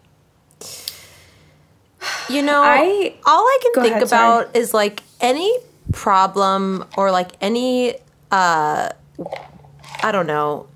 You 2.29 2.41
know, 2.41 2.61
I- 2.63 3.15
all 3.25 3.43
I 3.43 3.59
can 3.61 3.83
think 3.83 3.95
ahead, 3.95 4.09
sorry. 4.09 4.41
about 4.43 4.55
is 4.55 4.73
like 4.73 5.03
any 5.21 5.55
problem 5.91 6.85
or 6.97 7.11
like 7.11 7.31
any 7.41 7.95
uh 8.31 8.89
I 10.01 10.11
don't 10.11 10.27
know, 10.27 10.67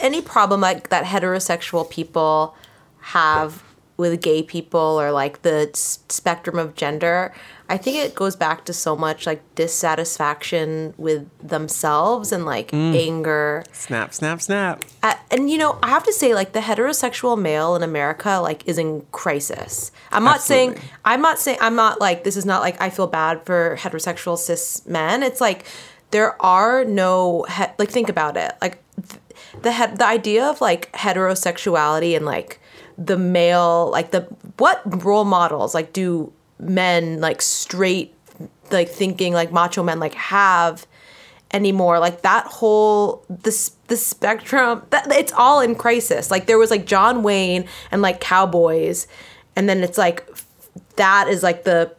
any 0.00 0.22
problem 0.22 0.60
like 0.60 0.88
that 0.88 1.04
heterosexual 1.04 1.88
people 1.90 2.54
have 3.00 3.62
with 3.96 4.20
gay 4.20 4.42
people 4.42 4.80
or 4.80 5.10
like 5.12 5.42
the 5.42 5.70
s- 5.72 6.00
spectrum 6.08 6.58
of 6.58 6.74
gender. 6.74 7.32
I 7.68 7.76
think 7.76 7.96
it 7.96 8.14
goes 8.14 8.36
back 8.36 8.64
to 8.66 8.72
so 8.72 8.94
much 8.96 9.26
like 9.26 9.42
dissatisfaction 9.56 10.94
with 10.96 11.26
themselves 11.46 12.30
and 12.32 12.44
like 12.44 12.70
Mm. 12.70 12.94
anger 13.08 13.64
Snap, 13.72 14.14
snap, 14.14 14.40
snap. 14.40 14.84
uh, 15.02 15.14
and 15.30 15.50
you 15.50 15.58
know, 15.58 15.78
I 15.82 15.88
have 15.88 16.04
to 16.04 16.12
say, 16.12 16.34
like 16.34 16.52
the 16.52 16.60
heterosexual 16.60 17.36
male 17.38 17.74
in 17.74 17.82
America, 17.82 18.38
like 18.42 18.62
is 18.68 18.78
in 18.78 19.04
crisis. 19.12 19.90
I'm 20.12 20.24
not 20.24 20.40
saying, 20.42 20.78
I'm 21.04 21.20
not 21.22 21.38
saying, 21.38 21.58
I'm 21.60 21.74
not 21.74 22.00
like 22.00 22.24
this 22.24 22.36
is 22.36 22.44
not 22.44 22.60
like 22.62 22.80
I 22.80 22.90
feel 22.90 23.06
bad 23.08 23.44
for 23.44 23.76
heterosexual 23.80 24.38
cis 24.38 24.86
men. 24.86 25.22
It's 25.22 25.40
like 25.40 25.64
there 26.12 26.40
are 26.42 26.84
no 26.84 27.44
he- 27.48 27.72
like 27.78 27.90
think 27.90 28.08
about 28.08 28.36
it, 28.36 28.52
like 28.62 28.78
th- 29.08 29.20
the 29.62 29.72
he- 29.72 29.96
the 29.96 30.06
idea 30.06 30.44
of 30.46 30.60
like 30.60 30.90
heterosexuality 30.92 32.16
and 32.16 32.24
like 32.24 32.60
the 32.98 33.18
male, 33.18 33.90
like 33.90 34.10
the 34.12 34.22
what 34.58 34.80
role 35.04 35.24
models 35.24 35.74
like 35.74 35.92
do 35.92 36.32
men 36.58 37.20
like 37.20 37.42
straight 37.42 38.14
like 38.70 38.88
thinking 38.88 39.32
like 39.32 39.52
macho 39.52 39.82
men 39.82 40.00
like 40.00 40.14
have 40.14 40.86
anymore. 41.52 41.98
Like 42.00 42.22
that 42.22 42.46
whole 42.46 43.24
the 43.28 43.50
s- 43.50 43.72
the 43.88 43.96
spectrum 43.96 44.82
that 44.90 45.10
it's 45.12 45.32
all 45.32 45.60
in 45.60 45.74
crisis. 45.74 46.30
Like 46.30 46.46
there 46.46 46.58
was 46.58 46.70
like 46.70 46.86
John 46.86 47.22
Wayne 47.22 47.66
and 47.90 48.02
like 48.02 48.20
cowboys 48.20 49.06
and 49.54 49.68
then 49.68 49.82
it's 49.82 49.96
like 49.98 50.28
that 50.96 51.28
is 51.28 51.42
like 51.42 51.64
the 51.64 51.94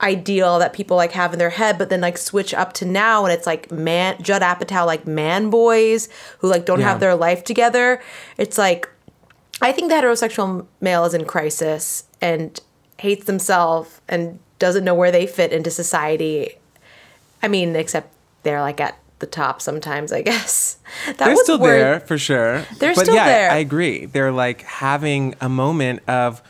ideal 0.00 0.58
that 0.58 0.72
people 0.72 0.96
like 0.96 1.12
have 1.12 1.32
in 1.32 1.38
their 1.38 1.50
head 1.50 1.78
but 1.78 1.88
then 1.88 2.00
like 2.00 2.18
switch 2.18 2.52
up 2.52 2.72
to 2.74 2.84
now 2.84 3.24
and 3.24 3.32
it's 3.32 3.46
like 3.46 3.70
man 3.72 4.20
Judd 4.22 4.42
Apatow 4.42 4.84
like 4.84 5.06
man 5.06 5.48
boys 5.50 6.08
who 6.40 6.48
like 6.48 6.66
don't 6.66 6.80
Yeah. 6.80 6.90
have 6.90 7.00
their 7.00 7.14
life 7.14 7.42
together. 7.44 8.02
It's 8.36 8.58
like 8.58 8.88
I 9.62 9.72
think 9.72 9.88
the 9.88 9.94
heterosexual 9.96 10.66
male 10.80 11.04
is 11.04 11.14
in 11.14 11.24
crisis 11.24 12.04
and 12.20 12.60
hates 12.98 13.26
themselves 13.26 14.00
and 14.08 14.38
doesn't 14.58 14.84
know 14.84 14.94
where 14.94 15.10
they 15.10 15.26
fit 15.26 15.52
into 15.52 15.70
society. 15.70 16.56
I 17.42 17.48
mean, 17.48 17.76
except 17.76 18.12
they're 18.42 18.60
like 18.60 18.80
at 18.80 18.98
the 19.18 19.26
top 19.26 19.60
sometimes, 19.60 20.12
I 20.12 20.22
guess. 20.30 20.78
That 21.06 21.18
They're 21.18 21.36
still 21.36 21.58
where- 21.58 21.78
there 21.78 22.00
for 22.00 22.18
sure. 22.18 22.64
They're 22.78 22.94
but 22.94 23.02
still 23.02 23.14
yeah, 23.14 23.26
there. 23.26 23.50
I 23.50 23.56
agree. 23.56 24.06
They're 24.06 24.32
like 24.32 24.62
having 24.62 25.34
a 25.40 25.48
moment 25.48 26.00
of 26.08 26.42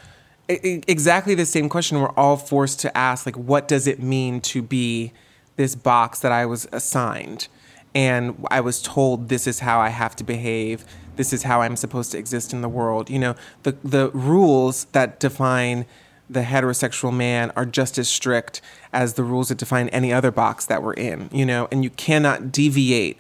exactly 0.49 1.35
the 1.35 1.47
same 1.47 1.69
question 1.71 2.01
we're 2.01 2.11
all 2.11 2.37
forced 2.37 2.79
to 2.81 2.95
ask 2.97 3.25
like 3.25 3.37
what 3.37 3.67
does 3.67 3.87
it 3.87 4.03
mean 4.03 4.41
to 4.43 4.61
be 4.61 5.11
this 5.57 5.75
box 5.75 6.21
that 6.21 6.33
I 6.33 6.45
was 6.45 6.69
assigned 6.71 7.49
and 7.95 8.45
I 8.51 8.61
was 8.61 8.83
told 8.83 9.31
this 9.31 9.47
is 9.47 9.61
how 9.61 9.81
I 9.81 9.89
have 9.89 10.15
to 10.17 10.25
behave 10.25 10.85
this 11.17 11.33
is 11.33 11.45
how 11.45 11.63
I'm 11.63 11.77
supposed 11.77 12.13
to 12.13 12.19
exist 12.19 12.53
in 12.53 12.61
the 12.61 12.69
world 12.69 13.09
you 13.09 13.19
know 13.19 13.35
the 13.63 13.73
the 13.83 14.11
rules 14.11 14.85
that 14.93 15.19
define 15.19 15.87
the 16.29 16.43
heterosexual 16.43 17.15
man 17.15 17.53
are 17.55 17.67
just 17.67 17.99
as 17.99 18.09
strict 18.09 18.61
as 18.93 19.15
the 19.15 19.25
rules 19.25 19.49
that 19.49 19.59
define 19.59 19.89
any 19.91 20.13
other 20.13 20.31
box 20.31 20.67
that 20.67 20.83
we're 20.83 20.95
in 20.95 21.29
you 21.33 21.45
know 21.45 21.69
and 21.71 21.85
you 21.85 21.91
cannot 21.91 22.51
deviate 22.51 23.19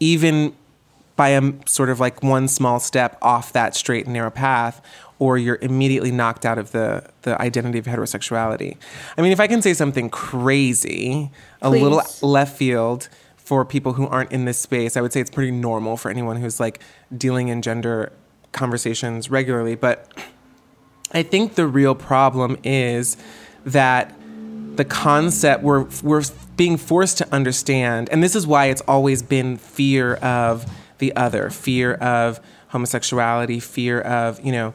even 0.00 0.54
by 1.16 1.30
a 1.30 1.52
sort 1.66 1.88
of 1.88 2.00
like 2.00 2.22
one 2.22 2.48
small 2.48 2.80
step 2.80 3.18
off 3.22 3.52
that 3.52 3.74
straight 3.74 4.06
and 4.06 4.14
narrow 4.14 4.30
path 4.30 4.80
or 5.22 5.38
you're 5.38 5.58
immediately 5.62 6.10
knocked 6.10 6.44
out 6.44 6.58
of 6.58 6.72
the 6.72 7.08
the 7.22 7.40
identity 7.40 7.78
of 7.78 7.84
heterosexuality. 7.84 8.76
I 9.16 9.22
mean, 9.22 9.30
if 9.30 9.38
I 9.38 9.46
can 9.46 9.62
say 9.62 9.72
something 9.72 10.10
crazy, 10.10 11.30
a 11.60 11.70
little 11.70 12.02
left 12.22 12.56
field 12.56 13.08
for 13.36 13.64
people 13.64 13.92
who 13.92 14.08
aren't 14.08 14.32
in 14.32 14.46
this 14.46 14.58
space, 14.58 14.96
I 14.96 15.00
would 15.00 15.12
say 15.12 15.20
it's 15.20 15.30
pretty 15.30 15.52
normal 15.52 15.96
for 15.96 16.10
anyone 16.10 16.38
who's 16.38 16.58
like 16.58 16.80
dealing 17.16 17.46
in 17.46 17.62
gender 17.62 18.12
conversations 18.50 19.30
regularly, 19.30 19.76
but 19.76 20.12
I 21.12 21.22
think 21.22 21.54
the 21.54 21.66
real 21.66 21.94
problem 21.94 22.56
is 22.64 23.16
that 23.64 24.14
the 24.76 24.84
concept 24.84 25.62
we're 25.62 25.86
we're 26.02 26.22
being 26.56 26.76
forced 26.76 27.18
to 27.18 27.34
understand, 27.34 28.08
and 28.10 28.22
this 28.22 28.34
is 28.34 28.46
why 28.46 28.66
it's 28.66 28.82
always 28.82 29.22
been 29.22 29.56
fear 29.56 30.14
of 30.14 30.66
the 30.98 31.14
other, 31.14 31.50
fear 31.50 31.94
of 31.94 32.40
homosexuality, 32.68 33.60
fear 33.60 34.00
of 34.00 34.40
you 34.44 34.52
know 34.52 34.74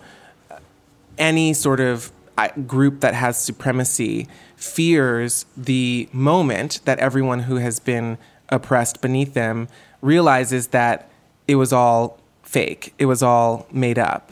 any 1.17 1.53
sort 1.53 1.79
of 1.79 2.11
uh, 2.37 2.49
group 2.67 2.99
that 2.99 3.15
has 3.15 3.39
supremacy 3.39 4.27
fears 4.55 5.45
the 5.55 6.07
moment 6.11 6.79
that 6.85 6.99
everyone 6.99 7.39
who 7.41 7.55
has 7.55 7.79
been 7.79 8.17
oppressed 8.49 9.01
beneath 9.01 9.33
them 9.33 9.67
realizes 10.01 10.67
that 10.67 11.09
it 11.47 11.55
was 11.55 11.73
all 11.73 12.19
fake, 12.43 12.93
it 12.99 13.05
was 13.05 13.23
all 13.23 13.67
made 13.71 13.97
up. 13.97 14.31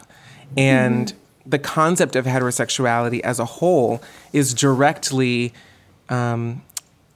And 0.55 1.11
the 1.45 1.59
concept 1.59 2.15
of 2.15 2.25
heterosexuality 2.25 3.19
as 3.21 3.39
a 3.39 3.45
whole 3.45 4.01
is 4.33 4.53
directly 4.53 5.53
um, 6.09 6.63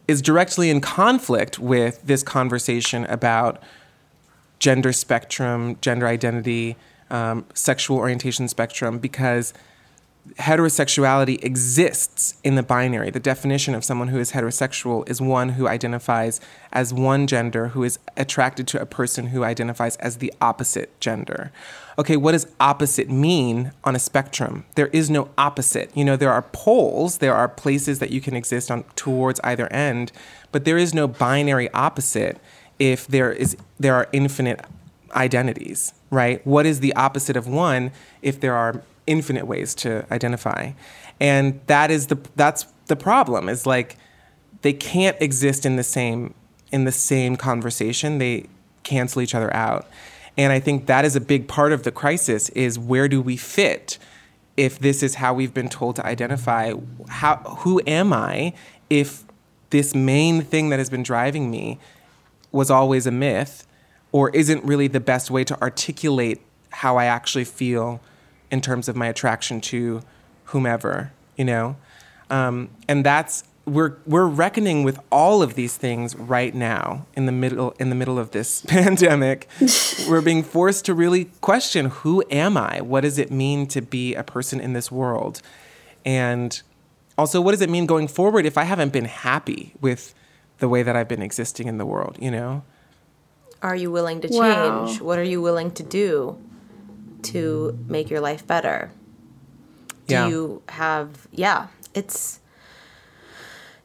is 0.07 0.21
directly 0.21 0.71
in 0.71 0.82
conflict 0.82 1.59
with 1.59 2.01
this 2.03 2.23
conversation 2.23 3.05
about 3.05 3.61
gender 4.57 4.91
spectrum, 4.91 5.77
gender 5.82 6.07
identity, 6.07 6.75
um, 7.11 7.45
sexual 7.53 7.97
orientation 7.97 8.47
spectrum, 8.47 8.97
because 8.97 9.53
heterosexuality 10.38 11.43
exists 11.43 12.39
in 12.43 12.55
the 12.55 12.63
binary. 12.63 13.09
The 13.09 13.20
definition 13.20 13.74
of 13.74 13.84
someone 13.84 14.09
who 14.09 14.20
is 14.20 14.32
heterosexual 14.32 15.09
is 15.09 15.22
one 15.22 15.49
who 15.49 15.67
identifies 15.67 16.39
as 16.72 16.93
one 16.93 17.26
gender 17.26 17.70
who 17.70 17.84
is 17.84 17.99
attracted 18.15 18.67
to 18.67 18.82
a 18.82 18.86
person 18.86 19.28
who 19.28 19.43
identifies 19.43 19.95
as 19.97 20.17
the 20.17 20.34
opposite 20.39 20.99
gender. 20.99 21.51
Okay, 21.97 22.15
what 22.15 22.34
does 22.34 22.47
opposite 22.59 23.09
mean 23.09 23.72
on 23.84 23.95
a 23.95 23.99
spectrum? 23.99 24.65
There 24.76 24.88
is 24.88 25.09
no 25.09 25.30
opposite. 25.38 25.95
You 25.95 26.05
know, 26.05 26.15
there 26.15 26.32
are 26.32 26.43
poles, 26.43 27.17
there 27.17 27.36
are 27.36 27.49
places 27.49 27.99
that 27.99 28.11
you 28.11 28.22
can 28.22 28.36
exist 28.36 28.70
on 28.70 28.84
towards 28.95 29.39
either 29.43 29.67
end, 29.74 30.11
but 30.51 30.63
there 30.63 30.78
is 30.78 30.93
no 30.93 31.07
binary 31.07 31.70
opposite 31.72 32.38
if 32.78 33.07
there 33.07 33.32
is 33.32 33.57
there 33.80 33.95
are 33.95 34.07
infinite 34.13 34.63
identities, 35.15 35.93
right? 36.09 36.45
What 36.45 36.65
is 36.65 36.80
the 36.80 36.93
opposite 36.95 37.36
of 37.36 37.47
one 37.47 37.91
if 38.22 38.39
there 38.39 38.55
are 38.55 38.82
infinite 39.10 39.47
ways 39.47 39.76
to 39.76 40.05
identify? 40.12 40.72
And 41.20 41.60
that 41.68 41.91
is 41.91 42.07
the 42.07 42.18
that's 42.36 42.66
the 42.88 42.95
problem 42.95 43.49
is 43.49 43.66
like 43.66 43.97
they 44.62 44.74
can't 44.74 45.18
exist 45.22 45.66
in 45.66 45.76
the 45.76 45.84
same 45.84 46.34
in 46.72 46.86
the 46.86 46.91
same 46.91 47.36
conversation. 47.36 48.20
They 48.20 48.45
cancel 48.84 49.22
each 49.22 49.36
other 49.36 49.53
out. 49.53 49.88
And 50.38 50.53
I 50.53 50.60
think 50.60 50.86
that 50.86 51.03
is 51.03 51.16
a 51.16 51.22
big 51.22 51.47
part 51.47 51.74
of 51.74 51.84
the 51.84 51.91
crisis 51.91 52.49
is 52.49 52.80
where 52.80 53.07
do 53.07 53.22
we 53.22 53.36
fit 53.36 53.97
if 54.55 54.80
this 54.80 55.03
is 55.03 55.16
how 55.16 55.34
we've 55.34 55.53
been 55.53 55.70
told 55.70 55.95
to 55.97 56.05
identify 56.05 56.74
how 57.07 57.38
who 57.60 57.82
am 57.88 58.14
I 58.14 58.53
if 58.89 59.24
this 59.70 59.93
main 59.93 60.41
thing 60.41 60.70
that 60.70 60.80
has 60.80 60.89
been 60.89 61.03
driving 61.03 61.51
me 61.51 61.80
was 62.51 62.72
always 62.72 63.05
a 63.05 63.12
myth 63.12 63.68
or 64.12 64.30
isn't 64.32 64.64
really 64.64 64.88
the 64.88 64.99
best 64.99 65.30
way 65.30 65.43
to 65.43 65.62
articulate 65.62 66.41
how 66.72 66.97
I 66.97 67.05
actually 67.05 67.45
feel 67.45 68.01
in 68.51 68.61
terms 68.61 68.87
of 68.87 68.95
my 68.95 69.07
attraction 69.07 69.61
to 69.61 70.01
whomever, 70.45 71.11
you 71.35 71.45
know? 71.45 71.75
Um, 72.29 72.69
and 72.87 73.05
that's 73.05 73.43
we're 73.65 73.97
we're 74.05 74.25
reckoning 74.25 74.83
with 74.83 74.99
all 75.11 75.41
of 75.41 75.53
these 75.55 75.77
things 75.77 76.15
right 76.15 76.55
now 76.55 77.05
in 77.15 77.25
the 77.25 77.31
middle 77.31 77.71
in 77.79 77.89
the 77.89 77.95
middle 77.95 78.17
of 78.17 78.31
this 78.31 78.61
pandemic. 78.67 79.47
we're 80.09 80.21
being 80.21 80.43
forced 80.43 80.85
to 80.85 80.93
really 80.93 81.25
question 81.41 81.87
who 81.87 82.23
am 82.29 82.57
I? 82.57 82.81
What 82.81 83.01
does 83.01 83.17
it 83.17 83.31
mean 83.31 83.67
to 83.67 83.81
be 83.81 84.15
a 84.15 84.23
person 84.23 84.59
in 84.59 84.73
this 84.73 84.91
world? 84.91 85.41
And 86.05 86.61
also 87.17 87.41
what 87.41 87.51
does 87.51 87.61
it 87.61 87.69
mean 87.69 87.85
going 87.85 88.07
forward 88.07 88.45
if 88.45 88.57
I 88.57 88.63
haven't 88.63 88.93
been 88.93 89.05
happy 89.05 89.73
with 89.81 90.13
the 90.59 90.67
way 90.67 90.83
that 90.83 90.95
I've 90.95 91.07
been 91.07 91.21
existing 91.21 91.67
in 91.67 91.77
the 91.77 91.85
world, 91.85 92.17
you 92.19 92.31
know? 92.31 92.63
Are 93.61 93.75
you 93.75 93.91
willing 93.91 94.21
to 94.21 94.29
change? 94.29 94.39
Wow. 94.39 94.87
What 95.01 95.19
are 95.19 95.23
you 95.23 95.41
willing 95.41 95.71
to 95.71 95.83
do 95.83 96.37
to 97.24 97.78
make 97.88 98.09
your 98.09 98.22
life 98.22 98.45
better? 98.45 98.91
Do 100.07 100.13
Yeah. 100.15 100.28
you 100.28 100.61
have 100.70 101.28
yeah, 101.32 101.67
it's 101.93 102.39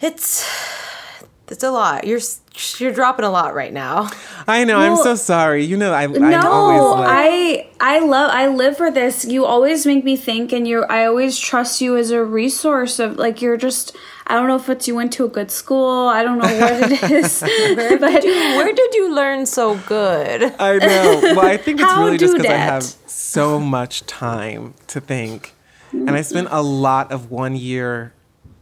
it's 0.00 0.44
it's 1.48 1.62
a 1.62 1.70
lot. 1.70 2.06
You're 2.06 2.20
you're 2.78 2.92
dropping 2.92 3.24
a 3.24 3.30
lot 3.30 3.54
right 3.54 3.72
now. 3.72 4.08
I 4.48 4.64
know. 4.64 4.78
I'm 4.78 4.96
so 4.96 5.14
sorry. 5.14 5.64
You 5.64 5.76
know, 5.76 5.92
I, 5.92 6.04
I'm 6.04 6.12
no, 6.12 6.40
always 6.40 7.06
like, 7.06 7.68
I 7.80 7.96
I 7.96 7.98
love 8.00 8.30
I 8.32 8.46
live 8.48 8.76
for 8.76 8.90
this. 8.90 9.24
You 9.24 9.44
always 9.44 9.84
make 9.86 10.04
me 10.04 10.16
think, 10.16 10.52
and 10.52 10.66
you 10.66 10.84
I 10.84 11.04
always 11.06 11.38
trust 11.38 11.80
you 11.80 11.96
as 11.96 12.10
a 12.10 12.24
resource 12.24 12.98
of 12.98 13.16
like 13.16 13.42
you're 13.42 13.56
just. 13.56 13.96
I 14.26 14.36
don't 14.36 14.48
know 14.48 14.56
if 14.56 14.70
it's 14.70 14.88
you 14.88 14.94
went 14.94 15.12
to 15.14 15.26
a 15.26 15.28
good 15.28 15.50
school. 15.50 16.08
I 16.08 16.22
don't 16.22 16.38
know 16.38 16.44
what 16.58 16.90
it 16.90 17.02
is, 17.10 17.40
but 17.40 18.24
Where 18.24 18.72
did 18.72 18.94
you 18.94 19.14
learn 19.14 19.44
so 19.44 19.76
good? 19.86 20.44
I 20.58 20.78
know. 20.78 21.20
Well, 21.36 21.40
I 21.46 21.58
think 21.58 21.78
it's 21.78 21.94
really 21.94 22.16
just 22.16 22.32
because 22.32 22.46
I 22.46 22.54
that? 22.56 22.72
have 22.72 22.82
so 23.14 23.60
much 23.60 24.06
time 24.06 24.74
to 24.88 25.00
think, 25.00 25.54
and 25.92 26.10
I 26.10 26.22
spent 26.22 26.48
a 26.50 26.62
lot 26.62 27.12
of 27.12 27.30
one 27.30 27.56
year 27.56 28.12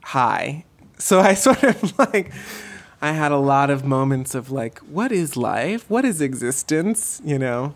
high. 0.04 0.64
So 0.98 1.20
I 1.20 1.34
sort 1.46 1.62
of 1.62 1.98
like, 1.98 2.32
I 3.00 3.12
had 3.12 3.32
a 3.32 3.38
lot 3.38 3.70
of 3.70 3.84
moments 3.84 4.34
of 4.34 4.50
like, 4.50 4.78
what 4.80 5.10
is 5.10 5.36
life? 5.36 5.88
What 5.88 6.04
is 6.04 6.20
existence? 6.20 7.20
You 7.24 7.38
know? 7.38 7.74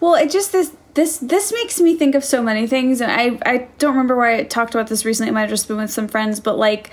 Well, 0.00 0.14
it 0.14 0.30
just 0.30 0.52
this 0.52 0.72
this 0.94 1.18
this 1.18 1.52
makes 1.52 1.80
me 1.80 1.96
think 1.96 2.14
of 2.14 2.24
so 2.24 2.42
many 2.42 2.66
things, 2.66 3.00
and 3.00 3.10
I 3.10 3.38
I 3.44 3.68
don't 3.78 3.92
remember 3.92 4.16
where 4.16 4.26
I 4.26 4.44
talked 4.44 4.74
about 4.74 4.88
this 4.88 5.04
recently. 5.04 5.30
It 5.30 5.32
might 5.32 5.42
have 5.42 5.50
just 5.50 5.68
been 5.68 5.76
with 5.76 5.90
some 5.90 6.08
friends, 6.08 6.40
but 6.40 6.56
like 6.56 6.90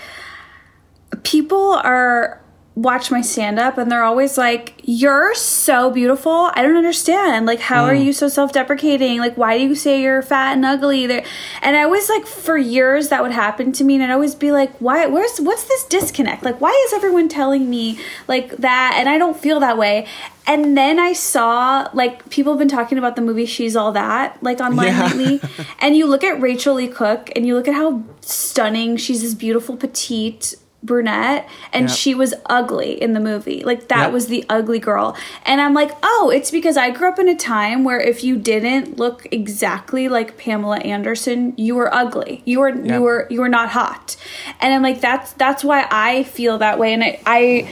people 1.23 1.73
are 1.83 2.41
watch 2.75 3.11
my 3.11 3.21
stand 3.21 3.59
up 3.59 3.77
and 3.77 3.91
they're 3.91 4.03
always 4.03 4.35
like 4.37 4.73
you're 4.83 5.35
so 5.35 5.91
beautiful. 5.91 6.49
I 6.53 6.63
don't 6.63 6.75
understand. 6.75 7.45
Like 7.45 7.59
how 7.59 7.85
are 7.85 7.93
mm. 7.93 8.03
you 8.03 8.13
so 8.13 8.27
self-deprecating? 8.27 9.19
Like 9.19 9.37
why 9.37 9.57
do 9.57 9.63
you 9.63 9.75
say 9.75 10.01
you're 10.01 10.23
fat 10.23 10.53
and 10.53 10.65
ugly? 10.65 11.05
There 11.05 11.23
and 11.61 11.75
i 11.77 11.85
was 11.85 12.09
like 12.09 12.25
for 12.25 12.57
years 12.57 13.09
that 13.09 13.21
would 13.21 13.31
happen 13.31 13.71
to 13.73 13.83
me 13.83 13.95
and 13.95 14.03
i'd 14.03 14.11
always 14.11 14.33
be 14.35 14.51
like 14.51 14.75
why 14.81 15.05
where's 15.05 15.37
what's 15.39 15.65
this 15.65 15.83
disconnect? 15.85 16.43
Like 16.43 16.59
why 16.59 16.71
is 16.87 16.93
everyone 16.93 17.29
telling 17.29 17.69
me 17.69 17.99
like 18.27 18.57
that? 18.57 18.95
And 18.97 19.07
i 19.07 19.17
don't 19.17 19.37
feel 19.37 19.59
that 19.59 19.77
way. 19.77 20.07
And 20.47 20.75
then 20.75 20.99
i 20.99 21.13
saw 21.13 21.87
like 21.93 22.27
people 22.31 22.53
have 22.53 22.59
been 22.59 22.67
talking 22.67 22.97
about 22.97 23.15
the 23.15 23.21
movie 23.21 23.45
she's 23.45 23.75
all 23.75 23.91
that 23.91 24.41
like 24.41 24.59
online 24.59 24.87
Yeah. 24.87 25.05
lately. 25.07 25.41
And 25.79 25.95
you 25.95 26.07
look 26.07 26.23
at 26.23 26.41
Rachael 26.41 26.75
Leigh 26.75 26.87
Cook 26.87 27.29
and 27.35 27.45
you 27.45 27.55
look 27.55 27.67
at 27.67 27.75
how 27.75 28.03
stunning 28.21 28.97
she's 28.97 29.21
this 29.21 29.33
beautiful 29.35 29.77
petite 29.77 30.55
brunette 30.83 31.47
and 31.71 31.87
Yep. 31.89 31.97
she 31.97 32.13
was 32.13 32.33
ugly 32.47 33.01
in 33.01 33.13
the 33.13 33.19
movie. 33.19 33.63
Like 33.63 33.87
that 33.87 34.05
Yep. 34.05 34.11
was 34.11 34.27
the 34.27 34.45
ugly 34.49 34.79
girl. 34.79 35.15
And 35.45 35.61
I'm 35.61 35.73
like, 35.73 35.91
"Oh, 36.03 36.31
it's 36.33 36.51
because 36.51 36.77
I 36.77 36.91
grew 36.91 37.07
up 37.07 37.19
in 37.19 37.29
a 37.29 37.35
time 37.35 37.83
where 37.83 37.99
if 37.99 38.23
you 38.23 38.35
didn't 38.35 38.97
look 38.97 39.27
exactly 39.31 40.09
like 40.09 40.37
Pamela 40.37 40.77
Anderson, 40.77 41.53
you 41.55 41.75
were 41.75 41.93
ugly. 41.93 42.41
You 42.45 42.59
were 42.59 42.69
Yep. 42.69 42.85
you 42.85 43.01
were 43.01 43.27
you 43.29 43.39
were 43.39 43.49
not 43.49 43.69
hot." 43.69 44.15
And 44.59 44.73
I'm 44.73 44.81
like, 44.81 45.01
"That's 45.01 45.33
that's 45.33 45.63
why 45.63 45.87
I 45.89 46.23
feel 46.23 46.57
that 46.59 46.77
way." 46.77 46.93
And 46.93 47.03
I 47.03 47.19
I, 47.25 47.69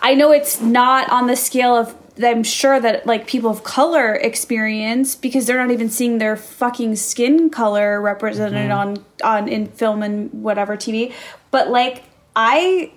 I 0.00 0.14
know 0.14 0.30
it's 0.32 0.60
not 0.60 1.08
on 1.10 1.26
the 1.26 1.36
scale 1.36 1.76
of 1.76 1.94
I'm 2.22 2.42
sure 2.42 2.78
that 2.78 3.06
like 3.06 3.26
people 3.26 3.50
of 3.50 3.64
color 3.64 4.14
experience 4.14 5.14
because 5.14 5.46
they're 5.46 5.56
not 5.56 5.70
even 5.70 5.88
seeing 5.88 6.18
their 6.18 6.36
fucking 6.36 6.96
skin 6.96 7.48
color 7.48 8.00
represented 8.02 8.70
mm-hmm. 8.70 8.98
on 8.98 9.04
on 9.24 9.48
in 9.48 9.66
film 9.66 10.02
and 10.02 10.30
whatever 10.32 10.76
TV. 10.76 11.12
But 11.50 11.70
like 11.70 12.04
I 12.34 12.92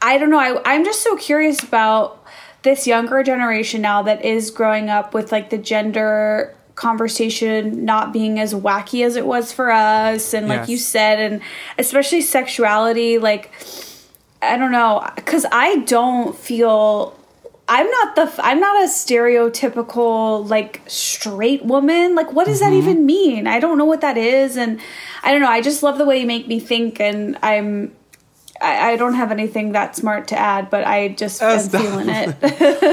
I 0.00 0.18
don't 0.18 0.30
know. 0.30 0.38
I, 0.38 0.60
I'm 0.64 0.84
just 0.84 1.02
so 1.02 1.16
curious 1.16 1.62
about 1.62 2.24
this 2.62 2.86
younger 2.86 3.22
generation 3.22 3.80
now 3.80 4.02
that 4.02 4.24
is 4.24 4.50
growing 4.50 4.90
up 4.90 5.14
with 5.14 5.32
like 5.32 5.50
the 5.50 5.58
gender 5.58 6.54
conversation 6.74 7.84
not 7.84 8.12
being 8.12 8.38
as 8.38 8.52
wacky 8.52 9.04
as 9.04 9.16
it 9.16 9.26
was 9.26 9.52
for 9.52 9.70
us. 9.70 10.34
And 10.34 10.48
like 10.48 10.60
Yes. 10.60 10.68
you 10.68 10.76
said, 10.76 11.18
and 11.18 11.40
especially 11.78 12.20
sexuality, 12.20 13.18
like, 13.18 13.50
I 14.42 14.56
don't 14.56 14.72
know. 14.72 15.08
Cause 15.24 15.46
I 15.50 15.78
don't 15.78 16.36
feel. 16.36 17.18
I'm 17.68 17.90
not 17.90 18.14
the 18.14 18.32
I'm 18.44 18.60
not 18.60 18.76
a 18.84 18.86
stereotypical 18.86 20.48
like 20.48 20.82
straight 20.86 21.64
woman. 21.64 22.14
Like 22.14 22.32
what 22.32 22.46
does 22.46 22.60
that 22.60 22.66
mm-hmm. 22.66 22.88
even 22.88 23.06
mean? 23.06 23.46
I 23.48 23.58
don't 23.58 23.76
know 23.76 23.84
what 23.84 24.02
that 24.02 24.16
is 24.16 24.56
and 24.56 24.78
I 25.24 25.32
don't 25.32 25.40
know. 25.40 25.48
I 25.48 25.60
just 25.62 25.82
love 25.82 25.98
the 25.98 26.04
way 26.04 26.20
you 26.20 26.28
make 26.28 26.46
me 26.46 26.60
think 26.60 27.00
and 27.00 27.36
I'm 27.42 27.90
I, 28.60 28.92
I 28.92 28.96
don't 28.96 29.14
have 29.14 29.30
anything 29.32 29.72
that 29.72 29.96
smart 29.96 30.28
to 30.28 30.38
add, 30.38 30.70
but 30.70 30.84
I 30.86 31.08
just 31.08 31.42
Oh, 31.42 31.50
am 31.50 31.60
stop. 31.60 31.80
feeling 31.82 32.08
it. 32.08 32.36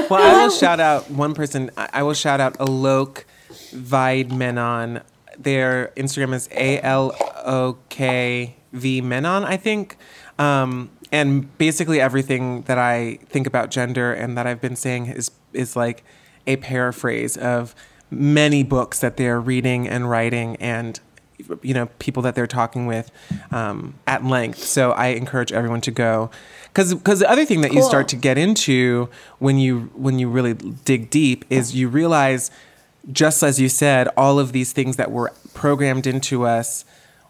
Well, 0.10 0.22
I 0.22 0.42
will 0.44 0.50
shout 0.64 0.80
out 0.80 1.10
one 1.10 1.34
person. 1.34 1.70
I 1.76 1.88
I 1.94 2.02
will 2.02 2.14
shout 2.14 2.40
out 2.40 2.58
Alok 2.58 3.24
Vaid-Menon. 3.72 5.00
Their 5.38 5.92
Instagram 5.96 6.34
is 6.34 6.48
A 6.52 6.80
L 6.80 7.14
O 7.44 7.78
K 7.88 8.56
V 8.72 9.00
Menon, 9.00 9.44
I 9.44 9.56
think. 9.56 9.96
Um, 10.38 10.90
and 11.10 11.56
basically 11.58 12.00
everything 12.00 12.62
that 12.62 12.78
I 12.78 13.18
think 13.28 13.46
about 13.46 13.70
gender 13.70 14.12
and 14.12 14.36
that 14.36 14.46
I've 14.46 14.60
been 14.60 14.76
saying 14.76 15.06
is 15.06 15.30
is 15.52 15.76
like 15.76 16.04
a 16.46 16.56
paraphrase 16.56 17.36
of 17.36 17.74
many 18.10 18.62
books 18.62 19.00
that 19.00 19.16
they're 19.16 19.40
reading 19.40 19.88
and 19.88 20.08
writing 20.10 20.56
and 20.56 21.00
you 21.62 21.74
know 21.74 21.86
people 21.98 22.22
that 22.22 22.34
they're 22.34 22.46
talking 22.46 22.86
with 22.86 23.10
um, 23.50 23.94
at 24.06 24.24
length. 24.24 24.58
So 24.58 24.92
I 24.92 25.08
encourage 25.08 25.52
everyone 25.52 25.80
to 25.82 25.90
go. 25.90 26.30
Because 26.68 26.94
because 26.94 27.20
the 27.20 27.30
other 27.30 27.44
thing 27.44 27.60
that 27.60 27.72
you 27.72 27.82
start 27.82 28.08
to 28.08 28.16
get 28.16 28.36
into 28.36 29.08
when 29.38 29.58
you 29.58 29.90
when 29.94 30.18
you 30.18 30.28
really 30.28 30.54
dig 30.54 31.10
deep 31.10 31.44
is 31.48 31.74
you 31.74 31.88
realize 31.88 32.50
just 33.12 33.42
as 33.42 33.60
you 33.60 33.68
said 33.68 34.08
all 34.16 34.38
of 34.38 34.52
these 34.52 34.72
things 34.72 34.96
that 34.96 35.10
were 35.10 35.32
programmed 35.52 36.06
into 36.06 36.44
us 36.44 36.84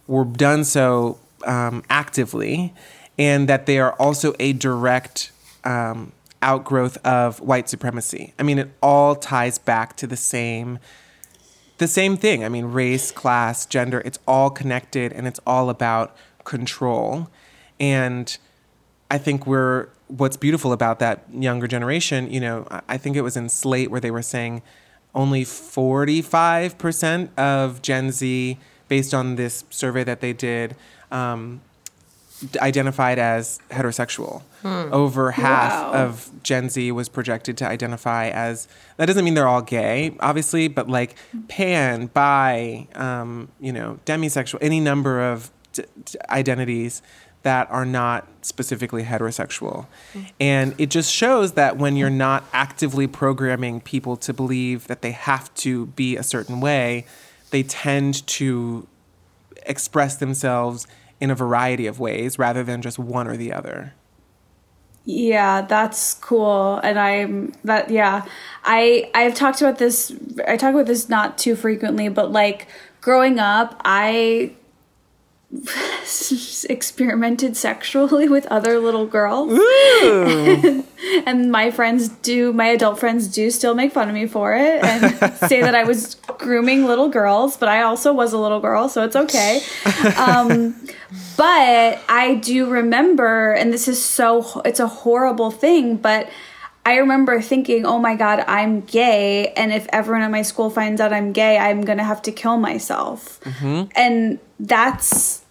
were 0.06 0.24
done 0.24 0.64
so 0.64 1.18
um, 1.44 1.82
actively 1.90 2.72
and 3.18 3.48
that 3.48 3.66
they 3.66 3.78
are 3.78 3.92
also 3.94 4.34
a 4.38 4.52
direct 4.54 5.30
um, 5.64 6.12
outgrowth 6.40 6.96
of 7.04 7.40
white 7.40 7.68
supremacy. 7.68 8.32
I 8.38 8.44
mean 8.44 8.58
it 8.58 8.70
all 8.82 9.14
ties 9.14 9.58
back 9.58 9.96
to 9.96 10.06
the 10.06 10.16
same 10.16 10.78
the 11.78 11.88
same 11.88 12.16
thing. 12.16 12.44
I 12.44 12.48
mean, 12.48 12.66
race, 12.66 13.10
class, 13.10 13.66
gender, 13.66 14.02
it's 14.04 14.18
all 14.26 14.50
connected 14.50 15.12
and 15.12 15.26
it's 15.26 15.40
all 15.46 15.70
about 15.70 16.16
control. 16.44 17.28
And 17.80 18.36
I 19.10 19.18
think 19.18 19.46
we're, 19.46 19.88
what's 20.08 20.36
beautiful 20.36 20.72
about 20.72 20.98
that 21.00 21.24
younger 21.32 21.66
generation, 21.66 22.30
you 22.30 22.40
know, 22.40 22.66
I- 22.88 22.98
think 22.98 23.16
it 23.16 23.22
was 23.22 23.36
in 23.36 23.48
Slate 23.48 23.90
where 23.90 24.00
they 24.00 24.10
were 24.10 24.22
saying 24.22 24.62
only 25.14 25.44
45% 25.44 27.28
of 27.38 27.82
Gen 27.82 28.10
Z, 28.10 28.58
based 28.88 29.14
on 29.14 29.36
this 29.36 29.64
survey 29.70 30.04
that 30.04 30.20
they 30.20 30.32
did, 30.32 30.76
um, 31.10 31.60
identified 32.60 33.18
as 33.18 33.58
heterosexual. 33.70 34.42
Over 34.64 35.30
half 35.32 35.72
Wow. 35.72 35.92
of 35.92 36.30
Gen 36.42 36.70
Z 36.70 36.90
was 36.92 37.08
projected 37.08 37.56
to 37.58 37.66
identify 37.68 38.28
as. 38.28 38.66
That 38.96 39.06
doesn't 39.06 39.24
mean 39.24 39.34
they're 39.34 39.46
all 39.48 39.60
gay, 39.62 40.16
obviously, 40.20 40.68
but 40.68 40.88
like 40.88 41.16
pan, 41.48 42.06
bi, 42.06 42.86
um, 42.94 43.48
you 43.60 43.72
know, 43.72 43.98
demisexual, 44.06 44.58
any 44.62 44.80
number 44.80 45.20
of 45.22 45.50
d- 45.72 45.82
d- 46.04 46.18
identities 46.30 47.02
that 47.42 47.70
are 47.70 47.84
not 47.84 48.26
specifically 48.40 49.02
heterosexual. 49.04 49.86
And 50.40 50.74
it 50.78 50.88
just 50.88 51.12
shows 51.12 51.52
that 51.52 51.76
when 51.76 51.94
you're 51.96 52.08
not 52.08 52.44
actively 52.54 53.06
programming 53.06 53.82
people 53.82 54.16
to 54.18 54.32
believe 54.32 54.86
that 54.86 55.02
they 55.02 55.10
have 55.12 55.52
to 55.56 55.86
be 55.88 56.16
a 56.16 56.22
certain 56.22 56.60
way, 56.60 57.04
they 57.50 57.62
tend 57.62 58.26
to 58.28 58.88
express 59.66 60.16
themselves 60.16 60.86
in 61.20 61.30
a 61.30 61.34
variety 61.34 61.86
of 61.86 62.00
ways 62.00 62.38
rather 62.38 62.62
than 62.62 62.82
just 62.82 62.98
one 62.98 63.28
or 63.28 63.36
the 63.36 63.52
other. 63.52 63.94
Yeah, 65.04 65.62
that's 65.62 66.14
cool. 66.14 66.80
And 66.82 66.98
I'm 66.98 67.52
that 67.64 67.90
yeah. 67.90 68.24
I 68.64 69.10
I've 69.14 69.34
talked 69.34 69.60
about 69.60 69.78
this 69.78 70.12
I 70.48 70.56
talk 70.56 70.72
about 70.72 70.86
this 70.86 71.08
not 71.08 71.36
too 71.36 71.56
frequently, 71.56 72.08
but 72.08 72.32
like 72.32 72.68
growing 73.02 73.38
up, 73.38 73.80
I 73.84 74.54
experimented 76.68 77.56
sexually 77.56 78.28
with 78.28 78.46
other 78.46 78.78
little 78.78 79.06
girls. 79.06 79.52
and 81.26 81.52
my 81.52 81.70
friends 81.70 82.08
do 82.08 82.52
my 82.52 82.66
adult 82.66 82.98
friends 82.98 83.28
do 83.28 83.50
still 83.50 83.74
make 83.74 83.92
fun 83.92 84.08
of 84.08 84.14
me 84.14 84.26
for 84.26 84.54
it 84.54 84.82
and 84.82 85.34
say 85.48 85.60
that 85.60 85.74
I 85.74 85.84
was 85.84 86.16
grooming 86.38 86.86
little 86.86 87.08
girls, 87.08 87.56
but 87.56 87.68
I 87.68 87.82
also 87.82 88.12
was 88.12 88.32
a 88.32 88.38
little 88.38 88.60
girl, 88.60 88.88
so 88.88 89.04
it's 89.04 89.16
okay. 89.16 89.62
Um, 90.16 90.74
but 91.36 92.00
I 92.08 92.40
do 92.42 92.68
remember, 92.68 93.52
and 93.52 93.72
this 93.72 93.88
is 93.88 94.04
so, 94.04 94.60
it's 94.64 94.80
a 94.80 94.88
horrible 94.88 95.50
thing, 95.50 95.96
but 95.96 96.28
I 96.86 96.96
remember 96.96 97.40
thinking, 97.40 97.86
oh 97.86 97.98
my 97.98 98.14
God, 98.14 98.44
I'm 98.46 98.82
gay. 98.82 99.52
And 99.56 99.72
if 99.72 99.86
everyone 99.90 100.22
at 100.22 100.30
my 100.30 100.42
school 100.42 100.68
finds 100.68 101.00
out 101.00 101.12
I'm 101.14 101.32
gay, 101.32 101.56
I'm 101.56 101.82
going 101.82 101.98
to 101.98 102.04
have 102.04 102.20
to 102.22 102.32
kill 102.32 102.58
myself. 102.58 103.40
And 103.96 104.38
that's 104.60 105.43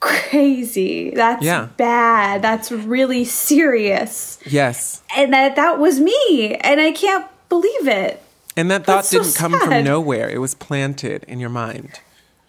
crazy. 0.00 1.10
That's 1.10 1.44
Yeah. 1.44 1.68
bad. 1.76 2.42
That's 2.42 2.72
really 2.72 3.24
serious. 3.24 4.38
Yes. 4.46 5.02
And 5.16 5.32
that, 5.32 5.56
that 5.56 5.78
was 5.78 6.00
me. 6.00 6.54
And 6.56 6.80
I 6.80 6.92
can't 6.92 7.26
believe 7.48 7.86
it. 7.86 8.22
And 8.56 8.70
that 8.70 8.84
thought 8.84 8.96
That's 9.04 9.10
didn't 9.10 9.34
come 9.34 9.58
from 9.58 9.84
nowhere. 9.84 10.28
It 10.28 10.38
was 10.38 10.54
planted 10.54 11.24
in 11.28 11.38
your 11.40 11.50
mind. 11.50 12.00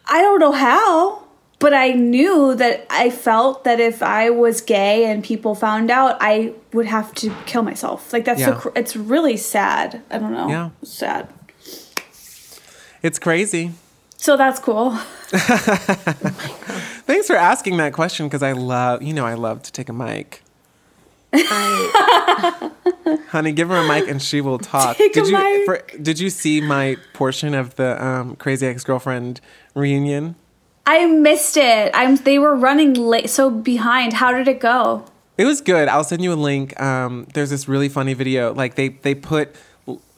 I 0.08 0.22
don't 0.22 0.40
know 0.40 0.52
how, 0.52 1.24
but 1.60 1.74
I 1.74 1.92
knew 1.92 2.56
that 2.56 2.86
I 2.90 3.10
felt 3.12 3.64
that 3.66 3.80
if 3.80 4.02
I 4.02 4.30
was 4.30 4.62
gay 4.62 5.06
and 5.06 5.24
people 5.24 5.54
found 5.56 5.92
out, 5.92 6.18
I 6.20 6.54
would 6.74 6.88
have 6.88 7.14
to 7.16 7.34
kill 7.46 7.62
myself. 7.64 8.12
Like 8.12 8.26
that's 8.26 8.44
so 8.44 8.50
Yeah. 8.52 8.56
cr- 8.60 8.70
it's 8.76 8.96
really 8.96 9.38
sad. 9.38 10.02
I 10.10 10.18
don't 10.18 10.34
know. 10.34 10.50
Yeah. 10.50 10.70
Sad. 10.84 11.28
It's 13.04 13.20
crazy. 13.20 13.72
So 14.22 14.38
that's 14.38 14.60
cool. 14.60 14.92
Thanks 15.32 17.26
for 17.26 17.36
asking 17.36 17.78
that 17.78 17.92
question 17.92 18.28
because 18.28 18.44
I 18.44 18.52
love, 18.52 19.02
you 19.02 19.14
know, 19.14 19.26
I 19.26 19.34
love 19.34 19.64
to 19.64 19.72
take 19.72 19.90
a 19.90 19.94
mic. 19.94 20.44
Honey, 23.30 23.52
give 23.52 23.70
her 23.70 23.78
a 23.78 23.88
mic 23.88 24.08
and 24.08 24.22
she 24.22 24.40
will 24.40 24.60
talk. 24.60 24.98
Take 24.98 25.18
a 25.18 25.22
did 25.22 25.28
you 25.30 25.38
mic. 25.40 25.66
For, 25.66 25.82
did 25.98 26.20
you 26.20 26.30
see 26.30 26.62
my 26.62 26.98
portion 27.14 27.56
of 27.56 27.76
the 27.78 28.06
um, 28.06 28.36
Crazy 28.36 28.68
Ex 28.68 28.84
Girlfriend 28.84 29.42
reunion? 29.74 30.36
I 30.86 31.08
missed 31.08 31.58
it. 31.58 31.90
I'm 31.96 32.18
they 32.18 32.38
were 32.38 32.56
running 32.56 32.94
late 32.94 33.28
so 33.28 33.50
behind. 33.50 34.14
How 34.14 34.32
did 34.32 34.48
it 34.48 34.60
go? 34.60 35.04
It 35.40 35.46
was 35.46 35.62
good. 35.62 35.88
I'll 35.88 36.04
send 36.04 36.24
you 36.24 36.32
a 36.32 36.36
link. 36.36 36.80
Um, 36.80 37.26
there's 37.34 37.50
this 37.50 37.68
really 37.68 37.90
funny 37.90 38.14
video. 38.14 38.54
Like 38.54 38.76
they 38.76 38.90
they 38.90 39.16
put 39.16 39.56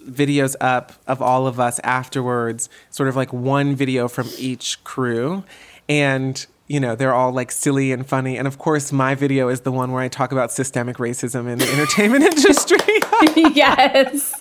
videos 0.07 0.55
up 0.61 0.93
of 1.07 1.21
all 1.21 1.47
of 1.47 1.59
us 1.59 1.79
afterwards, 1.83 2.69
sort 2.89 3.09
of 3.09 3.15
like 3.15 3.31
one 3.33 3.75
video 3.75 4.07
from 4.07 4.27
each 4.37 4.83
crew, 4.83 5.43
and 5.89 6.45
you 6.67 6.79
know 6.79 6.95
they're 6.95 7.13
all 7.13 7.31
like 7.31 7.51
silly 7.51 7.91
and 7.91 8.07
funny. 8.07 8.37
And 8.37 8.47
of 8.47 8.57
course, 8.57 8.91
my 8.91 9.15
video 9.15 9.49
is 9.49 9.61
the 9.61 9.71
one 9.71 9.91
where 9.91 10.01
I 10.01 10.07
talk 10.07 10.31
about 10.31 10.51
systemic 10.51 10.97
racism 10.97 11.47
in 11.51 11.59
the 11.59 11.67
entertainment 11.73 12.23
industry. 12.23 12.77
yes. 13.55 14.33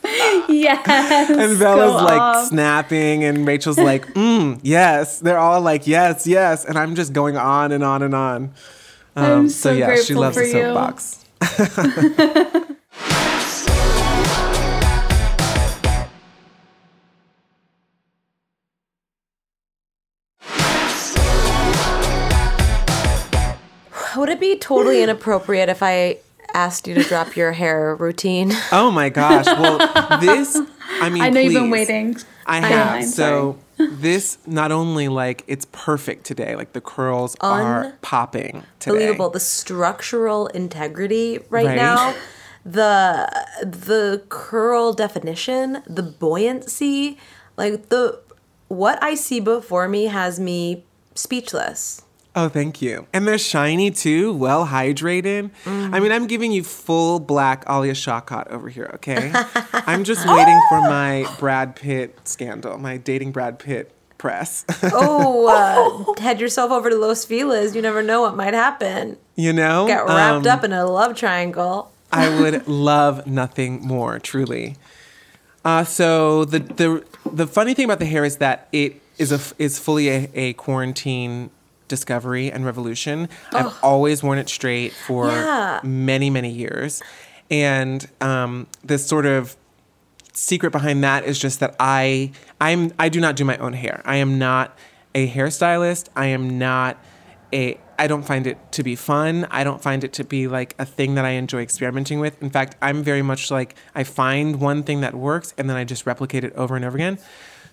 Yes. 0.48 1.30
and 1.30 1.56
Vella's 1.58 1.90
Go 2.00 2.04
like 2.04 2.20
off. 2.20 2.46
snapping, 2.48 3.24
and 3.24 3.46
Rachel's 3.46 3.78
like, 3.78 4.06
mm, 4.14 4.58
"Yes." 4.62 5.20
They're 5.20 5.38
all 5.38 5.60
like, 5.60 5.86
"Yes, 5.86 6.26
yes," 6.26 6.64
and 6.64 6.78
I'm 6.78 6.94
just 6.94 7.12
going 7.12 7.36
on 7.36 7.72
and 7.72 7.84
on 7.84 8.02
and 8.02 8.14
on. 8.14 8.52
Um, 9.14 9.24
I'm 9.24 9.48
so 9.48 9.72
yeah, 9.72 9.96
she 9.96 10.14
loves 10.14 10.36
the 10.36 10.46
soapbox. 10.46 11.18
Be 24.42 24.58
totally 24.58 25.02
inappropriate 25.06 25.68
if 25.70 25.82
I 25.82 26.18
asked 26.54 26.86
you 26.86 26.94
to 26.94 27.02
drop 27.04 27.34
your 27.36 27.52
hair 27.52 27.96
routine? 27.96 28.52
Oh 28.72 28.90
my 28.90 29.08
gosh. 29.08 29.46
Well, 29.46 29.78
this, 30.20 30.60
I 31.00 31.08
mean, 31.08 31.22
I 31.22 31.30
know 31.30 31.40
you've 31.40 31.54
been 31.54 31.70
waiting. 31.70 32.16
I 32.46 32.58
have. 32.60 32.86
I'm 32.96 33.06
so 33.06 33.58
this 33.78 34.38
not 34.46 34.70
only 34.72 35.08
like 35.08 35.44
it's 35.46 35.66
perfect 35.72 36.24
today, 36.26 36.56
like 36.56 36.72
the 36.72 36.80
curls 36.80 37.36
are 37.40 37.94
popping 38.02 38.64
today. 38.78 38.96
Unbelievable. 38.96 39.30
The 39.30 39.40
structural 39.40 40.48
integrity 40.48 41.38
right, 41.50 41.66
Right. 41.66 41.76
now, 41.76 42.14
the 42.64 43.28
the 43.62 44.22
curl 44.28 44.92
definition, 44.92 45.82
the 45.86 46.02
buoyancy, 46.02 47.18
like 47.56 47.88
the 47.88 48.20
what 48.68 49.02
I 49.02 49.14
see 49.14 49.40
before 49.40 49.88
me 49.88 50.04
has 50.06 50.38
me 50.40 50.84
speechless. 51.14 52.02
Oh, 52.34 52.48
thank 52.48 52.80
you. 52.80 53.06
And 53.12 53.28
they're 53.28 53.36
shiny 53.36 53.90
too, 53.90 54.32
well 54.32 54.66
hydrated. 54.66 55.50
Mm. 55.64 55.94
I 55.94 56.00
mean, 56.00 56.12
I'm 56.12 56.26
giving 56.26 56.50
you 56.50 56.62
full 56.64 57.20
black 57.20 57.64
Alia 57.68 57.92
Shawkat 57.92 58.48
over 58.48 58.70
here, 58.70 58.90
okay? 58.94 59.30
I'm 59.74 60.02
just 60.04 60.26
waiting 60.26 60.58
for 60.70 60.80
my 60.80 61.26
Brad 61.38 61.76
Pitt 61.76 62.18
scandal, 62.26 62.78
my 62.78 62.96
dating 62.96 63.32
Brad 63.32 63.58
Pitt 63.58 63.92
press. 64.16 64.64
Oh, 64.94 65.46
uh, 66.16 66.20
head 66.22 66.40
yourself 66.40 66.70
over 66.70 66.88
to 66.88 66.96
Los 66.96 67.24
Feliz. 67.26 67.76
You 67.76 67.82
never 67.82 68.02
know 68.02 68.22
what 68.22 68.34
might 68.36 68.54
happen. 68.54 69.18
you 69.36 69.52
know? 69.52 69.86
Get 69.86 70.04
wrapped 70.06 70.46
Um, 70.46 70.58
up 70.58 70.64
in 70.64 70.72
a 70.72 70.86
love 70.86 71.14
triangle. 71.16 71.92
I 72.10 72.40
would 72.40 72.66
love 72.68 73.26
nothing 73.26 73.80
more, 73.82 74.18
truly. 74.18 74.76
Uh, 75.64 75.84
so 75.84 76.44
the 76.44 76.58
the 76.60 77.04
the 77.30 77.46
funny 77.46 77.72
thing 77.74 77.84
about 77.84 77.98
the 78.00 78.04
hair 78.06 78.24
is 78.24 78.36
that 78.38 78.68
it 78.72 79.00
is 79.18 79.32
a 79.32 79.40
is 79.62 79.78
fully 79.78 80.08
a, 80.08 80.28
a 80.34 80.52
quarantine 80.54 81.50
discovery 81.96 82.50
and 82.50 82.64
revolution. 82.64 83.28
I've 83.52 83.72
always 83.84 84.22
worn 84.22 84.38
it 84.38 84.48
straight 84.48 84.92
for 85.06 85.28
Yeah. 85.28 85.80
many 85.84 86.30
many 86.30 86.50
years, 86.50 87.02
and 87.50 88.08
um, 88.22 88.66
this 88.82 89.06
sort 89.06 89.26
of 89.26 89.56
secret 90.32 90.70
behind 90.72 91.04
that 91.04 91.24
is 91.24 91.38
just 91.38 91.60
that 91.60 91.76
I 91.78 92.32
I'm 92.60 92.90
I 92.98 93.10
do 93.10 93.20
not 93.20 93.36
do 93.36 93.44
my 93.44 93.58
own 93.58 93.74
hair. 93.74 94.00
I 94.06 94.16
am 94.16 94.38
not 94.38 94.76
a 95.14 95.28
hairstylist. 95.28 96.08
I 96.16 96.26
am 96.26 96.58
not 96.58 96.96
a 97.52 97.78
I 97.98 98.06
don't 98.06 98.22
find 98.24 98.46
it 98.46 98.56
to 98.72 98.82
be 98.82 98.96
fun. 98.96 99.46
I 99.50 99.62
don't 99.62 99.82
find 99.82 100.02
it 100.02 100.12
to 100.14 100.24
be 100.24 100.48
like 100.48 100.74
a 100.78 100.86
thing 100.86 101.14
that 101.16 101.24
I 101.26 101.32
enjoy 101.42 101.60
experimenting 101.60 102.18
with. 102.18 102.42
In 102.42 102.48
fact, 102.50 102.74
I'm 102.80 103.02
very 103.04 103.20
much 103.22 103.50
like 103.50 103.74
I 103.94 104.02
find 104.04 104.58
one 104.60 104.82
thing 104.82 105.02
that 105.02 105.14
works 105.14 105.52
and 105.58 105.68
then 105.68 105.76
I 105.76 105.84
just 105.84 106.06
replicate 106.06 106.42
it 106.44 106.52
over 106.54 106.74
and 106.74 106.84
over 106.86 106.96
again. 106.96 107.18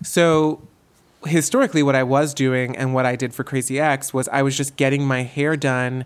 So 0.02 0.60
historically 1.24 1.82
what 1.82 1.94
I 1.94 2.02
was 2.02 2.34
doing 2.34 2.76
and 2.76 2.94
what 2.94 3.06
I 3.06 3.16
did 3.16 3.34
for 3.34 3.44
Crazy 3.44 3.78
Ex 3.78 4.14
was 4.14 4.28
I 4.28 4.42
was 4.42 4.56
just 4.56 4.76
getting 4.76 5.04
my 5.04 5.22
hair 5.22 5.56
done 5.56 6.04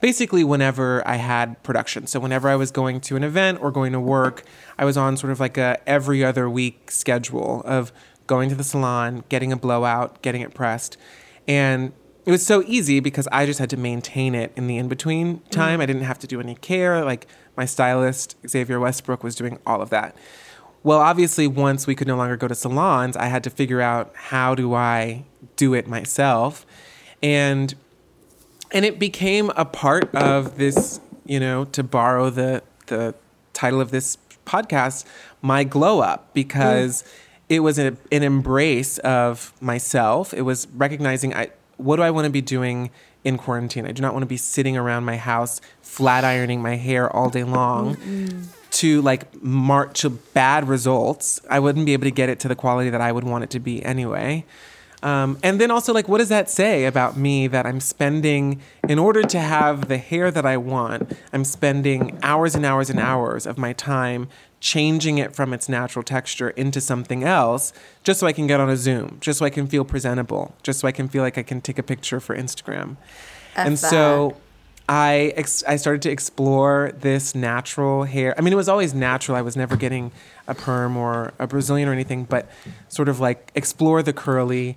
basically 0.00 0.44
whenever 0.44 1.06
I 1.08 1.16
had 1.16 1.62
production. 1.62 2.06
So 2.06 2.20
whenever 2.20 2.48
I 2.48 2.56
was 2.56 2.70
going 2.70 3.00
to 3.02 3.16
an 3.16 3.24
event 3.24 3.60
or 3.62 3.70
going 3.70 3.92
to 3.92 4.00
work, 4.00 4.42
I 4.78 4.84
was 4.84 4.96
on 4.96 5.16
sort 5.16 5.30
of 5.30 5.40
like 5.40 5.56
a 5.56 5.80
every 5.88 6.24
other 6.24 6.48
week 6.50 6.90
schedule 6.90 7.62
of 7.64 7.92
going 8.26 8.48
to 8.48 8.54
the 8.54 8.64
salon, 8.64 9.24
getting 9.28 9.52
a 9.52 9.56
blowout, 9.56 10.20
getting 10.22 10.42
it 10.42 10.54
pressed. 10.54 10.96
And 11.46 11.92
it 12.26 12.30
was 12.30 12.44
so 12.44 12.62
easy 12.66 13.00
because 13.00 13.28
I 13.30 13.46
just 13.46 13.58
had 13.58 13.70
to 13.70 13.76
maintain 13.76 14.34
it 14.34 14.52
in 14.56 14.66
the 14.66 14.78
in 14.78 14.88
between 14.88 15.38
mm-hmm. 15.38 15.50
time. 15.50 15.80
I 15.80 15.86
didn't 15.86 16.02
have 16.02 16.18
to 16.20 16.26
do 16.26 16.40
any 16.40 16.54
care. 16.54 17.04
Like 17.04 17.26
my 17.56 17.64
stylist, 17.64 18.36
Xavier 18.46 18.80
Westbrook, 18.80 19.22
was 19.22 19.34
doing 19.34 19.58
all 19.66 19.82
of 19.82 19.90
that. 19.90 20.16
Well, 20.84 21.00
obviously, 21.00 21.46
once 21.46 21.86
we 21.86 21.94
could 21.94 22.06
no 22.06 22.14
longer 22.14 22.36
go 22.36 22.46
to 22.46 22.54
salons, 22.54 23.16
I 23.16 23.26
had 23.26 23.42
to 23.44 23.50
figure 23.50 23.80
out 23.80 24.12
how 24.14 24.54
do 24.54 24.74
I 24.74 25.24
do 25.56 25.72
it 25.72 25.88
myself. 25.88 26.66
And 27.22 27.74
and 28.70 28.84
it 28.84 28.98
became 28.98 29.50
a 29.56 29.64
part 29.64 30.14
of 30.14 30.58
this, 30.58 31.00
you 31.24 31.40
know, 31.40 31.64
to 31.66 31.82
borrow 31.82 32.28
the 32.28 32.62
the 32.86 33.14
title 33.54 33.80
of 33.80 33.92
this 33.92 34.18
podcast, 34.44 35.06
my 35.40 35.64
glow 35.64 36.00
up, 36.00 36.34
because 36.34 37.02
it 37.48 37.60
was 37.60 37.78
a, 37.78 37.96
an 38.12 38.22
embrace 38.22 38.98
of 38.98 39.54
myself. 39.62 40.34
It 40.34 40.42
was 40.42 40.68
recognizing 40.68 41.34
I 41.34 41.48
what 41.78 41.96
do 41.96 42.02
I 42.02 42.10
want 42.10 42.26
to 42.26 42.30
be 42.30 42.42
doing 42.42 42.90
in 43.24 43.38
quarantine? 43.38 43.86
I 43.86 43.92
do 43.92 44.02
not 44.02 44.12
want 44.12 44.22
to 44.22 44.28
be 44.28 44.36
sitting 44.36 44.76
around 44.76 45.06
my 45.06 45.16
house 45.16 45.62
flat 45.80 46.24
ironing 46.24 46.60
my 46.60 46.76
hair 46.76 47.10
all 47.10 47.30
day 47.30 47.44
long 47.44 47.96
to 48.74 49.02
like 49.02 49.42
march 49.42 50.00
to 50.02 50.10
bad 50.10 50.68
results. 50.68 51.40
I 51.48 51.60
wouldn't 51.60 51.86
be 51.86 51.92
able 51.92 52.04
to 52.04 52.10
get 52.10 52.28
it 52.28 52.40
to 52.40 52.48
the 52.48 52.56
quality 52.56 52.90
that 52.90 53.00
I 53.00 53.12
would 53.12 53.24
want 53.24 53.44
it 53.44 53.50
to 53.50 53.60
be 53.60 53.82
anyway. 53.84 54.44
Um, 55.02 55.38
and 55.42 55.60
then 55.60 55.70
also, 55.70 55.92
like, 55.92 56.08
what 56.08 56.16
does 56.16 56.30
that 56.30 56.48
say 56.48 56.86
about 56.86 57.14
me 57.14 57.46
that 57.48 57.66
I'm 57.66 57.78
spending, 57.78 58.62
in 58.88 58.98
order 58.98 59.22
to 59.22 59.38
have 59.38 59.88
the 59.88 59.98
hair 59.98 60.30
that 60.30 60.46
I 60.46 60.56
want, 60.56 61.12
I'm 61.30 61.44
spending 61.44 62.18
hours 62.22 62.54
and 62.54 62.64
hours 62.64 62.88
and 62.88 62.98
hours 62.98 63.44
of 63.44 63.58
my 63.58 63.74
time 63.74 64.28
changing 64.60 65.18
it 65.18 65.36
from 65.36 65.52
its 65.52 65.68
natural 65.68 66.02
texture 66.02 66.48
into 66.50 66.80
something 66.80 67.22
else 67.22 67.74
just 68.02 68.18
so 68.18 68.26
I 68.26 68.32
can 68.32 68.46
get 68.46 68.60
on 68.60 68.70
a 68.70 68.78
Zoom, 68.78 69.18
just 69.20 69.40
so 69.40 69.44
I 69.44 69.50
can 69.50 69.66
feel 69.66 69.84
presentable, 69.84 70.54
just 70.62 70.80
so 70.80 70.88
I 70.88 70.92
can 70.92 71.06
feel 71.06 71.22
like 71.22 71.36
I 71.36 71.42
can 71.42 71.60
take 71.60 71.78
a 71.78 71.82
picture 71.82 72.18
for 72.18 72.34
Instagram. 72.34 72.96
and 73.56 73.78
so 73.78 74.36
I 74.88 75.32
ex- 75.36 75.64
I 75.64 75.76
started 75.76 76.02
to 76.02 76.10
explore 76.10 76.92
this 76.98 77.34
natural 77.34 78.04
hair. 78.04 78.34
I 78.36 78.42
mean, 78.42 78.52
it 78.52 78.56
was 78.56 78.68
always 78.68 78.92
natural. 78.92 79.36
I 79.36 79.42
was 79.42 79.56
never 79.56 79.76
getting 79.76 80.12
a 80.46 80.54
perm 80.54 80.96
or 80.96 81.32
a 81.38 81.46
Brazilian 81.46 81.88
or 81.88 81.92
anything, 81.92 82.24
but 82.24 82.50
sort 82.88 83.08
of 83.08 83.18
like 83.18 83.50
explore 83.54 84.02
the 84.02 84.12
curly. 84.12 84.76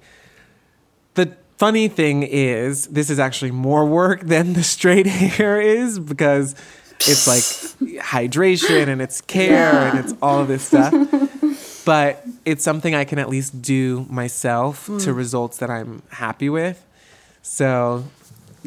The 1.16 1.36
funny 1.58 1.90
thing 1.90 2.24
is, 2.24 2.88
this 2.88 3.10
is 3.10 3.20
actually 3.20 3.52
more 3.52 3.86
work 3.86 4.22
than 4.24 4.54
the 4.54 4.64
straight 4.64 5.08
hair 5.08 5.60
is 5.60 6.00
because 6.00 6.56
it's 7.02 7.28
like 7.28 8.02
hydration 8.02 8.88
and 8.88 9.02
it's 9.02 9.20
care 9.22 9.90
and 9.90 10.00
it's 10.00 10.14
all 10.22 10.40
of 10.40 10.48
this 10.48 10.64
stuff. 10.64 10.94
But 11.86 12.26
it's 12.44 12.64
something 12.64 12.96
I 12.96 13.06
can 13.06 13.20
at 13.20 13.30
least 13.30 13.62
do 13.62 14.06
myself 14.10 14.88
to 14.88 14.94
hmm. 14.94 15.12
results 15.12 15.58
that 15.58 15.70
I'm 15.70 16.02
happy 16.10 16.50
with. 16.50 16.84
So, 17.42 18.04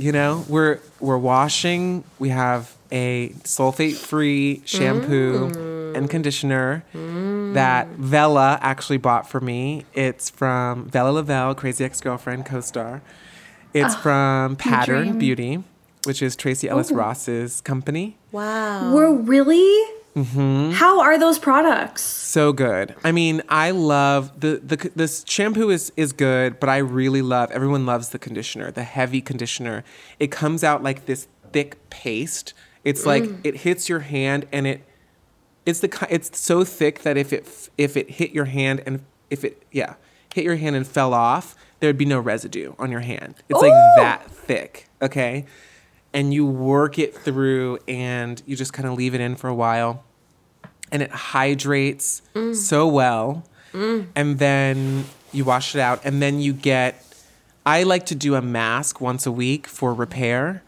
you 0.01 0.13
know, 0.13 0.45
we're 0.49 0.81
we're 0.99 1.19
washing. 1.19 2.05
We 2.19 2.31
have 2.31 2.75
a 2.91 3.29
sulfate-free 3.45 4.63
shampoo 4.65 5.93
and 5.95 6.09
conditioner 6.11 6.85
that 6.93 7.89
Vella 7.89 8.59
actually 8.63 8.99
bought 8.99 9.29
for 9.29 9.41
me. 9.41 9.85
It's 9.95 10.31
from 10.31 10.89
Vella 10.89 11.11
Lovell, 11.11 11.55
Crazy 11.55 11.85
Ex-Girlfriend 11.85 12.47
co-star. 12.47 13.03
It's 13.75 13.95
from 13.95 14.57
Pattern. 14.57 15.19
Beauty, 15.19 15.63
which 16.05 16.23
is 16.23 16.35
Tracee 16.35 16.69
Ellis 16.69 16.91
Ross's 16.91 17.61
company. 17.61 18.17
Wow. 18.33 18.93
We're 18.93 19.15
really. 19.15 20.00
Mm-hmm. 20.17 20.73
How 20.73 21.01
are 21.01 21.19
those 21.19 21.39
products? 21.39 22.03
So 22.03 22.53
good. 22.53 22.95
I 23.05 23.13
mean, 23.13 23.43
I 23.49 23.71
love 23.71 24.41
the 24.41 24.61
the 24.63 24.91
this 24.97 25.25
shampoo 25.27 25.71
is 25.71 25.93
is 25.97 26.13
good, 26.13 26.59
but 26.59 26.69
I 26.69 26.79
really 26.79 27.23
love. 27.23 27.51
Everyone 27.53 27.87
loves 27.87 28.09
the 28.11 28.19
conditioner, 28.19 28.71
the 28.71 28.83
heavy 28.83 29.21
conditioner. 29.21 29.85
It 30.19 30.31
comes 30.31 30.65
out 30.65 30.83
like 30.83 31.07
this 31.07 31.29
thick 31.53 31.77
paste. 31.91 32.55
It's 32.83 33.07
like 33.07 33.25
it 33.45 33.59
hits 33.59 33.89
your 33.89 34.01
hand, 34.01 34.47
and 34.53 34.67
it 34.67 34.83
it's 35.67 35.81
the 35.81 36.07
it's 36.11 36.39
so 36.39 36.65
thick 36.65 37.03
that 37.03 37.17
if 37.17 37.33
it 37.33 37.69
if 37.79 37.97
it 37.97 38.11
hit 38.11 38.33
your 38.33 38.47
hand 38.47 38.83
and 38.87 39.05
if 39.29 39.45
it 39.45 39.63
yeah 39.71 39.95
hit 40.35 40.45
your 40.45 40.57
hand 40.57 40.77
and 40.77 40.87
fell 40.87 41.13
off, 41.13 41.55
there'd 41.81 41.99
be 41.99 42.05
no 42.05 42.21
residue 42.21 42.75
on 42.79 42.91
your 42.91 43.01
hand. 43.01 43.35
It's 43.49 43.61
like 43.61 43.73
that 43.97 44.31
thick. 44.31 44.89
Okay. 45.03 45.47
And 46.13 46.35
you 46.35 46.45
work 46.45 46.99
it 46.99 47.15
through, 47.15 47.79
and 47.87 48.43
you 48.47 48.57
just 48.57 48.73
kind 48.73 48.89
of 48.89 48.95
leave 48.95 49.15
it 49.15 49.21
in 49.21 49.37
for 49.37 49.49
a 49.49 49.55
while 49.55 50.05
and 50.93 51.03
it 51.03 51.11
hydrates 51.11 52.23
mm. 52.35 52.55
so 52.55 52.87
well. 52.87 53.45
Mm. 53.73 54.09
And 54.17 54.39
then 54.39 55.05
you 55.33 55.45
wash 55.45 55.75
it 55.75 55.81
out, 55.81 56.05
and 56.05 56.21
then 56.21 56.41
you 56.41 56.53
get. 56.53 57.07
I 57.65 57.83
like 57.83 58.07
to 58.07 58.15
do 58.15 58.35
a 58.35 58.43
mask 58.43 59.01
once 59.01 59.27
a 59.27 59.33
week 59.33 59.67
for 59.67 59.95
repair, 59.95 60.63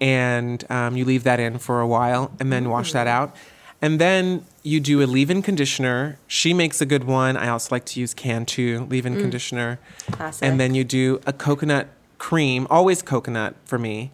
and 0.00 0.70
um, 0.70 0.96
you 0.96 1.04
leave 1.04 1.24
that 1.24 1.40
in 1.40 1.58
for 1.58 1.80
a 1.80 1.86
while, 1.86 2.32
and 2.38 2.52
then 2.52 2.68
wash 2.68 2.92
that 2.92 3.06
mm. 3.06 3.10
out. 3.10 3.36
And 3.80 4.00
then 4.00 4.46
you 4.62 4.80
do 4.80 5.02
a 5.02 5.06
leave-in 5.06 5.42
conditioner. 5.42 6.18
She 6.26 6.54
makes 6.54 6.80
a 6.80 6.86
good 6.86 7.04
one. 7.04 7.36
I 7.36 7.48
also 7.48 7.74
like 7.74 7.84
to 7.86 8.00
use 8.00 8.14
Cantu 8.14 8.86
leave-in 8.88 9.18
conditioner. 9.18 9.78
Classic. 10.10 10.46
And 10.46 10.58
then 10.58 10.74
you 10.74 10.84
do 10.84 11.20
a 11.26 11.34
coconut 11.34 11.88
cream, 12.16 12.66
always 12.70 13.02
coconut 13.02 13.56
for 13.66 13.78
me. 13.78 14.10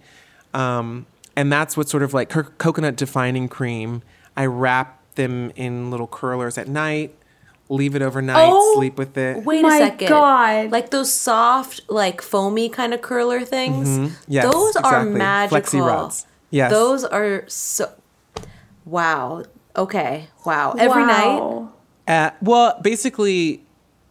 Um, 0.54 1.06
and 1.36 1.52
that's 1.52 1.76
what 1.76 1.88
sort 1.88 2.02
of 2.02 2.12
like 2.14 2.28
co- 2.28 2.42
coconut 2.58 2.96
defining 2.96 3.48
cream. 3.48 4.02
I 4.36 4.46
wrap 4.46 4.98
them 5.14 5.52
in 5.56 5.90
little 5.90 6.06
curlers 6.06 6.58
at 6.58 6.68
night, 6.68 7.14
leave 7.68 7.94
it 7.94 8.02
overnight, 8.02 8.48
Oh, 8.50 8.74
sleep 8.76 8.98
with 8.98 9.16
it. 9.16 9.44
Wait 9.44 9.62
My 9.62 9.76
a 9.76 9.78
second. 9.78 10.08
God. 10.08 10.70
Like 10.70 10.90
those 10.90 11.12
soft, 11.12 11.80
like 11.88 12.20
foamy 12.22 12.68
kind 12.68 12.92
of 12.94 13.02
curler 13.02 13.40
things. 13.44 13.88
Mm-hmm. 13.88 14.14
Yes, 14.28 14.52
those 14.52 14.76
are 14.76 15.04
magical. 15.04 15.60
Flexi 15.60 15.86
rods. 15.86 16.26
Yes. 16.50 16.70
Those 16.72 17.04
are 17.04 17.44
so. 17.48 17.92
Wow. 18.84 19.44
Okay. 19.76 20.26
Wow. 20.44 20.74
Every 20.78 21.04
night. 21.06 21.68
Uh, 22.08 22.30
well, 22.42 22.78
basically, 22.82 23.62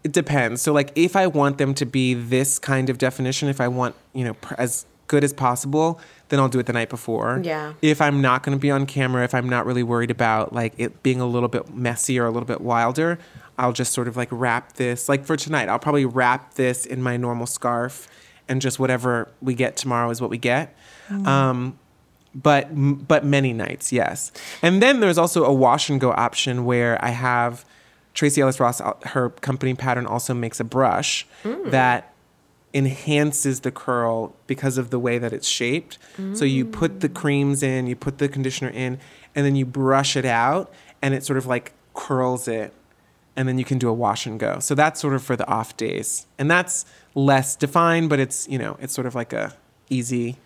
it 0.06 0.14
depends. 0.14 0.62
So, 0.62 0.72
like, 0.72 0.92
if 0.96 1.16
I 1.18 1.28
want 1.28 1.58
them 1.58 1.74
to 1.76 1.86
be 1.86 2.14
this 2.14 2.58
kind 2.60 2.90
of 2.90 2.98
definition, 2.98 3.50
if 3.50 3.60
I 3.60 3.68
want, 3.68 3.96
you 4.14 4.24
know, 4.24 4.36
pr- 4.36 4.56
as 4.58 4.86
good 5.10 5.26
as 5.26 5.34
possible, 5.34 6.00
then 6.30 6.40
I'll 6.40 6.48
do 6.48 6.60
it 6.60 6.66
the 6.68 6.74
night 6.74 6.90
before. 6.90 7.42
Yeah. 7.44 7.74
If 7.82 8.00
I'm 8.00 8.22
not 8.22 8.44
going 8.44 8.58
to 8.58 8.62
be 8.62 8.72
on 8.72 8.86
camera, 8.86 9.26
if 9.26 9.34
I'm 9.34 9.50
not 9.50 9.66
really 9.66 9.84
worried 9.84 10.12
about 10.12 10.54
like 10.54 10.74
it 10.78 11.04
being 11.04 11.20
a 11.20 11.26
little 11.26 11.50
bit 11.50 11.76
messy 11.76 12.18
or 12.18 12.26
a 12.26 12.32
little 12.32 12.48
bit 12.48 12.62
wilder, 12.62 13.20
I'll 13.58 13.74
just 13.74 13.92
sort 13.92 14.08
of 14.08 14.16
like 14.16 14.30
wrap 14.32 14.74
this. 14.74 15.10
Like 15.10 15.26
for 15.26 15.36
tonight, 15.36 15.68
I'll 15.68 15.80
probably 15.80 16.06
wrap 16.06 16.54
this 16.54 16.86
in 16.86 17.02
my 17.04 17.18
normal 17.18 17.46
scarf, 17.48 18.08
and 18.48 18.62
just 18.62 18.80
whatever 18.80 19.28
we 19.42 19.54
get 19.54 19.76
tomorrow 19.76 20.10
is 20.10 20.22
what 20.22 20.30
we 20.30 20.38
get. 20.38 20.74
Um, 21.26 21.78
but 22.34 22.68
but 22.72 23.26
many 23.26 23.52
nights, 23.54 23.92
yes. 23.92 24.32
And 24.62 24.82
then 24.82 25.00
there's 25.02 25.18
also 25.18 25.44
a 25.44 25.54
wash 25.54 25.90
and 25.90 26.00
go 26.00 26.12
option 26.12 26.64
where 26.64 27.04
I 27.04 27.10
have 27.10 27.66
Tracee 28.14 28.42
Ellis 28.42 28.60
Ross. 28.60 28.80
uh, 28.80 28.94
Her 29.06 29.32
company 29.32 29.74
pattern 29.74 30.06
also 30.06 30.34
makes 30.34 30.60
a 30.60 30.64
brush 30.64 31.28
that 31.44 32.09
enhances 32.74 33.62
the 33.62 33.72
curl 33.72 34.36
because 34.48 34.78
of 34.78 34.90
the 34.90 35.00
way 35.00 35.18
that 35.18 35.34
it's 35.34 35.48
shaped. 35.48 35.98
So 36.36 36.46
you 36.46 36.66
put 36.66 37.00
the 37.00 37.10
mm. 37.10 37.16
creams 37.16 37.64
in, 37.64 37.88
you 37.88 37.96
put 37.96 38.18
the 38.20 38.30
conditioner 38.30 38.70
in, 38.70 39.00
and 39.36 39.46
then 39.46 39.56
you 39.56 39.66
brush 39.66 40.16
it 40.16 40.26
out, 40.26 40.72
and 41.02 41.14
it 41.14 41.24
sort 41.24 41.38
of 41.38 41.46
like 41.46 41.74
curls 41.94 42.48
it, 42.48 42.74
and 43.36 43.48
then 43.48 43.58
you 43.58 43.66
can 43.66 43.78
do 43.78 43.90
a 43.90 43.94
wash 43.94 44.26
and 44.26 44.40
go. 44.40 44.60
So 44.60 44.76
that's 44.76 45.00
sort 45.00 45.14
of 45.14 45.24
for 45.24 45.36
the 45.36 45.48
off 45.48 45.78
days, 45.78 46.28
and 46.38 46.50
that's 46.50 46.86
less 47.16 47.56
defined, 47.56 48.10
but 48.10 48.20
it's 48.20 48.48
you 48.48 48.60
know 48.60 48.78
it's 48.80 48.94
sort 48.94 49.08
of 49.08 49.16
like 49.16 49.34
a 49.34 49.56
easy 49.90 50.38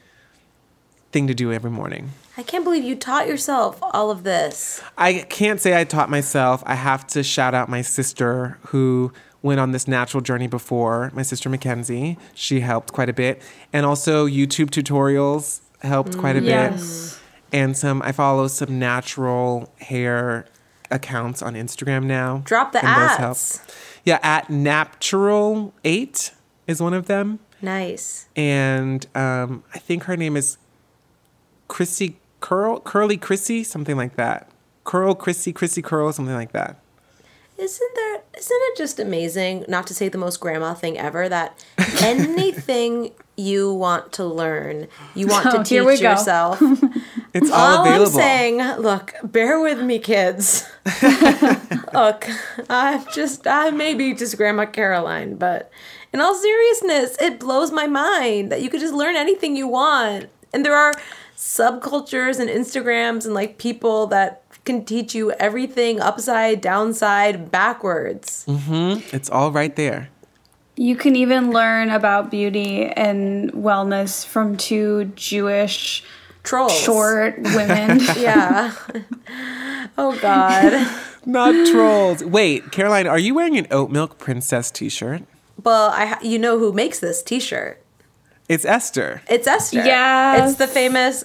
thing 1.11 1.28
to 1.28 1.34
do 1.34 1.51
every 1.51 1.71
morning. 1.71 2.11
I 2.38 2.43
can't 2.43 2.63
believe 2.63 2.84
you 2.84 2.95
taught 2.95 3.28
yourself 3.28 3.78
all 3.82 4.09
of 4.09 4.24
this. 4.24 4.82
I 4.97 5.26
can't 5.30 5.61
say 5.61 5.80
I 5.80 5.84
taught 5.84 6.09
myself. 6.09 6.63
I 6.65 6.76
have 6.76 7.05
to 7.07 7.21
shout 7.21 7.53
out 7.53 7.69
my 7.69 7.84
sister 7.84 8.57
who 8.67 9.13
went 9.43 9.59
on 9.59 9.71
this 9.71 9.87
natural 9.87 10.21
journey 10.21 10.47
before, 10.47 11.11
my 11.13 11.21
sister 11.21 11.49
Mackenzie. 11.49 12.17
She 12.33 12.61
helped 12.61 12.93
quite 12.93 13.09
a 13.09 13.13
bit. 13.13 13.41
And 13.71 13.85
also 13.85 14.25
YouTube 14.25 14.71
tutorials 14.71 15.59
helped 15.81 16.17
quite 16.17 16.37
a 16.37 16.41
bit. 16.41 16.49
Yes. 16.49 17.19
And 17.51 17.77
some 17.77 18.01
I 18.01 18.11
follow 18.13 18.47
some 18.47 18.79
natural 18.79 19.71
hair 19.79 20.47
accounts 20.89 21.41
on 21.41 21.53
Instagram 21.53 22.05
now. 22.05 22.41
Drop 22.45 22.71
the 22.71 22.83
ads. 22.83 23.61
Yeah, 24.05 24.19
at 24.23 24.49
Natural 24.49 25.73
8 25.83 26.31
is 26.67 26.81
one 26.81 26.93
of 26.93 27.05
them. 27.05 27.39
Nice. 27.61 28.27
And 28.35 29.05
um, 29.15 29.63
I 29.73 29.79
think 29.79 30.03
her 30.03 30.17
name 30.17 30.35
is 30.35 30.57
Chrissy 31.67 32.17
Curl, 32.41 32.81
Curly 32.81 33.17
Chrissy, 33.17 33.63
something 33.63 33.95
like 33.95 34.15
that. 34.15 34.49
Curl 34.83 35.15
Chrissy, 35.15 35.53
Chrissy 35.53 35.81
Curl, 35.81 36.11
something 36.11 36.35
like 36.35 36.51
that. 36.51 36.82
Isn't 37.58 37.95
there 37.95 38.22
isn't 38.38 38.60
it 38.62 38.78
just 38.78 38.99
amazing, 38.99 39.66
not 39.68 39.86
to 39.88 39.93
say 39.93 40.10
the 40.10 40.18
most 40.18 40.39
grandma 40.39 40.74
thing 40.74 40.97
ever, 40.97 41.30
that 41.30 41.64
anything 42.01 43.12
you 43.36 43.74
want 43.74 44.12
to 44.14 44.26
learn, 44.26 44.88
you 45.16 45.28
want 45.28 45.45
to 45.45 45.58
Oh, 45.58 45.86
we 45.86 45.93
teach 45.95 46.01
yourself. 46.01 46.62
It's 47.36 47.49
all, 47.49 47.80
All 47.80 47.88
I'm 47.88 48.06
saying, 48.06 48.58
look, 48.78 49.16
bear 49.24 49.60
with 49.60 49.82
me, 49.82 49.97
kids. 49.97 50.70
look, 51.93 52.28
I'm 52.70 53.04
just, 53.12 53.47
I 53.47 53.72
may 53.72 53.95
be 53.95 54.14
just 54.14 54.38
Grandma 54.38 54.68
Caroline, 54.68 55.38
but 55.38 55.72
in 56.14 56.22
all 56.22 56.36
seriousness, 56.36 57.18
it 57.20 57.39
blows 57.39 57.72
my 57.72 57.88
mind 57.88 58.51
that 58.51 58.62
you 58.62 58.70
could 58.70 58.82
just 58.82 58.93
learn 58.93 59.16
anything 59.16 59.56
you 59.56 59.68
want. 59.68 60.28
And 60.54 60.64
there 60.64 60.76
are 60.78 60.93
subcultures 61.36 62.39
and 62.39 62.51
Instagrams 62.51 63.26
and 63.26 63.34
like 63.34 63.58
people 63.58 64.06
that 64.08 64.42
can 64.66 64.86
teach 64.86 65.14
you 65.14 65.32
everything 65.34 65.99
upside, 65.99 66.61
downside, 66.61 67.51
backwards. 67.51 68.45
Mm-hmm. 68.47 69.16
It's 69.16 69.30
all 69.30 69.51
right 69.51 69.76
there. 69.76 70.09
You 70.76 70.95
can 70.95 71.16
even 71.16 71.51
learn 71.51 71.89
about 71.89 72.32
beauty 72.32 72.86
and 72.86 73.51
wellness 73.53 74.26
from 74.26 74.57
two 74.57 75.05
Jewish 75.16 76.03
Trolls. 76.43 76.74
short 76.74 77.38
women. 77.39 77.99
Yeah. 78.18 78.74
oh, 79.97 80.18
God. 80.20 80.88
Not 81.26 81.68
trolls. 81.72 82.24
Wait, 82.24 82.72
Caroline, 82.72 83.07
are 83.07 83.20
you 83.20 83.34
wearing 83.36 83.57
an 83.57 83.68
oat 83.72 83.91
milk 83.91 84.18
princess 84.18 84.72
t-shirt? 84.72 85.22
Well, 85.64 85.89
I 85.91 86.05
ha- 86.05 86.20
you 86.22 86.38
know 86.39 86.57
who 86.59 86.74
makes 86.74 86.99
this 86.99 87.22
T-shirt? 87.24 87.82
It's 88.49 88.66
Esther. 88.66 89.22
It's 89.30 89.47
Esther. 89.47 89.86
Yeah. 89.86 90.45
It's 90.45 90.57
the 90.57 90.68
famous 90.68 91.24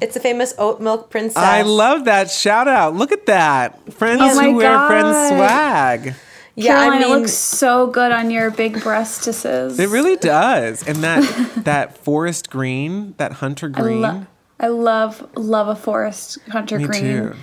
it's 0.00 0.16
a 0.16 0.20
famous 0.20 0.54
oat 0.58 0.80
milk 0.80 1.10
princess. 1.10 1.36
I 1.36 1.62
love 1.62 2.04
that 2.06 2.30
shout 2.30 2.68
out. 2.68 2.94
Look 2.94 3.12
at 3.12 3.26
that. 3.26 3.92
Friends 3.92 4.20
Oh 4.22 4.40
who 4.40 4.56
wear 4.56 4.72
God. 4.72 4.88
friends 4.88 5.28
swag. 5.28 6.14
Yeah, 6.54 6.74
Caroline, 6.74 6.90
I 6.90 6.98
mean 7.06 7.08
it 7.08 7.20
looks 7.20 7.32
so 7.34 7.86
good 7.86 8.10
on 8.10 8.30
your 8.32 8.50
big 8.50 8.74
breastises. 8.76 9.78
It 9.78 9.88
really 9.90 10.16
does. 10.20 10.86
And 10.86 10.96
that 11.04 11.64
that 11.64 11.98
forest 11.98 12.50
green, 12.50 13.14
that 13.18 13.32
hunter 13.34 13.70
I, 13.74 13.80
green. 13.80 14.00
lo- 14.00 14.26
I 14.58 14.66
love 14.68 15.28
love 15.36 15.68
a 15.68 15.76
forest 15.76 16.38
hunter 16.50 16.78
me 16.80 16.86
green. 16.86 17.02
too. 17.02 17.34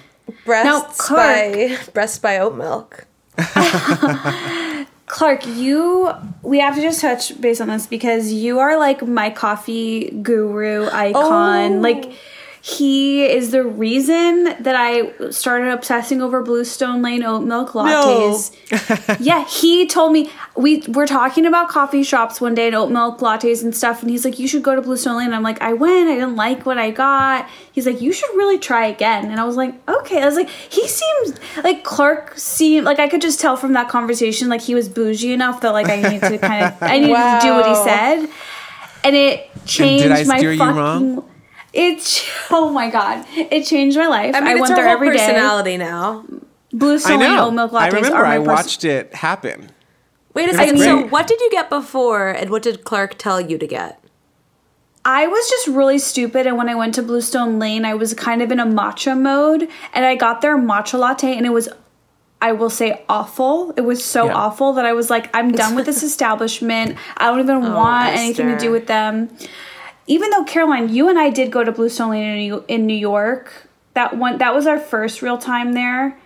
breasts 0.45 1.07
Clark- 1.07 1.19
by 1.53 1.77
breasts 1.93 2.19
by 2.19 2.39
oat 2.39 2.55
milk. 2.57 3.05
Clark, 5.07 5.45
you 5.45 6.11
we 6.41 6.59
have 6.59 6.75
to 6.75 6.81
just 6.81 6.99
touch 6.99 7.39
base 7.39 7.61
on 7.61 7.67
this 7.67 7.85
because 7.87 8.33
you 8.33 8.59
are 8.59 8.77
like 8.77 9.05
my 9.05 9.29
coffee 9.29 10.09
guru 10.09 10.87
icon. 10.89 11.73
Oh. 11.73 11.79
Like 11.79 12.11
he 12.65 13.23
is 13.23 13.51
the 13.51 13.63
reason 13.63 14.45
that 14.45 14.75
I 14.75 15.29
started 15.29 15.69
obsessing 15.69 16.19
over 16.19 16.41
Bluestone 16.41 17.03
Lane 17.03 17.21
oat 17.21 17.43
milk 17.43 17.73
lattes. 17.73 19.19
yeah, 19.19 19.45
he 19.45 19.85
told 19.85 20.11
me 20.11 20.31
we 20.57 20.81
were 20.87 21.05
talking 21.05 21.45
about 21.45 21.69
coffee 21.69 22.01
shops 22.01 22.41
one 22.41 22.55
day 22.55 22.65
and 22.65 22.75
oat 22.75 22.89
milk 22.89 23.19
lattes 23.19 23.61
and 23.61 23.75
stuff, 23.75 24.01
and 24.01 24.09
he's 24.09 24.25
like, 24.25 24.39
"You 24.39 24.47
should 24.47 24.63
go 24.63 24.75
to 24.75 24.81
Bluestone 24.81 25.17
Lane." 25.17 25.27
And 25.27 25.35
I'm 25.35 25.43
like, 25.43 25.61
"I 25.61 25.73
went. 25.73 26.09
I 26.09 26.15
didn't 26.15 26.37
like 26.37 26.65
what 26.65 26.79
I 26.79 26.89
got." 26.89 27.47
He's 27.71 27.85
like, 27.85 28.01
"You 28.01 28.11
should 28.11 28.31
really 28.35 28.57
try 28.57 28.87
again." 28.87 29.29
And 29.29 29.39
I 29.39 29.43
was 29.43 29.57
like, 29.57 29.75
"Okay." 29.87 30.23
I 30.23 30.25
was 30.25 30.35
like, 30.35 30.49
"He 30.49 30.87
seems 30.87 31.39
like 31.63 31.83
Clark 31.83 32.35
seemed 32.35 32.85
like 32.85 32.97
I 32.97 33.07
could 33.07 33.21
just 33.21 33.39
tell 33.39 33.57
from 33.57 33.73
that 33.73 33.89
conversation 33.89 34.49
like 34.49 34.61
he 34.61 34.73
was 34.73 34.89
bougie 34.89 35.33
enough 35.33 35.61
that 35.61 35.69
like 35.69 35.87
I 35.87 35.97
need 35.97 36.21
to 36.21 36.39
kind 36.39 36.65
of 36.65 36.73
I 36.81 36.97
needed 36.97 37.13
to 37.13 37.39
do 37.43 37.51
what 37.51 37.67
he 37.67 37.75
said." 37.75 38.27
And 39.03 39.15
it 39.15 39.51
changed 39.67 40.07
I 40.07 40.23
my 40.23 40.57
fucking. 40.57 41.34
Wrong? 41.75 41.91
It 41.91 42.25
oh 42.51 42.69
my 42.71 42.89
god! 42.89 43.25
It 43.35 43.63
changed 43.65 43.97
my 43.97 44.07
life. 44.07 44.35
I 44.35 44.39
mean, 44.39 44.49
I 44.49 44.51
it's 44.53 44.61
went 44.61 44.69
her 44.71 44.75
there 44.77 44.85
whole 44.87 44.93
every 44.95 45.11
day. 45.11 45.25
personality 45.25 45.77
now. 45.77 46.23
Blue 46.27 46.41
Bluestone 46.73 47.19
Lane 47.19 47.35
know. 47.35 47.47
oat 47.47 47.51
milk 47.53 47.71
lattes 47.71 47.79
I 47.81 47.87
remember 47.87 48.17
are 48.17 48.23
my 48.23 48.35
I 48.35 48.37
pers- 48.39 48.47
watched 48.47 48.83
it 48.85 49.13
happen. 49.15 49.69
Wait 50.33 50.47
a 50.47 50.49
It's 50.49 50.57
second. 50.57 50.79
So, 50.79 51.07
what 51.07 51.27
did 51.27 51.39
you 51.39 51.49
get 51.51 51.69
before, 51.69 52.29
and 52.29 52.49
what 52.49 52.63
did 52.63 52.83
Clark 52.83 53.17
tell 53.17 53.39
you 53.39 53.57
to 53.57 53.65
get? 53.67 54.01
I 55.05 55.27
was 55.27 55.47
just 55.49 55.67
really 55.67 55.99
stupid, 55.99 56.47
and 56.47 56.57
when 56.57 56.67
I 56.67 56.75
went 56.75 56.95
to 56.95 57.03
Bluestone 57.03 57.59
Lane, 57.59 57.85
I 57.85 57.93
was 57.93 58.13
kind 58.15 58.41
of 58.41 58.51
in 58.51 58.59
a 58.59 58.65
matcha 58.65 59.17
mode, 59.17 59.69
and 59.93 60.05
I 60.05 60.15
got 60.15 60.41
their 60.41 60.57
matcha 60.57 60.97
latte, 60.99 61.37
and 61.37 61.45
it 61.45 61.51
was, 61.51 61.69
I 62.41 62.51
will 62.53 62.71
say, 62.71 63.03
awful. 63.07 63.71
It 63.77 63.81
was 63.81 64.03
so 64.03 64.25
Yeah. 64.25 64.33
awful 64.33 64.73
that 64.73 64.85
I 64.85 64.93
was 64.93 65.09
like, 65.11 65.29
I'm 65.33 65.51
done 65.51 65.75
with 65.75 65.85
this 65.85 66.01
establishment. 66.11 66.97
I 67.17 67.27
don't 67.27 67.39
even 67.39 67.63
oh, 67.63 67.75
want 67.75 68.15
anything 68.15 68.47
to 68.47 68.57
do 68.57 68.71
with 68.71 68.87
them. 68.87 69.29
Even 70.07 70.29
though 70.29 70.43
Caroline, 70.43 70.93
you 70.93 71.09
and 71.09 71.17
I 71.17 71.29
did 71.29 71.51
go 71.51 71.63
to 71.63 71.71
Bluestone 71.71 72.11
Lane 72.11 72.61
in 72.67 72.85
New, 72.85 72.93
York. 72.95 73.67
That 73.95 74.17
one, 74.17 74.37
that 74.39 74.53
was 74.53 74.67
our 74.67 74.79
first 74.79 75.21
real 75.21 75.37
time 75.37 75.73
there. 75.73 76.17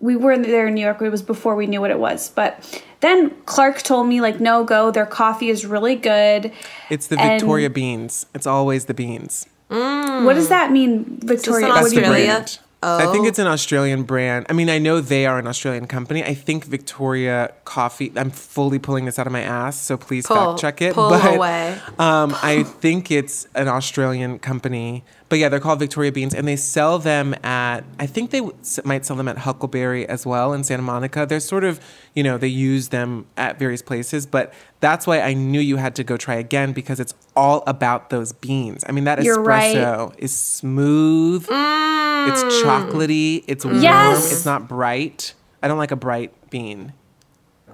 We 0.00 0.16
were 0.16 0.36
there 0.36 0.66
in 0.66 0.74
New 0.74 0.82
York. 0.82 1.00
It 1.00 1.08
was 1.10 1.22
before 1.22 1.54
we 1.56 1.66
knew 1.66 1.80
what 1.80 1.90
it 1.90 1.98
was, 1.98 2.30
but. 2.30 2.82
Then 3.00 3.32
Clark 3.44 3.82
told 3.82 4.06
me 4.08 4.22
like 4.22 4.40
no 4.40 4.64
go 4.64 4.90
their 4.90 5.04
coffee 5.04 5.50
is 5.50 5.66
really 5.66 5.94
good. 5.94 6.50
It's 6.88 7.06
the 7.06 7.20
And- 7.20 7.38
Victoria 7.38 7.68
beans. 7.68 8.24
It's 8.34 8.46
always 8.46 8.86
the 8.86 8.94
beans. 8.94 9.46
What 9.68 10.34
does 10.34 10.48
that 10.48 10.72
mean, 10.72 11.18
Victoria? 11.22 11.66
an 11.66 11.72
What 11.72 11.80
That's 11.80 11.90
do 11.90 11.96
you 11.96 12.00
the 12.02 12.06
Australia? 12.08 12.46
Brand. 12.84 13.08
I 13.08 13.12
think 13.12 13.24
Oh. 13.24 13.28
it's 13.28 13.38
an 13.38 13.46
Australian 13.46 14.02
brand. 14.04 14.46
I 14.48 14.52
mean, 14.52 14.68
I 14.70 14.78
know 14.78 15.00
they 15.00 15.26
are 15.26 15.38
an 15.38 15.46
Australian 15.46 15.86
company. 15.86 16.22
I 16.24 16.34
think 16.34 16.64
Victoria 16.64 17.52
Coffee. 17.64 18.12
I'm 18.16 18.30
fully 18.30 18.78
pulling 18.78 19.04
this 19.04 19.18
out 19.18 19.26
of 19.26 19.32
my 19.32 19.42
ass, 19.42 19.78
so 19.80 19.96
please 19.96 20.26
Pull- 20.26 20.36
fact 20.36 20.60
check 20.60 20.82
it. 20.82 20.94
pull 20.94 21.10
but, 21.10 21.34
away. 21.36 21.78
Um, 21.98 22.34
I 22.42 22.62
think 22.64 23.10
it's 23.10 23.46
an 23.54 23.68
Australian 23.68 24.38
company. 24.38 25.04
But 25.28 25.38
yeah, 25.38 25.48
they're 25.48 25.60
called 25.60 25.78
Victoria 25.78 26.12
Beans, 26.12 26.34
and 26.34 26.46
they 26.46 26.56
sell 26.56 26.98
them 26.98 27.34
at. 27.42 27.80
I 27.98 28.06
think 28.06 28.30
they 28.30 28.40
w- 28.40 28.56
might 28.84 29.04
sell 29.06 29.16
them 29.16 29.26
at 29.28 29.38
Huckleberry 29.38 30.06
as 30.06 30.26
well 30.26 30.52
in 30.52 30.64
Santa 30.64 30.82
Monica. 30.82 31.26
They're 31.26 31.40
sort 31.40 31.64
of, 31.64 31.80
you 32.14 32.22
know, 32.22 32.36
they 32.38 32.48
use 32.48 32.88
them 32.88 33.26
at 33.36 33.58
various 33.58 33.82
places. 33.82 34.26
But 34.26 34.52
that's 34.80 35.06
why 35.06 35.20
I 35.20 35.32
knew 35.32 35.60
you 35.60 35.76
had 35.76 35.94
to 35.96 36.04
go 36.04 36.16
try 36.16 36.34
again 36.34 36.72
because 36.72 37.00
it's 37.00 37.14
all 37.34 37.64
about 37.66 38.10
those 38.10 38.32
beans. 38.32 38.84
I 38.86 38.92
mean, 38.92 39.04
that 39.04 39.22
You're 39.22 39.42
right. 39.42 39.76
espresso 39.76 40.14
is 40.18 40.36
smooth. 40.36 41.42
It's 41.42 41.50
mm. 41.50 42.62
chocolatey. 42.62 43.44
It's 43.46 43.64
warm. 43.64 43.80
Yes. 43.80 44.30
It's 44.30 44.44
not 44.44 44.68
bright. 44.68 45.34
I 45.62 45.68
don't 45.68 45.78
like 45.78 45.90
a 45.90 45.96
bright 45.96 46.32
bean. 46.50 46.92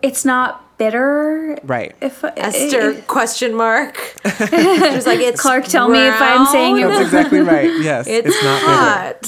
It's 0.03 0.25
not 0.25 0.79
bitter. 0.79 1.59
Right. 1.63 1.95
If 2.01 2.25
Esther 2.25 2.91
if- 2.91 3.07
question 3.07 3.55
mark. 3.55 3.97
She's 4.25 5.07
like 5.07 5.21
it's 5.21 5.41
Clark, 5.41 5.65
tell 5.67 5.89
me 5.89 5.99
if 6.07 6.15
I'm 6.21 6.47
saying 6.47 6.79
it 6.79 6.83
brown. 6.83 6.91
That's 6.93 7.05
exactly 7.05 7.41
right. 7.41 7.71
Yes. 7.81 8.07
It's, 8.07 8.29
It's, 8.29 8.43
not 8.43 8.61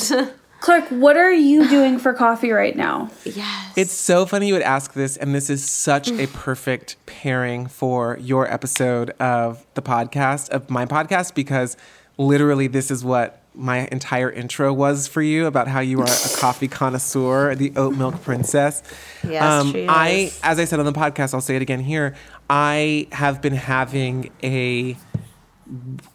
bitter. 0.09 0.25
hot. 0.25 0.35
Clark, 0.61 0.85
what 0.91 1.17
are 1.17 1.33
you 1.33 1.69
doing 1.69 1.99
for 1.99 2.15
coffee 2.15 2.53
right 2.53 2.77
now? 2.77 3.11
Yes. 3.25 3.73
It's 3.77 3.93
so 3.93 4.25
funny 4.27 4.47
you 4.47 4.55
would 4.55 4.63
ask 4.63 4.93
this, 4.93 5.17
and 5.17 5.35
this 5.35 5.51
is 5.51 5.69
such 5.69 6.09
a 6.13 6.29
perfect 6.29 6.95
pairing 7.05 7.67
for 7.67 8.17
your 8.21 8.49
episode 8.51 9.11
of 9.19 9.67
the 9.75 9.83
podcast, 9.83 10.51
of 10.51 10.71
my 10.71 10.87
podcast, 10.87 11.35
because 11.35 11.77
literally 12.17 12.69
this 12.69 12.93
is 12.93 13.05
what 13.05 13.42
my 13.55 13.89
entire 13.93 14.31
intro 14.31 14.73
was 14.73 15.07
for 15.07 15.21
you 15.23 15.47
about 15.47 15.69
how 15.69 15.81
you 15.81 16.01
are 16.01 16.07
a 16.07 16.37
coffee 16.39 16.69
connoisseur, 16.69 17.55
the 17.55 17.73
oat 17.77 17.95
milk 17.95 18.23
princess. 18.23 18.83
Um, 19.23 19.31
Yes, 19.31 19.73
she 19.73 19.87
I, 19.89 20.33
as 20.43 20.59
I 20.59 20.65
said 20.65 20.79
on 20.79 20.87
the 20.87 20.93
podcast, 20.93 21.35
I'll 21.35 21.41
say 21.41 21.57
it 21.57 21.63
again 21.63 21.81
here. 21.81 22.15
I 22.49 23.09
have 23.13 23.43
been 23.43 23.55
having 23.55 24.31
a 24.43 24.97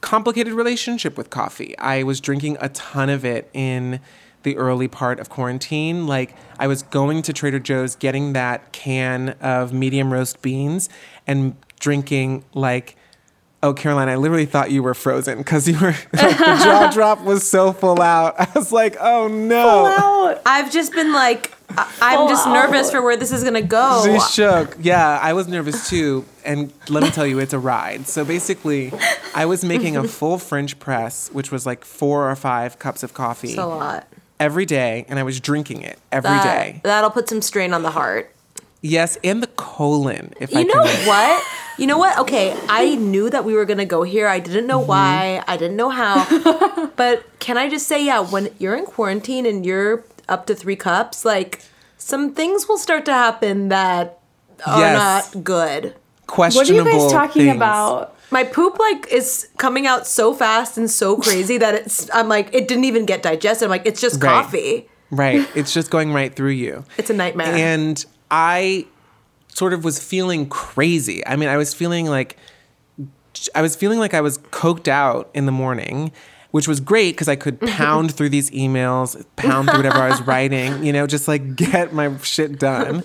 complicated 0.01 0.53
relationship 0.53 1.17
with 1.17 1.29
coffee. 1.29 1.77
I 1.77 2.03
was 2.03 2.19
drinking 2.19 2.57
a 2.59 2.69
ton 2.69 3.09
of 3.09 3.25
it 3.25 3.49
in 3.53 3.99
the 4.43 4.57
early 4.57 4.87
part 4.87 5.19
of 5.19 5.29
quarantine. 5.29 6.07
Like 6.07 6.35
I 6.59 6.67
was 6.67 6.83
going 6.83 7.21
to 7.23 7.33
Trader 7.33 7.59
Joe's, 7.59 7.95
getting 7.95 8.33
that 8.33 8.71
can 8.71 9.29
of 9.41 9.73
medium 9.73 10.11
roast 10.11 10.41
beans, 10.41 10.89
and 11.25 11.55
drinking 11.79 12.45
like. 12.53 12.95
Oh, 13.63 13.73
Caroline, 13.73 14.07
I 14.07 14.15
literally 14.17 14.45
thought 14.45 14.69
you 14.69 14.83
were 14.83 14.93
frozen 14.93 15.39
because 15.39 15.67
you 15.67 15.73
were 15.79 15.87
like, 15.91 16.11
the 16.11 16.59
jaw 16.63 16.91
drop 16.93 17.21
was 17.23 17.49
so 17.49 17.73
full 17.73 18.01
out. 18.01 18.35
I 18.39 18.47
was 18.53 18.71
like, 18.71 18.95
oh 18.99 19.27
no. 19.27 19.85
Out. 19.87 20.41
I've 20.45 20.71
just 20.71 20.93
been 20.93 21.11
like, 21.11 21.53
I- 21.71 21.91
I'm 22.01 22.29
just 22.29 22.43
Full 22.43 22.53
nervous 22.53 22.91
for 22.91 23.01
where 23.01 23.17
this 23.17 23.31
is 23.31 23.43
gonna 23.43 23.61
go. 23.63 24.03
She 24.05 24.19
shook. 24.31 24.77
Yeah, 24.79 25.19
I 25.21 25.33
was 25.33 25.47
nervous 25.47 25.89
too. 25.89 26.23
And 26.45 26.71
let 26.87 27.01
me 27.03 27.09
tell 27.09 27.25
you, 27.25 27.39
it's 27.39 27.51
a 27.53 27.59
ride. 27.59 28.07
So 28.07 28.23
basically, 28.23 28.93
I 29.35 29.45
was 29.45 29.65
making 29.65 29.97
a 29.97 30.03
full 30.07 30.37
French 30.37 30.77
press, 30.79 31.29
which 31.33 31.51
was 31.51 31.65
like 31.65 31.83
four 31.83 32.29
or 32.29 32.35
five 32.35 32.77
cups 32.79 33.01
of 33.03 33.13
coffee 33.15 33.49
It's 33.49 33.57
a 33.57 33.65
lot. 33.65 34.07
every 34.39 34.65
day, 34.67 35.05
and 35.09 35.17
I 35.19 35.23
was 35.23 35.39
drinking 35.41 35.81
it 35.81 35.97
every 36.11 36.29
That, 36.29 36.43
day. 36.43 36.81
That'll 36.83 37.09
put 37.09 37.27
some 37.27 37.41
strain 37.41 37.73
on 37.73 37.81
the 37.81 37.91
heart. 37.91 38.31
Yes, 38.81 39.17
and 39.23 39.41
the 39.41 39.47
colon, 39.47 40.33
if 40.39 40.55
I 40.55 40.59
You 40.59 40.65
know 40.67 40.83
can. 40.83 41.07
what? 41.07 41.43
You 41.77 41.87
know 41.87 41.97
what? 41.97 42.17
Okay, 42.19 42.55
I 42.69 42.95
knew 42.95 43.29
that 43.29 43.43
we 43.45 43.53
were 43.53 43.65
gonna 43.65 43.85
go 43.85 44.03
here. 44.03 44.27
I 44.27 44.39
didn't 44.39 44.67
know 44.67 44.79
mm-hmm. 44.79 44.89
why. 44.89 45.43
I 45.47 45.57
didn't 45.57 45.75
know 45.77 45.89
how. 45.89 46.87
but 46.95 47.23
can 47.39 47.57
I 47.57 47.69
just 47.69 47.87
say, 47.87 48.03
yeah, 48.05 48.19
when 48.19 48.49
you're 48.59 48.75
in 48.75 48.85
quarantine 48.85 49.45
and 49.45 49.65
you're 49.65 50.03
up 50.29 50.45
to 50.47 50.55
three 50.55 50.75
cups, 50.75 51.25
like 51.25 51.61
some 51.97 52.33
things 52.33 52.67
will 52.67 52.77
start 52.77 53.05
to 53.05 53.13
happen 53.13 53.69
that 53.69 54.19
are 54.65 54.79
Yes. 54.79 55.33
not 55.35 55.43
good. 55.43 55.95
Questionable. 56.27 56.83
What 56.83 56.93
are 56.93 56.95
you 56.95 57.01
guys 57.03 57.11
talking 57.11 57.41
things. 57.43 57.55
about? 57.55 58.15
My 58.31 58.43
poop 58.43 58.77
like 58.79 59.07
is 59.11 59.47
coming 59.57 59.87
out 59.87 60.05
so 60.05 60.33
fast 60.33 60.77
and 60.77 60.89
so 60.91 61.15
crazy 61.15 61.57
that 61.59 61.73
it's 61.75 62.09
I'm 62.13 62.27
like 62.27 62.49
it 62.53 62.67
didn't 62.67 62.83
even 62.85 63.05
get 63.05 63.23
digested. 63.23 63.65
I'm 63.65 63.69
like 63.69 63.85
it's 63.85 64.01
just 64.01 64.21
Right. 64.21 64.29
coffee. 64.29 64.89
Right. 65.11 65.47
It's 65.55 65.73
just 65.73 65.89
going 65.89 66.11
right 66.11 66.35
through 66.35 66.51
you. 66.51 66.83
It's 66.97 67.09
a 67.09 67.13
nightmare. 67.13 67.47
And 67.47 68.03
I 68.29 68.85
sort 69.47 69.73
of 69.73 69.83
was 69.83 70.03
feeling 70.03 70.47
crazy. 70.47 71.25
I 71.25 71.35
mean, 71.35 71.49
I 71.49 71.57
was 71.57 71.73
feeling 71.73 72.07
like 72.07 72.37
I 73.53 73.61
was 73.61 73.75
feeling 73.75 73.99
like 73.99 74.13
I 74.13 74.21
was 74.21 74.37
coked 74.37 74.87
out 74.87 75.29
in 75.33 75.45
the 75.45 75.51
morning, 75.51 76.11
which 76.51 76.67
was 76.67 76.79
great 76.79 77.11
because 77.11 77.27
I 77.27 77.35
could 77.35 77.59
pound 77.77 78.13
through 78.13 78.29
these 78.29 78.49
emails, 78.51 79.23
pound 79.35 79.69
through 79.69 79.79
whatever 79.79 79.97
I 79.97 80.09
was 80.09 80.21
writing, 80.21 80.83
you 80.83 80.93
know, 80.93 81.07
just 81.07 81.27
like 81.27 81.55
get 81.55 81.93
my 81.93 82.17
shit 82.17 82.59
done. 82.59 83.03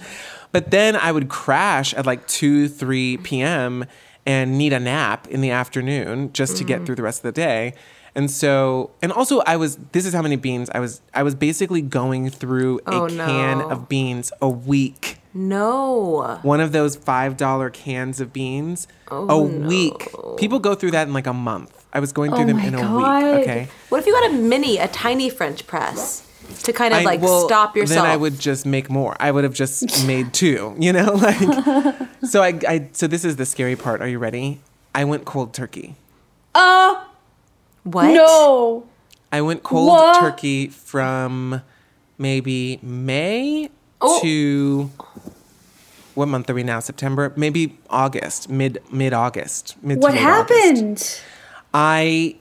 But 0.53 0.71
then 0.71 0.97
I 0.97 1.13
would 1.13 1.29
crash 1.29 1.95
at 1.95 2.05
like 2.05 2.27
2, 2.29 2.69
3 2.69 3.17
p.m. 3.19 3.87
and 4.27 4.59
need 4.59 4.73
a 4.73 4.81
nap 4.81 5.27
in 5.29 5.41
the 5.41 5.51
afternoon 5.51 6.33
just 6.33 6.59
to 6.59 6.65
get 6.65 6.83
mm. 6.83 6.87
through 6.87 6.97
the 6.97 7.03
rest 7.03 7.21
of 7.21 7.23
the 7.23 7.33
day. 7.33 7.75
And 8.15 8.31
so, 8.31 8.91
and 9.01 9.11
also 9.11 9.41
I 9.47 9.57
was, 9.57 9.77
this 9.93 10.05
is 10.05 10.13
how 10.13 10.21
many 10.23 10.37
beans 10.37 10.69
I 10.75 10.81
was, 10.81 11.01
I 11.15 11.23
was 11.23 11.35
basically 11.35 11.81
going 11.81 12.29
through 12.31 12.81
a 12.87 12.95
Oh, 12.95 13.09
can 13.09 13.59
no. 13.59 13.71
of 13.71 13.89
beans 13.89 14.31
a 14.43 14.49
week 14.49 15.19
no. 15.35 16.39
one 16.43 16.61
of 16.61 16.73
those 16.73 16.95
five 16.95 17.39
dollar 17.39 17.71
cans 17.71 18.21
of 18.21 18.33
beans 18.33 18.87
Oh, 19.11 19.29
a 19.31 19.43
week. 19.43 20.09
People 20.37 20.59
go 20.59 20.75
through 20.75 20.91
that 20.93 21.07
in 21.09 21.15
like 21.15 21.27
a 21.27 21.33
month. 21.33 21.85
I 21.93 22.01
was 22.01 22.13
going 22.13 22.31
through 22.33 22.45
Oh 22.45 22.47
them 22.47 22.59
in 22.59 22.75
a 22.75 22.79
God. 22.79 22.97
week. 23.37 23.43
Okay. 23.49 23.69
What 23.89 23.99
if 24.01 24.07
you 24.07 24.13
got 24.13 24.31
a 24.31 24.35
mini, 24.35 24.77
a 24.79 24.89
tiny 24.89 25.29
French 25.31 25.67
press 25.67 26.27
to 26.65 26.73
kind 26.73 26.93
of 26.95 27.01
I- 27.01 27.05
like 27.05 27.21
well, 27.23 27.47
stop 27.47 27.77
yourself? 27.77 27.99
And 27.99 28.07
then 28.07 28.11
I 28.13 28.17
would 28.17 28.39
just 28.39 28.65
make 28.67 28.89
more. 28.91 29.17
I 29.21 29.31
would 29.31 29.45
have 29.45 29.55
just 29.55 30.07
made 30.07 30.33
two. 30.35 30.75
You 30.79 30.93
know, 30.93 31.13
like. 31.15 31.39
so 32.25 32.43
I, 32.43 32.59
I. 32.69 32.89
So 32.93 33.07
this 33.07 33.25
is 33.25 33.37
the 33.37 33.45
scary 33.47 33.77
part. 33.77 34.01
Are 34.03 34.09
you 34.09 34.19
ready? 34.19 34.61
I 34.95 35.05
went 35.05 35.25
cold 35.27 35.53
turkey. 35.55 35.97
Uh, 36.55 37.03
what? 37.85 38.09
no. 38.13 38.87
I 39.31 39.41
went 39.41 39.63
cold 39.63 39.89
What? 39.89 40.21
turkey 40.21 40.69
from 40.69 41.63
maybe 42.19 42.79
May 42.83 43.71
Oh. 44.01 44.21
to 44.21 44.91
what 46.15 46.27
month 46.29 46.51
are 46.51 46.55
we 46.55 46.63
now? 46.63 46.81
September? 46.81 47.33
Maybe 47.37 47.79
August, 47.89 48.51
mid 48.51 48.79
mid 48.91 49.13
August. 49.15 49.77
Mid 49.83 50.03
What 50.03 50.13
late 50.15 50.23
August. 50.25 50.61
happened? 50.65 51.21
I 51.73 52.37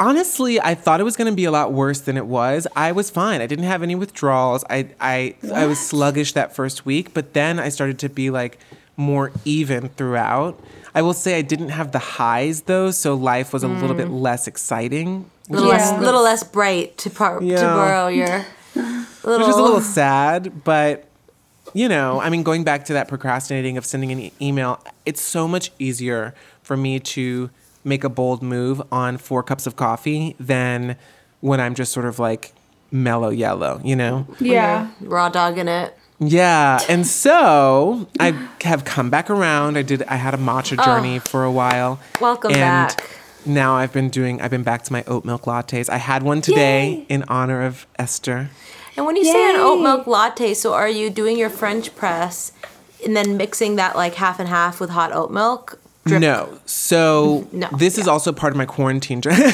honestly 0.00 0.60
I 0.60 0.74
thought 0.74 1.00
it 1.00 1.04
was 1.04 1.16
going 1.16 1.30
to 1.30 1.36
be 1.36 1.44
a 1.44 1.50
lot 1.50 1.72
worse 1.72 2.00
than 2.00 2.16
it 2.16 2.26
was. 2.26 2.66
I 2.74 2.92
was 2.92 3.10
fine. 3.10 3.40
I 3.40 3.46
didn't 3.46 3.66
have 3.66 3.82
any 3.82 3.94
withdrawals. 3.94 4.64
I 4.70 4.88
I 5.00 5.34
I 5.54 5.66
was 5.66 5.78
sluggish 5.78 6.32
that 6.32 6.54
first 6.54 6.84
week, 6.86 7.14
but 7.14 7.34
then 7.34 7.60
I 7.60 7.68
started 7.68 7.98
to 8.00 8.08
be 8.08 8.30
like 8.30 8.58
more 8.96 9.30
even 9.44 9.88
throughout. 9.90 10.58
I 10.94 11.02
will 11.02 11.12
say 11.12 11.38
I 11.38 11.42
didn't 11.42 11.70
have 11.70 11.92
the 11.92 11.98
highs 11.98 12.62
though, 12.62 12.90
so 12.90 13.14
life 13.14 13.52
was 13.52 13.62
a 13.62 13.68
little 13.68 13.96
bit 13.96 14.08
mm. 14.08 14.20
less 14.20 14.46
exciting. 14.46 15.30
Which, 15.48 15.60
little 15.60 15.68
Yeah. 15.68 15.90
less, 15.90 16.00
little 16.02 16.22
less 16.22 16.42
bright 16.42 16.98
to 16.98 17.10
par- 17.10 17.40
to 17.40 17.56
borrow 17.60 18.08
your 18.08 18.44
little. 18.74 19.38
which 19.38 19.48
is 19.48 19.56
a 19.56 19.62
little 19.62 19.80
sad, 19.80 20.64
but 20.64 21.06
you 21.72 21.88
know, 21.88 22.20
I 22.20 22.30
mean, 22.30 22.42
going 22.42 22.64
back 22.64 22.84
to 22.86 22.92
that 22.94 23.06
procrastinating 23.08 23.76
of 23.76 23.84
sending 23.86 24.10
an 24.10 24.18
e- 24.18 24.32
email, 24.40 24.82
it's 25.06 25.20
so 25.20 25.46
much 25.46 25.70
easier 25.78 26.34
for 26.62 26.76
me 26.76 26.98
to 27.00 27.50
make 27.84 28.02
a 28.04 28.08
bold 28.08 28.42
move 28.42 28.82
on 28.90 29.16
four 29.16 29.42
cups 29.42 29.66
of 29.66 29.76
coffee 29.76 30.34
than 30.40 30.96
when 31.40 31.60
I'm 31.60 31.74
just 31.74 31.92
sort 31.92 32.06
of 32.06 32.18
like 32.18 32.52
mellow 32.90 33.30
yellow, 33.30 33.80
you 33.84 33.94
know? 33.96 34.26
Yeah. 34.40 34.90
raw 35.00 35.28
dog 35.28 35.58
in 35.58 35.68
it. 35.68 35.96
Yeah, 36.20 36.80
and 36.88 37.06
so 37.06 38.06
I 38.20 38.32
have 38.62 38.84
come 38.84 39.08
back 39.08 39.30
around. 39.30 39.78
I 39.78 39.82
did. 39.82 40.02
I 40.04 40.16
had 40.16 40.34
a 40.34 40.36
matcha 40.36 40.76
oh. 40.78 40.84
journey 40.84 41.18
for 41.18 41.44
a 41.44 41.50
while. 41.50 41.98
Welcome 42.20 42.52
and 42.52 42.60
back. 42.60 43.16
Now 43.46 43.76
I've 43.76 43.92
been 43.92 44.10
doing. 44.10 44.40
I've 44.42 44.50
been 44.50 44.62
back 44.62 44.82
to 44.84 44.92
my 44.92 45.02
oat 45.06 45.24
milk 45.24 45.42
lattes. 45.42 45.88
I 45.88 45.96
had 45.96 46.22
one 46.22 46.42
today 46.42 46.90
Yay. 46.90 47.06
in 47.08 47.24
honor 47.28 47.62
of 47.62 47.86
Esther. 47.98 48.50
And 48.96 49.06
when 49.06 49.16
you 49.16 49.24
say 49.24 49.50
an 49.50 49.56
oat 49.56 49.82
milk 49.82 50.06
latte, 50.06 50.52
so 50.52 50.74
are 50.74 50.88
you 50.88 51.08
doing 51.08 51.38
your 51.38 51.48
French 51.48 51.96
press 51.96 52.52
and 53.02 53.16
then 53.16 53.38
mixing 53.38 53.76
that 53.76 53.96
like 53.96 54.14
half 54.14 54.38
and 54.38 54.48
half 54.48 54.78
with 54.78 54.90
hot 54.90 55.12
oat 55.12 55.30
milk? 55.30 55.80
Drip- 56.04 56.20
No. 56.20 56.58
So 56.66 57.48
No, 57.52 57.68
this 57.78 57.96
is 57.96 58.06
also 58.06 58.30
part 58.32 58.52
of 58.52 58.58
my 58.58 58.66
quarantine 58.66 59.20
journey. 59.22 59.52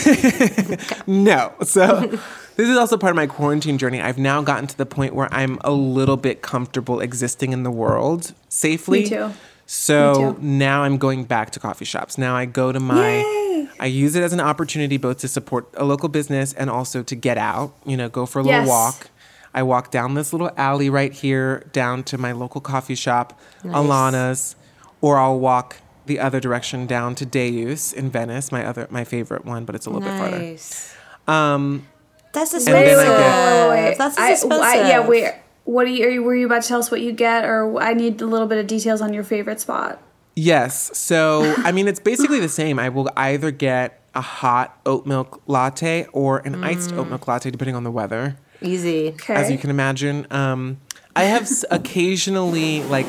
no. 1.07 1.53
So 1.63 2.19
this 2.57 2.69
is 2.69 2.77
also 2.77 2.97
part 2.97 3.11
of 3.11 3.17
my 3.17 3.27
quarantine 3.27 3.79
journey. 3.79 4.01
I've 4.01 4.19
now 4.19 4.43
gotten 4.43 4.67
to 4.67 4.77
the 4.77 4.87
point 4.87 5.15
where 5.15 5.33
I'm 5.33 5.59
a 5.63 5.73
little 5.73 6.17
bit 6.17 6.43
comfortable 6.43 7.01
existing 7.01 7.53
in 7.53 7.63
the 7.63 7.71
world 7.71 8.33
safely. 8.49 9.03
Me 9.05 9.09
too. 9.09 9.33
So 9.69 10.37
now 10.41 10.83
I'm 10.85 10.97
going 10.97 11.25
back 11.25 11.51
to 11.51 11.61
coffee 11.61 11.85
shops. 11.85 12.17
Now 12.19 12.37
I 12.37 12.45
go 12.45 12.71
to 12.73 12.79
my 12.81 13.17
Yay. 13.19 13.69
I 13.81 13.87
use 13.87 14.15
it 14.15 14.23
as 14.23 14.33
an 14.33 14.41
opportunity 14.41 14.97
both 14.97 15.19
to 15.19 15.29
support 15.29 15.69
a 15.75 15.85
local 15.85 16.09
business 16.09 16.53
and 16.53 16.71
also 16.71 17.03
to 17.03 17.15
get 17.17 17.37
out, 17.37 17.75
you 17.85 17.97
know, 17.97 18.09
go 18.09 18.27
for 18.27 18.39
a 18.39 18.43
little 18.43 18.61
Yes. 18.61 18.69
walk. 18.69 19.11
I 19.53 19.63
walk 19.65 19.91
down 19.91 20.15
this 20.15 20.33
little 20.33 20.51
alley 20.57 20.89
right 20.89 21.13
here 21.13 21.65
down 21.73 22.05
to 22.05 22.19
my 22.19 22.31
local 22.33 22.61
coffee 22.61 22.95
shop, 22.95 23.39
Nice. 23.65 23.75
Alana's, 23.75 24.57
or 25.01 25.19
I'll 25.19 25.39
walk 25.41 25.77
the 26.07 26.21
other 26.21 26.39
direction 26.41 26.87
down 26.87 27.15
to 27.17 27.27
Deus 27.27 27.93
in 27.93 28.09
Venice, 28.11 28.53
my 28.53 28.65
other 28.65 28.87
my 28.91 29.03
favorite 29.03 29.45
one, 29.45 29.65
but 29.65 29.75
it's 29.75 29.87
a 29.87 29.91
little 29.91 30.09
bit 30.09 30.17
farther. 30.17 30.39
Nice. 30.39 30.95
Um, 31.27 31.89
That's 32.37 32.51
then 32.53 32.61
expensive. 32.61 32.99
I 33.09 33.69
Wait, 33.71 33.99
That's 33.99 34.19
I- 34.19 34.31
expensive. 34.33 34.61
I- 34.63 34.89
yeah, 34.89 35.07
wait. 35.07 35.33
What 35.65 35.87
are 35.87 35.91
you, 35.91 36.07
are 36.07 36.11
you? 36.11 36.23
Were 36.23 36.37
you 36.37 36.47
about 36.47 36.63
to 36.63 36.69
tell 36.69 36.79
us 36.79 36.91
what 36.93 37.01
you 37.01 37.11
get, 37.13 37.45
or 37.45 37.83
I 37.83 37.93
need 37.95 38.21
a 38.21 38.27
little 38.27 38.47
bit 38.47 38.59
of 38.59 38.67
details 38.69 39.01
on 39.01 39.13
your 39.13 39.25
favorite 39.25 39.59
spot? 39.61 40.01
yes, 40.39 40.91
so 40.97 41.55
I 41.65 41.73
mean 41.73 41.89
it's 41.89 41.99
basically 41.99 42.41
the 42.41 42.49
same. 42.49 42.79
I 42.79 42.89
will 42.91 43.09
either 43.17 43.51
get 43.51 44.01
a 44.15 44.21
hot 44.21 44.79
oat 44.87 45.07
milk 45.07 45.41
latte 45.47 46.07
or 46.13 46.39
an 46.41 46.63
iced 46.63 46.93
oat 46.93 47.09
milk 47.09 47.27
latte, 47.27 47.51
depending 47.51 47.75
on 47.75 47.85
the 47.85 47.91
weather. 47.91 48.37
Easy. 48.63 49.09
Okay. 49.09 49.35
as 49.35 49.51
you 49.51 49.57
can 49.59 49.71
imagine. 49.71 50.27
Um, 50.31 50.77
I 51.17 51.25
have 51.25 51.49
occasionally 51.71 52.83
like 52.85 53.07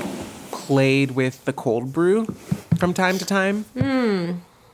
played 0.52 1.12
with 1.12 1.44
the 1.46 1.54
cold 1.54 1.92
brew 1.94 2.26
from 2.80 2.94
time 2.94 3.18
to 3.18 3.26
time, 3.26 3.66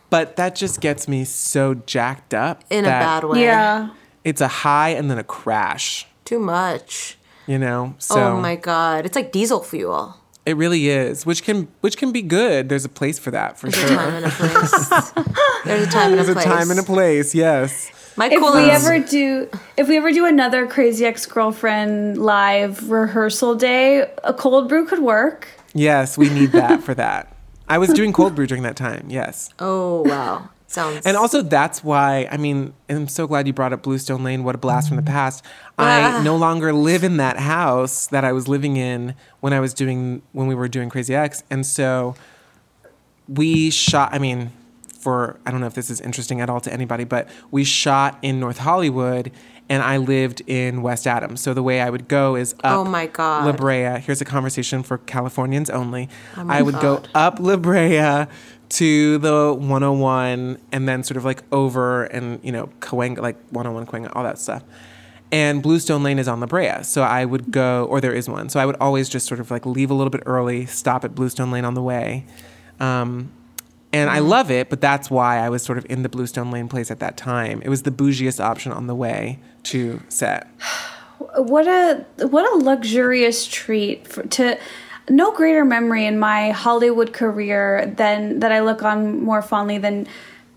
but 0.09 0.35
that 0.35 0.55
just 0.55 0.79
gets 0.79 1.07
me 1.07 1.25
so 1.25 1.73
jacked 1.73 2.33
up 2.33 2.63
In 2.69 2.85
a 2.85 2.87
bad 2.87 3.23
way. 3.23 3.41
yeah. 3.41 3.89
It's 4.23 4.41
a 4.41 4.47
high 4.47 4.89
and 4.89 5.09
then 5.11 5.17
a 5.17 5.23
crash, 5.23 6.07
Too 6.25 6.39
much. 6.39 7.17
you 7.47 7.57
know. 7.59 7.95
So 7.99 8.19
oh 8.19 8.39
my 8.41 8.55
god. 8.55 9.05
It's 9.05 9.15
like 9.15 9.31
diesel 9.31 9.61
fuel. 9.63 10.15
it 10.45 10.55
really 10.57 10.89
is, 10.89 11.25
which 11.25 11.43
can 11.43 11.67
which 11.81 11.97
can 11.97 12.11
be 12.11 12.21
good. 12.21 12.69
There's 12.69 12.85
a 12.85 12.89
place 12.89 13.19
for 13.19 13.31
that 13.31 13.57
for 13.59 13.69
sure. 13.71 14.21
There's 14.21 14.23
a 14.23 14.23
time 14.23 14.23
and 14.23 14.25
a 14.25 14.29
place. 14.29 15.11
There's 15.65 15.87
a 15.87 15.91
time 15.91 16.11
and 16.11 16.19
a 16.19 16.23
There's 16.23 16.29
a 16.29 16.33
place. 16.33 16.45
time 16.45 16.71
and 16.71 16.79
a 16.79 16.83
place, 16.83 17.35
yes. 17.35 17.91
My 18.15 18.27
If 18.29 18.39
cool 18.39 18.53
we 18.53 18.69
ever 18.69 18.99
do, 18.99 19.49
if 19.75 19.87
we 19.89 19.97
ever 19.97 20.11
do 20.11 20.25
another 20.25 20.67
Crazy 20.67 21.03
Ex 21.05 21.25
Girlfriend 21.25 22.17
live 22.17 22.89
rehearsal 22.89 23.55
day, 23.55 24.07
a 24.23 24.33
cold 24.33 24.69
brew 24.69 24.85
could 24.85 24.99
work. 24.99 25.47
Yes, 25.73 26.15
we 26.17 26.29
need 26.29 26.51
that 26.51 26.83
for 26.83 26.93
that. 26.93 27.35
I 27.67 27.79
was 27.79 27.89
doing 27.89 28.13
cold 28.13 28.35
brew 28.35 28.45
during 28.45 28.61
that 28.63 28.75
time. 28.75 29.07
Yes. 29.09 29.49
Oh 29.59 30.03
wow, 30.05 30.49
sounds. 30.73 31.05
And 31.05 31.15
also, 31.15 31.41
that's 31.41 31.83
why, 31.83 32.27
I 32.31 32.37
mean, 32.37 32.73
I'm 32.89 33.07
so 33.07 33.27
glad 33.27 33.47
you 33.47 33.53
brought 33.53 33.73
up 33.73 33.83
Bluestone 33.83 34.23
Lane. 34.23 34.43
What 34.43 34.55
a 34.55 34.57
blast 34.57 34.87
from 34.87 34.97
the 34.97 35.03
past. 35.03 35.43
I 35.77 36.01
ah. 36.01 36.21
no 36.23 36.35
longer 36.35 36.73
live 36.73 37.03
in 37.03 37.17
that 37.17 37.37
house 37.37 38.07
that 38.07 38.23
I 38.23 38.31
was 38.31 38.47
living 38.47 38.77
in 38.77 39.15
when 39.39 39.53
I 39.53 39.59
was 39.59 39.73
doing, 39.73 40.21
when 40.31 40.47
we 40.47 40.55
were 40.55 40.67
doing 40.67 40.89
Crazy 40.89 41.15
Ex. 41.15 41.43
And 41.49 41.65
so 41.65 42.15
we 43.27 43.69
shot, 43.69 44.13
I 44.13 44.19
mean, 44.19 44.51
for, 44.99 45.39
I 45.45 45.51
don't 45.51 45.59
know 45.59 45.67
if 45.67 45.73
this 45.73 45.89
is 45.89 46.01
interesting 46.01 46.41
at 46.41 46.49
all 46.49 46.61
to 46.61 46.71
anybody, 46.71 47.03
but 47.03 47.27
we 47.51 47.63
shot 47.63 48.17
in 48.21 48.39
North 48.39 48.59
Hollywood 48.59 49.31
and 49.69 49.81
I 49.81 49.97
lived 49.97 50.41
in 50.47 50.81
West 50.81 51.07
Adams. 51.07 51.41
So 51.41 51.53
the 51.53 51.63
way 51.63 51.81
I 51.81 51.89
would 51.89 52.07
go 52.07 52.35
is 52.35 52.53
oh 52.63 52.69
up 52.69 52.77
Oh 52.79 52.89
my 52.89 53.07
God. 53.07 53.45
La 53.45 53.51
Brea. 53.53 53.99
Here's 53.99 54.21
a 54.21 54.25
conversation 54.25 54.83
for 54.83 54.97
Californians 54.97 55.69
only. 55.69 56.09
Oh 56.37 56.43
my 56.43 56.59
I 56.59 56.61
would 56.61 56.75
God. 56.75 56.81
go 56.81 57.03
up 57.15 57.39
La 57.39 57.55
Brea 57.55 58.27
to 58.73 59.19
the 59.19 59.53
101 59.53 60.57
and 60.71 60.89
then 60.89 61.03
sort 61.03 61.17
of 61.17 61.25
like 61.25 61.43
over 61.51 62.05
and, 62.05 62.39
you 62.43 62.51
know, 62.51 62.69
Cahuenga, 62.79 63.19
like 63.19 63.37
101 63.51 63.85
Cahuenga, 63.85 64.15
all 64.15 64.23
that 64.23 64.39
stuff. 64.39 64.63
And 65.31 65.61
Bluestone 65.61 66.01
Lane 66.01 66.17
is 66.17 66.27
on 66.27 66.39
La 66.39 66.47
Brea. 66.47 66.83
So 66.83 67.03
I 67.03 67.25
would 67.25 67.51
go, 67.51 67.85
or 67.85 68.01
there 68.01 68.13
is 68.13 68.27
one. 68.27 68.49
So 68.49 68.59
I 68.59 68.65
would 68.65 68.75
always 68.79 69.09
just 69.09 69.27
sort 69.27 69.39
of 69.39 69.51
like 69.51 69.65
leave 69.65 69.91
a 69.91 69.93
little 69.93 70.09
bit 70.09 70.23
early, 70.25 70.65
stop 70.65 71.03
at 71.05 71.13
Bluestone 71.13 71.51
Lane 71.51 71.65
on 71.65 71.75
the 71.75 71.83
way. 71.83 72.25
Um, 72.79 73.31
and 73.91 74.09
I 74.09 74.19
love 74.19 74.49
it, 74.49 74.71
but 74.71 74.81
that's 74.81 75.11
why 75.11 75.37
I 75.37 75.49
was 75.49 75.61
sort 75.61 75.77
of 75.77 75.85
in 75.87 76.01
the 76.01 76.09
Bluestone 76.09 76.49
Lane 76.49 76.67
place 76.67 76.89
at 76.89 76.99
that 76.99 77.15
time. 77.15 77.61
It 77.61 77.69
was 77.69 77.83
the 77.83 77.91
bougiest 77.91 78.43
option 78.43 78.71
on 78.71 78.87
the 78.87 78.95
way 78.95 79.39
to 79.63 80.01
set. 80.09 80.47
What 81.37 81.67
a 81.67 82.05
what 82.27 82.51
a 82.53 82.57
luxurious 82.57 83.47
treat 83.47 84.07
for, 84.07 84.23
to 84.23 84.59
no 85.09 85.31
greater 85.31 85.65
memory 85.65 86.05
in 86.05 86.17
my 86.19 86.51
Hollywood 86.51 87.13
career 87.13 87.85
than 87.97 88.39
that 88.39 88.51
I 88.51 88.61
look 88.61 88.83
on 88.83 89.21
more 89.23 89.41
fondly 89.41 89.77
than 89.77 90.07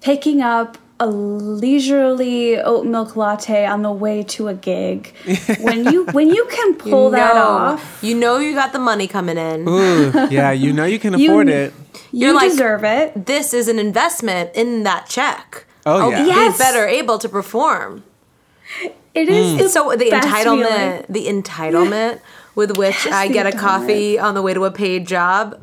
picking 0.00 0.40
up 0.42 0.78
a 0.98 1.06
leisurely 1.06 2.58
oat 2.58 2.86
milk 2.86 3.16
latte 3.16 3.66
on 3.66 3.82
the 3.82 3.92
way 3.92 4.22
to 4.22 4.48
a 4.48 4.54
gig. 4.54 5.12
when 5.60 5.84
you 5.92 6.04
when 6.06 6.28
you 6.30 6.46
can 6.50 6.74
pull 6.74 7.10
that 7.10 7.34
know, 7.34 7.42
off, 7.42 7.98
You 8.02 8.14
know 8.16 8.38
you 8.38 8.54
got 8.54 8.72
the 8.72 8.78
money 8.78 9.06
coming 9.06 9.36
in. 9.36 9.68
Ooh, 9.68 10.10
yeah, 10.30 10.52
you 10.52 10.72
know 10.72 10.84
you 10.84 10.98
can 10.98 11.18
You- 11.18 11.30
afford 11.32 11.48
it. 11.48 11.72
you 12.12 12.26
You're 12.28 12.34
like- 12.34 12.50
deserve 12.50 12.84
it. 12.84 13.26
This 13.26 13.52
is 13.52 13.68
an 13.68 13.78
investment 13.78 14.50
in 14.54 14.84
that 14.84 15.06
check. 15.08 15.66
Oh, 15.84 16.00
I'll 16.02 16.10
yeah. 16.12 16.22
be 16.22 16.28
Yes. 16.28 16.58
better 16.58 16.86
able 16.86 17.18
to 17.18 17.28
perform. 17.28 18.02
It 19.14 19.28
is 19.28 19.54
mm. 19.54 19.58
the 19.58 19.68
So 19.68 19.90
the 19.96 20.10
best 20.10 20.28
entitlement, 20.28 20.66
feeling. 20.68 21.04
the 21.08 21.26
entitlement 21.26 22.20
with 22.56 22.76
which 22.76 23.06
I 23.06 23.28
get 23.28 23.46
a 23.46 23.52
coffee 23.52 24.18
on 24.18 24.34
the 24.34 24.42
way 24.42 24.52
to 24.54 24.64
a 24.64 24.72
paid 24.72 25.06
job, 25.06 25.60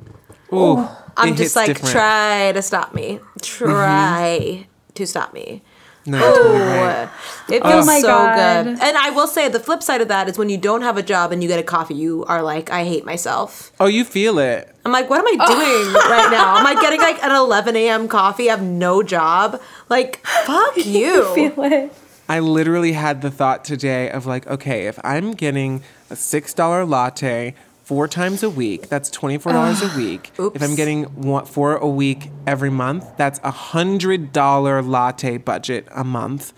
Ooh, 0.54 0.88
I'm 1.18 1.34
it 1.34 1.38
just 1.38 1.40
hits 1.40 1.56
like, 1.58 1.68
different. 1.68 1.92
try 1.92 2.52
to 2.54 2.62
stop 2.62 2.94
me. 2.94 3.18
Mm-hmm. 3.20 3.40
Try 3.42 4.68
to 4.94 5.06
stop 5.08 5.34
me. 5.34 5.62
No, 6.06 6.20
totally 6.20 6.60
right. 6.60 7.10
It 7.50 7.62
oh 7.64 7.70
feels 7.72 7.84
Oh 7.84 7.86
my 7.86 8.00
so 8.02 8.08
God. 8.08 8.66
good. 8.66 8.68
And 8.82 8.98
I 8.98 9.10
will 9.12 9.26
say 9.26 9.48
the 9.48 9.60
flip 9.60 9.82
side 9.82 10.02
of 10.02 10.10
that 10.10 10.28
is 10.28 10.38
when 10.38 10.50
you 10.50 10.58
don't 10.58 10.82
have 10.82 10.98
a 10.98 11.02
job 11.04 11.32
and 11.32 11.42
you 11.42 11.48
get 11.48 11.60
a 11.60 11.64
coffee, 11.64 11.94
you 11.94 12.26
are 12.26 12.42
like, 12.44 12.70
I 12.70 12.84
hate 12.84 13.06
myself. 13.06 13.72
Oh, 13.80 13.86
you 13.86 14.04
feel 14.04 14.38
it. 14.38 14.70
I'm 14.84 14.92
like, 14.92 15.10
what 15.10 15.20
am 15.20 15.28
I 15.28 15.46
doing 15.48 15.94
right 16.12 16.30
now? 16.30 16.58
Am 16.58 16.66
I 16.68 16.76
getting 16.82 17.00
like 17.00 17.24
an 17.24 17.32
11 17.34 17.78
a.m. 17.78 18.10
coffee? 18.10 18.50
I 18.50 18.56
have 18.56 18.62
no 18.62 19.02
job. 19.02 19.62
Like, 19.88 20.18
fuck 20.26 20.76
you. 20.86 21.34
feel 21.36 21.64
it. 21.64 21.94
I 22.28 22.40
literally 22.40 22.94
had 22.94 23.22
the 23.22 23.32
thought 23.32 23.64
today 23.64 24.10
of 24.10 24.26
like, 24.26 24.46
okay, 24.48 24.88
if 24.88 25.00
I'm 25.06 25.32
getting 25.32 25.84
a 26.10 26.16
six 26.16 26.54
dollar 26.54 26.86
latte 26.86 27.56
four 27.84 28.08
times 28.08 28.44
a 28.44 28.50
week, 28.50 28.90
that's 28.90 29.10
twenty 29.10 29.38
four 29.38 29.54
dollars 29.54 29.82
a 29.82 29.88
ah, 29.88 29.98
week. 29.98 30.32
If 30.38 30.62
I'm 30.62 30.76
getting 30.76 31.04
one, 31.22 31.46
four 31.46 31.76
a 31.76 31.88
week 31.88 32.30
every 32.48 32.70
month, 32.70 33.06
that's 33.18 33.40
a 33.44 33.52
hundred 33.52 34.32
dollar 34.32 34.82
latte 34.82 35.38
budget 35.38 35.88
a 35.92 36.04
month. 36.04 36.54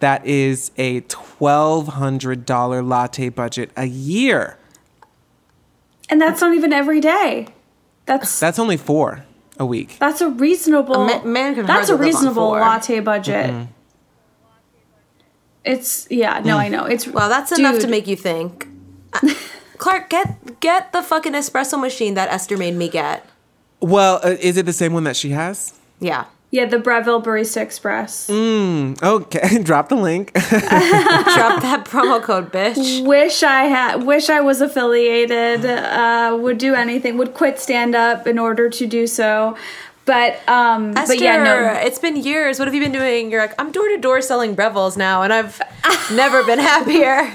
That 0.00 0.26
is 0.26 0.70
a 0.76 1.00
twelve 1.02 1.88
hundred 1.88 2.44
dollar 2.44 2.82
latte 2.82 3.28
budget 3.28 3.70
a 3.76 3.86
year. 3.86 4.58
And 6.08 6.20
that's 6.20 6.40
not 6.40 6.54
even 6.54 6.72
every 6.72 7.00
day. 7.00 7.48
That's 8.06 8.38
That's 8.38 8.58
only 8.58 8.76
four 8.76 9.24
a 9.58 9.66
week. 9.66 9.96
that's 9.98 10.20
a 10.20 10.28
reasonable 10.28 10.94
A 10.94 11.06
ma- 11.06 11.24
man 11.24 11.54
can 11.54 11.66
That's 11.66 11.88
a 11.88 11.96
hardly 11.96 12.12
live 12.12 12.16
on 12.16 12.22
reasonable 12.22 12.50
latte 12.50 13.00
budget. 13.00 13.50
Mm-hmm. 13.50 13.72
It's 15.64 16.06
yeah, 16.10 16.40
no, 16.44 16.56
mm. 16.56 16.60
I 16.60 16.68
know. 16.68 16.84
It's 16.84 17.08
Well, 17.08 17.28
that's 17.28 17.50
enough 17.58 17.80
to 17.80 17.88
make 17.88 18.06
you 18.06 18.14
think. 18.14 18.68
Clark, 19.78 20.10
get 20.10 20.60
get 20.60 20.92
the 20.92 21.02
fucking 21.02 21.32
espresso 21.32 21.80
machine 21.80 22.14
that 22.14 22.28
Esther 22.30 22.56
made 22.56 22.74
me 22.74 22.88
get. 22.88 23.28
Well, 23.80 24.20
uh, 24.24 24.36
is 24.40 24.56
it 24.56 24.66
the 24.66 24.72
same 24.72 24.92
one 24.92 25.04
that 25.04 25.16
she 25.16 25.30
has? 25.30 25.74
Yeah. 26.00 26.24
yeah, 26.50 26.64
the 26.64 26.78
Breville 26.78 27.22
Barista 27.22 27.60
Express. 27.60 28.28
Mm. 28.28 29.02
Okay, 29.02 29.62
drop 29.62 29.88
the 29.88 29.96
link. 29.96 30.32
Drop 30.34 31.62
that 31.62 31.84
promo 31.84 32.22
code, 32.22 32.52
bitch. 32.52 33.06
Wish 33.06 33.42
I 33.42 33.64
had 33.64 34.04
wish 34.04 34.30
I 34.30 34.40
was 34.40 34.60
affiliated. 34.60 35.64
Uh, 35.66 36.38
would 36.40 36.58
do 36.58 36.74
anything. 36.74 37.18
Would 37.18 37.34
quit 37.34 37.58
stand 37.60 37.94
up 37.94 38.26
in 38.26 38.38
order 38.38 38.70
to 38.70 38.86
do 38.86 39.06
so. 39.06 39.56
But 40.06 40.38
um 40.48 40.96
Esther, 40.96 41.14
but 41.14 41.20
yeah, 41.20 41.42
no. 41.42 41.80
it's 41.82 41.98
been 41.98 42.16
years. 42.16 42.58
What 42.58 42.68
have 42.68 42.74
you 42.74 42.80
been 42.80 42.92
doing? 42.92 43.30
You're 43.30 43.40
like, 43.40 43.54
I'm 43.58 43.72
door 43.72 43.88
to 43.88 43.98
door 43.98 44.20
selling 44.22 44.54
Breville's 44.54 44.96
now, 44.96 45.22
and 45.22 45.32
I've 45.32 45.60
never 46.12 46.44
been 46.44 46.60
happier. 46.60 47.32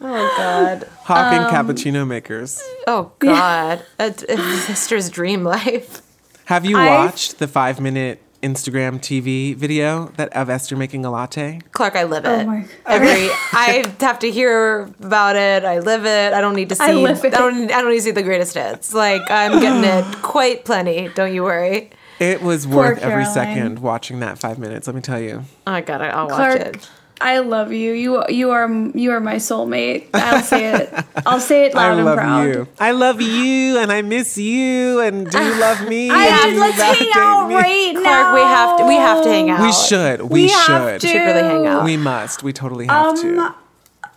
Oh 0.00 0.34
God. 0.36 0.88
Hawking 1.02 1.40
Um, 1.40 1.50
cappuccino 1.52 2.06
makers. 2.06 2.62
Oh 2.86 3.12
God. 3.18 3.84
That's 3.96 4.22
it's 4.28 4.70
Esther's 4.70 5.10
dream 5.10 5.44
life. 5.44 6.02
Have 6.46 6.64
you 6.64 6.76
I- 6.78 6.86
watched 7.06 7.38
the 7.38 7.48
five 7.48 7.80
minute 7.80 8.22
Instagram 8.42 9.00
TV 9.00 9.56
video 9.56 10.12
that 10.16 10.28
of 10.36 10.48
Esther 10.50 10.76
making 10.76 11.04
a 11.04 11.10
latte? 11.10 11.60
Clark, 11.72 11.96
I 11.96 12.04
live 12.04 12.24
it. 12.24 12.28
Oh 12.28 12.44
my- 12.44 12.66
Every 12.86 13.28
I 13.52 13.84
have 14.00 14.18
to 14.20 14.30
hear 14.30 14.82
about 15.00 15.36
it. 15.36 15.64
I 15.64 15.78
live 15.80 16.04
it. 16.04 16.32
I 16.32 16.40
don't 16.40 16.54
need 16.54 16.68
to 16.68 16.74
see. 16.74 16.84
I 16.84 16.92
live 16.92 17.24
it. 17.24 17.34
I 17.34 17.38
don't. 17.38 17.70
I 17.72 17.80
don't 17.80 17.90
need 17.90 17.96
to 17.96 18.02
see 18.02 18.10
the 18.12 18.22
greatest 18.22 18.54
hits. 18.54 18.92
Like 18.94 19.22
I'm 19.30 19.60
getting 19.60 19.84
it 19.84 20.04
quite 20.22 20.64
plenty. 20.64 21.08
Don't 21.08 21.34
you 21.34 21.42
worry. 21.44 21.90
It 22.18 22.40
was 22.40 22.64
Poor 22.66 22.76
worth 22.76 22.98
every 23.02 23.26
second 23.26 23.80
watching 23.80 24.20
that 24.20 24.38
five 24.38 24.58
minutes. 24.58 24.86
Let 24.86 24.96
me 24.96 25.02
tell 25.02 25.20
you. 25.20 25.42
I 25.66 25.82
got 25.82 26.00
it. 26.00 26.06
I'll 26.14 26.28
watch 26.28 26.54
it. 26.60 26.88
I 27.20 27.38
love 27.38 27.72
you. 27.72 27.92
You 27.92 28.24
you 28.28 28.50
are 28.50 28.68
you 28.94 29.10
are 29.12 29.20
my 29.20 29.36
soulmate. 29.36 30.08
I'll 30.12 30.42
say 30.42 30.66
it. 30.74 30.92
I'll 31.26 31.40
say 31.40 31.64
it 31.66 31.74
loud 31.74 31.98
I 31.98 32.02
love 32.02 32.18
and 32.18 32.26
proud. 32.26 32.42
you. 32.48 32.68
I 32.78 32.90
love 32.92 33.20
you, 33.22 33.78
and 33.78 33.90
I 33.90 34.02
miss 34.02 34.36
you. 34.36 35.00
And 35.00 35.28
do 35.30 35.38
you 35.42 35.54
love 35.58 35.88
me? 35.88 36.10
I 36.12 36.26
And 36.26 36.36
just, 36.36 36.52
you 36.54 36.60
let's 36.60 37.00
hang 37.00 37.10
out 37.16 37.48
me? 37.48 37.54
right 37.54 37.92
now. 37.94 38.34
We 38.34 38.40
have 38.40 38.78
to. 38.78 38.84
We 38.86 38.94
have 38.96 39.22
to 39.24 39.28
hang 39.30 39.48
out. 39.50 39.60
We 39.62 39.72
should. 39.72 40.20
We, 40.22 40.28
We 40.42 40.48
have 40.48 40.66
should. 40.66 41.00
to. 41.00 41.06
Should 41.08 41.14
really 41.20 41.42
hang 41.42 41.66
out. 41.66 41.84
We 41.84 41.96
must. 41.96 42.42
We 42.42 42.52
totally 42.52 42.86
have 42.86 43.18
to. 43.22 43.38
Um, 43.38 43.54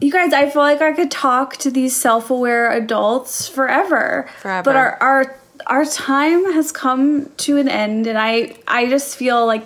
You 0.01 0.11
guys, 0.11 0.31
I 0.33 0.49
feel 0.49 0.61
like 0.61 0.81
I 0.81 0.93
could 0.93 1.11
talk 1.11 1.57
to 1.57 1.69
these 1.71 1.95
self-aware 1.95 2.71
adults 2.71 3.47
forever. 3.47 4.27
Forever. 4.41 4.63
But 4.63 4.75
our 4.75 4.97
our 5.01 5.35
our 5.67 5.85
time 5.85 6.51
has 6.53 6.71
come 6.71 7.29
to 7.37 7.57
an 7.57 7.69
end, 7.69 8.07
and 8.07 8.17
I 8.17 8.55
I 8.67 8.87
just 8.87 9.15
feel 9.15 9.45
like. 9.45 9.63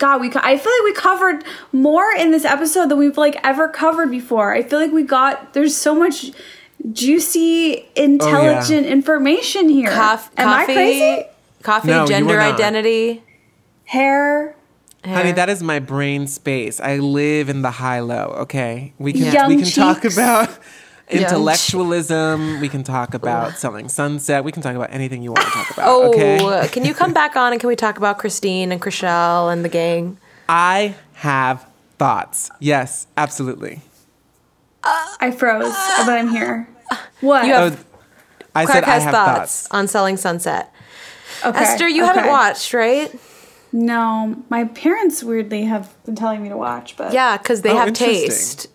God, 0.00 0.22
we 0.22 0.32
I 0.34 0.56
feel 0.56 0.72
like 0.72 0.82
we 0.84 0.92
covered 0.94 1.44
more 1.72 2.10
in 2.18 2.30
this 2.30 2.46
episode 2.46 2.88
than 2.88 2.96
we've 2.98 3.18
like 3.18 3.38
ever 3.44 3.68
covered 3.68 4.10
before. 4.10 4.52
I 4.52 4.62
feel 4.62 4.80
like 4.80 4.92
we 4.92 5.02
got 5.02 5.52
there's 5.52 5.76
so 5.76 5.94
much 5.94 6.32
juicy, 6.90 7.86
intelligent 7.94 8.86
oh, 8.86 8.90
information 8.90 9.68
here. 9.68 9.90
Coff- 9.90 10.30
Am 10.38 10.48
coffee. 10.48 10.72
I 10.72 10.74
crazy? 10.74 11.24
Coffee. 11.62 11.88
No, 11.88 12.06
gender 12.06 12.40
identity. 12.40 13.22
Hair, 13.84 14.56
Honey, 15.04 15.32
that 15.32 15.48
is 15.48 15.62
my 15.62 15.78
brain 15.78 16.26
space. 16.26 16.78
I 16.78 16.98
live 16.98 17.48
in 17.48 17.62
the 17.62 17.70
high 17.70 18.00
low. 18.00 18.34
Okay, 18.40 18.92
we 18.98 19.12
can 19.12 19.32
Young 19.32 19.48
we 19.48 19.56
can 19.56 19.70
talk 19.70 20.04
about 20.04 20.50
intellectualism. 21.10 22.60
We 22.60 22.68
can 22.68 22.82
talk 22.84 23.14
about 23.14 23.58
selling 23.58 23.88
sunset. 23.88 24.44
We 24.44 24.52
can 24.52 24.62
talk 24.62 24.74
about 24.76 24.92
anything 24.92 25.22
you 25.22 25.30
want 25.32 25.44
to 25.44 25.50
talk 25.52 25.70
about. 25.72 25.88
Oh, 25.88 26.08
okay, 26.10 26.68
can 26.72 26.84
you 26.84 26.94
come 26.94 27.12
back 27.12 27.36
on 27.36 27.52
and 27.52 27.60
can 27.60 27.68
we 27.68 27.76
talk 27.76 27.96
about 27.98 28.18
Christine 28.18 28.72
and 28.72 28.80
Chrishell 28.80 29.52
and 29.52 29.64
the 29.64 29.68
gang? 29.68 30.18
I 30.48 30.94
have 31.14 31.66
thoughts. 31.98 32.50
Yes, 32.60 33.06
absolutely. 33.16 33.80
I 34.82 35.30
froze, 35.30 35.72
but 35.98 36.08
I'm 36.08 36.28
here. 36.30 36.68
What? 37.20 37.46
You 37.46 37.52
have- 37.52 37.84
Oh, 38.52 38.58
I 38.58 38.64
Clark 38.64 38.84
said 38.84 38.90
I 38.90 38.98
have 38.98 39.12
thoughts, 39.14 39.62
thoughts. 39.62 39.68
on 39.70 39.86
selling 39.86 40.16
Sunset. 40.16 40.74
Okay, 41.46 41.56
Esther, 41.60 41.86
you 41.86 42.02
okay. 42.02 42.14
haven't 42.14 42.30
watched, 42.30 42.74
right? 42.74 43.14
No, 43.72 44.42
my 44.48 44.64
parents 44.64 45.22
weirdly 45.22 45.62
have 45.66 45.88
been 46.04 46.16
telling 46.16 46.42
me 46.42 46.48
to 46.48 46.56
watch, 46.56 46.96
but 46.96 47.12
Yeah, 47.12 47.36
because 47.36 47.62
they 47.62 47.70
Oh, 47.70 47.76
have 47.76 47.88
interesting. 47.88 48.69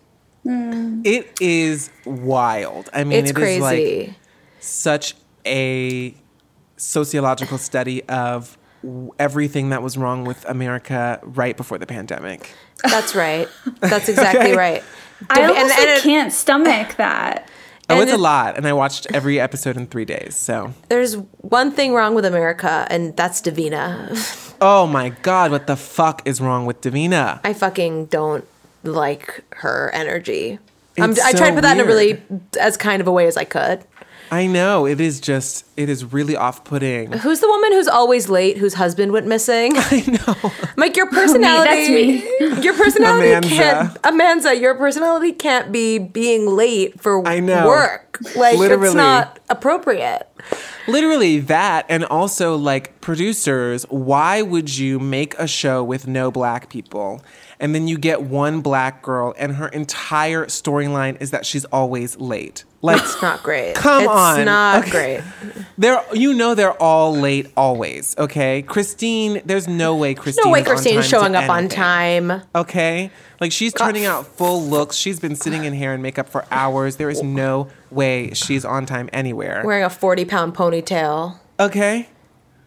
Taste. 0.46 1.06
It 1.06 1.40
is 1.40 1.90
wild. 2.04 2.88
I 2.92 3.04
mean, 3.04 3.18
It's 3.18 3.30
it 3.30 3.36
is 3.36 3.42
crazy. 3.42 3.60
like 4.06 4.14
such 4.60 5.14
a 5.46 6.14
sociological 6.76 7.58
study 7.58 8.02
of 8.04 8.58
everything 9.18 9.70
that 9.70 9.82
was 9.82 9.96
wrong 9.96 10.24
with 10.24 10.44
America 10.48 11.18
right 11.22 11.56
before 11.56 11.78
the 11.78 11.86
pandemic. 11.86 12.50
That's 12.84 13.14
right. 13.14 13.48
That's 13.80 14.08
exactly 14.08 14.56
right. 14.56 14.82
I 15.30 15.40
And- 15.40 15.50
almost 15.50 15.78
and 15.78 15.90
like, 15.94 16.02
can't 16.02 16.32
stomach 16.32 16.96
that. 16.96 17.48
Oh, 17.88 17.94
And 17.94 18.02
it's 18.02 18.12
a 18.12 18.18
lot, 18.18 18.56
and 18.56 18.66
I 18.66 18.72
watched 18.72 19.06
every 19.14 19.38
episode 19.38 19.76
in 19.76 19.86
three 19.86 20.04
days. 20.04 20.34
So, 20.34 20.74
There's 20.88 21.14
one 21.38 21.70
thing 21.70 21.94
wrong 21.94 22.16
with 22.16 22.24
America, 22.24 22.84
and 22.90 23.16
that's 23.16 23.40
Davina. 23.40 24.56
oh 24.60 24.88
my 24.88 25.10
god, 25.22 25.52
what 25.52 25.68
the 25.68 25.76
fuck 25.76 26.20
is 26.26 26.40
wrong 26.40 26.66
with 26.66 26.80
Davina? 26.80 27.38
I 27.44 27.52
fucking 27.52 28.06
don't 28.06 28.44
like 28.86 29.44
her 29.56 29.90
energy. 29.92 30.58
I'm, 30.98 31.10
I 31.10 31.32
tried 31.32 31.50
to 31.50 31.54
put 31.56 31.62
that 31.62 31.76
in 31.76 31.84
a 31.84 31.86
really 31.86 32.22
as 32.58 32.76
kind 32.76 33.00
of 33.02 33.06
a 33.06 33.12
way 33.12 33.26
as 33.26 33.36
I 33.36 33.44
could. 33.44 33.84
I 34.30 34.46
know 34.46 34.86
it 34.86 35.00
is 35.00 35.20
just 35.20 35.64
it 35.76 35.88
is 35.88 36.04
really 36.12 36.36
off-putting. 36.36 37.12
Who's 37.12 37.40
the 37.40 37.48
woman 37.48 37.72
who's 37.72 37.88
always 37.88 38.28
late, 38.28 38.56
whose 38.58 38.74
husband 38.74 39.12
went 39.12 39.26
missing? 39.26 39.72
I 39.76 40.04
know. 40.26 40.52
Like 40.76 40.96
your 40.96 41.06
personality, 41.10 42.20
that's 42.20 42.56
me. 42.56 42.62
your 42.62 42.74
personality 42.74 43.28
Amanza. 43.28 43.48
can't. 43.48 44.02
Amanza, 44.02 44.60
your 44.60 44.74
personality 44.74 45.32
can't 45.32 45.70
be 45.70 45.98
being 45.98 46.46
late 46.46 47.00
for 47.00 47.26
I 47.26 47.40
know. 47.40 47.66
work. 47.66 48.18
Like 48.34 48.56
Literally. 48.58 48.86
it's 48.86 48.94
not 48.94 49.38
appropriate. 49.50 50.26
Literally 50.88 51.40
that, 51.40 51.86
and 51.88 52.04
also 52.04 52.56
like 52.56 53.00
producers, 53.00 53.84
why 53.90 54.42
would 54.42 54.76
you 54.76 54.98
make 54.98 55.34
a 55.38 55.46
show 55.46 55.82
with 55.84 56.06
no 56.06 56.30
black 56.30 56.70
people? 56.70 57.22
And 57.58 57.74
then 57.74 57.88
you 57.88 57.96
get 57.98 58.22
one 58.22 58.60
black 58.60 59.02
girl, 59.02 59.34
and 59.38 59.56
her 59.56 59.68
entire 59.68 60.44
storyline 60.46 61.20
is 61.22 61.30
that 61.30 61.46
she's 61.46 61.64
always 61.66 62.16
late. 62.18 62.64
Like, 62.86 63.02
It's 63.02 63.20
not 63.22 63.42
great. 63.42 63.74
Come 63.74 64.02
it's 64.04 64.10
on. 64.10 64.44
not 64.44 64.82
Okay. 64.88 64.90
great. 65.42 65.64
they're 65.78 66.02
you 66.12 66.32
know 66.34 66.54
they're 66.54 66.72
all 66.82 67.14
late 67.16 67.50
always. 67.56 68.14
Okay, 68.18 68.62
Christine, 68.62 69.42
there's 69.44 69.68
no 69.68 69.94
way 69.96 70.14
Christine. 70.14 70.42
No 70.46 70.50
way, 70.52 70.60
is 70.60 70.66
Christine's 70.66 71.06
showing 71.08 71.34
up 71.36 71.50
on 71.50 71.68
time. 71.68 72.42
Okay, 72.54 73.10
like 73.40 73.52
she's 73.52 73.72
turning 73.72 74.04
out 74.06 74.26
full 74.26 74.62
looks. 74.62 74.96
She's 74.96 75.20
been 75.20 75.36
sitting 75.36 75.64
in 75.64 75.74
hair 75.74 75.92
and 75.94 76.02
makeup 76.02 76.28
for 76.28 76.44
hours. 76.50 76.96
There 76.96 77.10
is 77.10 77.22
no 77.22 77.68
way 77.90 78.32
she's 78.34 78.64
on 78.64 78.86
time 78.86 79.08
anywhere. 79.12 79.62
Wearing 79.64 79.84
a 79.84 79.90
forty-pound 79.90 80.54
ponytail. 80.54 81.38
Okay, 81.60 82.08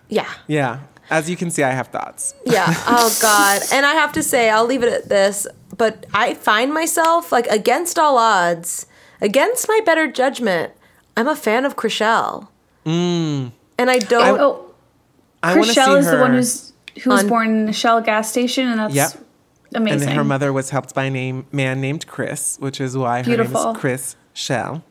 Yeah. 0.08 0.28
yeah. 0.48 0.80
As 1.12 1.28
you 1.28 1.36
can 1.36 1.50
see, 1.50 1.64
I 1.64 1.72
have 1.72 1.88
thoughts. 1.88 2.36
Yeah. 2.46 2.68
Oh 2.88 3.18
God. 3.22 3.62
And 3.74 3.84
I 3.86 3.94
have 3.94 4.12
to 4.14 4.22
say, 4.24 4.50
I'll 4.52 4.66
leave 4.66 4.84
it 4.84 4.94
at 4.94 5.10
this. 5.10 5.48
But 5.76 6.06
I 6.14 6.34
find 6.36 6.72
myself 6.74 7.32
like 7.32 7.48
against 7.48 7.98
all 7.98 8.18
odds, 8.18 8.86
against 9.22 9.68
my 9.68 9.80
better 9.86 10.10
judgment, 10.12 10.74
I'm 11.18 11.28
a 11.28 11.36
fan 11.36 11.66
of 11.66 11.76
Chrishell. 11.76 12.48
Mm. 12.86 13.52
And 13.78 13.90
I 13.90 14.00
don't. 14.00 14.40
Oh, 14.40 14.74
I 15.44 15.56
want 15.56 15.68
to 15.68 15.74
see 15.74 15.80
Chrishell 15.80 15.98
is 16.00 16.10
the 16.10 16.18
one 16.20 16.34
who's 16.34 16.74
who 17.04 17.10
was 17.12 17.24
on- 17.24 17.30
born 17.30 17.48
in 17.62 17.70
a 17.70 17.74
Shell 17.74 18.02
gas 18.02 18.30
station, 18.32 18.68
and 18.68 18.80
that's 18.80 18.94
Yep. 18.96 19.12
And 19.76 19.78
amazing. 19.88 20.10
her 20.10 20.24
mother 20.24 20.52
was 20.52 20.72
helped 20.72 20.96
by 20.96 21.04
a 21.06 21.10
name, 21.12 21.46
man 21.52 21.80
named 21.80 22.08
Chris, 22.08 22.58
which 22.60 22.82
is 22.82 22.98
why 22.98 23.22
her 23.22 23.38
name 23.38 23.56
is 23.56 23.66
Chris 23.78 24.16
Shell. 24.34 24.84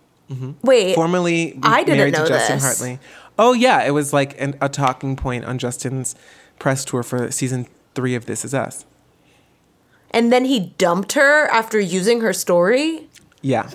wait. 0.63 0.95
formerly 0.95 1.59
I 1.63 1.83
didn't 1.83 1.99
married 1.99 2.15
know 2.15 2.25
to 2.25 2.29
Justin 2.29 2.57
this. 2.59 2.65
Hartley. 2.65 3.01
Oh 3.39 3.55
yeah, 3.55 3.83
it 3.85 3.91
was 3.91 4.13
like 4.13 4.41
an, 4.41 4.55
a 4.61 4.69
talking 4.69 5.17
point 5.17 5.45
on 5.45 5.59
Justin's 5.59 6.15
press 6.61 6.85
tour 6.85 7.03
for 7.03 7.31
season 7.33 7.67
three 7.97 8.15
of 8.15 8.27
This 8.27 8.45
Is 8.45 8.55
Us. 8.55 8.85
and 10.13 10.33
then 10.33 10.45
he 10.45 10.75
dumped 10.79 11.13
her 11.15 11.47
after 11.49 11.81
using 11.81 12.21
her 12.21 12.33
story. 12.33 13.09
Yeah, 13.43 13.69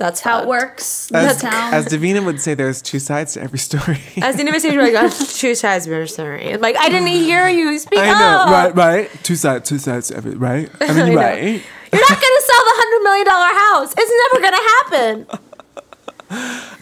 That's 0.00 0.20
how 0.20 0.40
it 0.40 0.48
works. 0.48 1.12
as, 1.12 1.38
That's 1.38 1.42
how. 1.42 1.76
as 1.76 1.84
Davina 1.86 2.24
would 2.24 2.40
say, 2.40 2.54
there's 2.54 2.80
two 2.80 2.98
sides 2.98 3.34
to 3.34 3.42
every 3.42 3.58
story. 3.58 4.00
As 4.22 4.34
the 4.36 4.46
invitation, 4.46 4.78
like, 4.78 4.94
oh, 4.96 5.10
two 5.10 5.54
sides 5.54 5.84
to 5.84 5.92
every 5.94 6.08
story. 6.08 6.56
Like, 6.56 6.74
I 6.78 6.88
didn't 6.88 7.08
hear 7.08 7.48
you 7.48 7.78
speak 7.78 7.98
I 7.98 8.08
up. 8.08 8.46
know, 8.48 8.52
right, 8.52 8.74
right. 8.74 9.10
Two 9.22 9.36
sides, 9.36 9.68
two 9.68 9.78
sides 9.78 10.08
to 10.08 10.16
every, 10.16 10.34
right? 10.36 10.70
I 10.80 10.88
mean, 10.94 10.98
I 11.02 11.08
know. 11.10 11.14
right. 11.16 11.62
You're 11.92 12.00
not 12.00 12.08
gonna 12.08 12.40
sell 12.40 12.64
the 12.64 12.76
hundred 12.80 13.02
million 13.04 13.26
dollar 13.26 13.52
house. 13.52 13.94
It's 13.98 14.32
never 14.32 14.42
gonna 14.42 15.28
happen. 15.36 15.40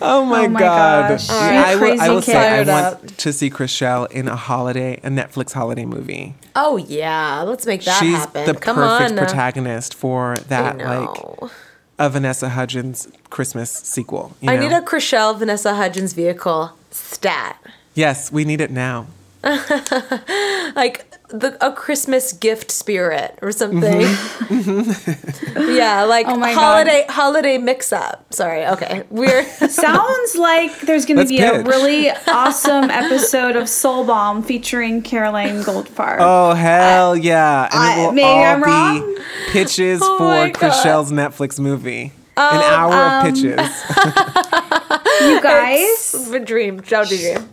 Oh 0.00 0.24
my, 0.26 0.44
Oh 0.44 0.48
my 0.48 0.60
god! 0.60 1.08
gosh. 1.08 1.28
Yeah, 1.30 1.50
You 1.52 1.58
I 1.58 1.74
will, 1.76 1.84
I 1.84 1.96
crazy 1.96 2.10
will 2.10 2.22
say 2.22 2.36
I 2.60 2.64
kid. 2.64 2.68
want 2.70 3.18
to 3.18 3.32
see 3.32 3.48
Chrishell 3.50 4.10
in 4.12 4.28
a 4.28 4.36
holiday, 4.36 5.00
a 5.02 5.08
Netflix 5.08 5.52
holiday 5.52 5.86
movie. 5.86 6.34
Oh 6.54 6.76
yeah, 6.76 7.40
let's 7.42 7.64
make 7.64 7.82
that 7.84 7.98
She's 7.98 8.14
happen. 8.14 8.44
the 8.44 8.52
Come 8.54 8.76
perfect 8.76 9.12
on. 9.12 9.16
protagonist 9.18 9.94
for 9.94 10.34
that 10.48 10.76
like 10.76 10.84
know. 10.86 11.50
A 11.98 12.08
Vanessa 12.08 12.50
Hudgens 12.50 13.08
Christmas 13.30 13.70
sequel. 13.70 14.36
you 14.40 14.50
I 14.50 14.56
know? 14.56 14.62
need 14.68 14.72
a 14.72 14.80
Chrishell 14.80 15.36
Vanessa 15.38 15.74
Hudgens 15.74 16.12
vehicle 16.12 16.72
stat. 16.90 17.56
Yes, 17.94 18.30
we 18.30 18.44
need 18.44 18.60
it 18.60 18.70
now. 18.70 19.06
Like 20.76 21.07
the 21.28 21.56
a 21.64 21.72
Christmas 21.72 22.32
gift 22.32 22.70
spirit 22.70 23.38
or 23.42 23.52
something. 23.52 24.00
yeah, 25.74 26.04
like 26.04 26.26
Oh 26.26 26.36
my 26.36 26.54
God. 26.54 26.58
holiday 26.60 27.04
holiday 27.08 27.58
mix 27.58 27.92
up. 27.92 28.32
Sorry, 28.32 28.66
okay. 28.66 29.04
We're 29.10 29.44
Sounds 29.68 30.36
like 30.36 30.80
there's 30.80 31.04
going 31.04 31.16
to 31.16 31.22
Let's 31.22 31.30
be 31.30 31.38
a 31.40 31.62
really 31.62 32.10
awesome 32.28 32.90
episode 32.90 33.56
of 33.56 33.68
Soul 33.68 34.04
Bomb 34.04 34.42
featuring 34.42 35.02
Caroline 35.02 35.62
Goldfarb. 35.62 36.16
Oh 36.20 36.54
hell 36.54 37.16
yeah! 37.16 37.64
And 37.64 37.74
I- 37.74 38.00
it 38.00 38.06
will 38.06 38.12
maybe 38.12 38.26
all 38.26 38.44
I'm 38.44 38.60
be 38.60 38.66
wrong? 38.66 39.18
pitches 39.50 40.00
Oh 40.02 40.18
for 40.18 40.24
my 40.24 40.50
God. 40.50 40.72
Chrishell's 40.72 41.12
Netflix 41.12 41.58
movie. 41.60 42.12
An 42.36 42.62
hour 42.62 42.94
um, 42.94 43.26
of 43.26 43.34
pitches. 43.34 43.84
you 45.22 45.42
guys, 45.42 46.30
a 46.32 46.38
dream. 46.38 46.80
Shout 46.84 47.08
to 47.08 47.16
dream. 47.16 47.48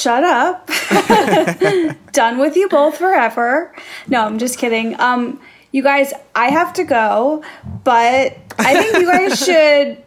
Shut 0.00 0.24
up. 0.24 0.68
Done 2.12 2.38
with 2.38 2.56
you 2.56 2.68
both 2.68 2.96
forever. 2.98 3.74
No, 4.08 4.24
I'm 4.24 4.38
just 4.38 4.58
kidding. 4.58 4.98
Um, 5.00 5.40
you 5.72 5.82
guys, 5.82 6.12
I 6.34 6.50
have 6.50 6.72
to 6.74 6.84
go, 6.84 7.44
but 7.84 8.36
I 8.58 8.82
think 8.82 8.98
you 8.98 9.06
guys 9.06 9.38
should 9.44 10.02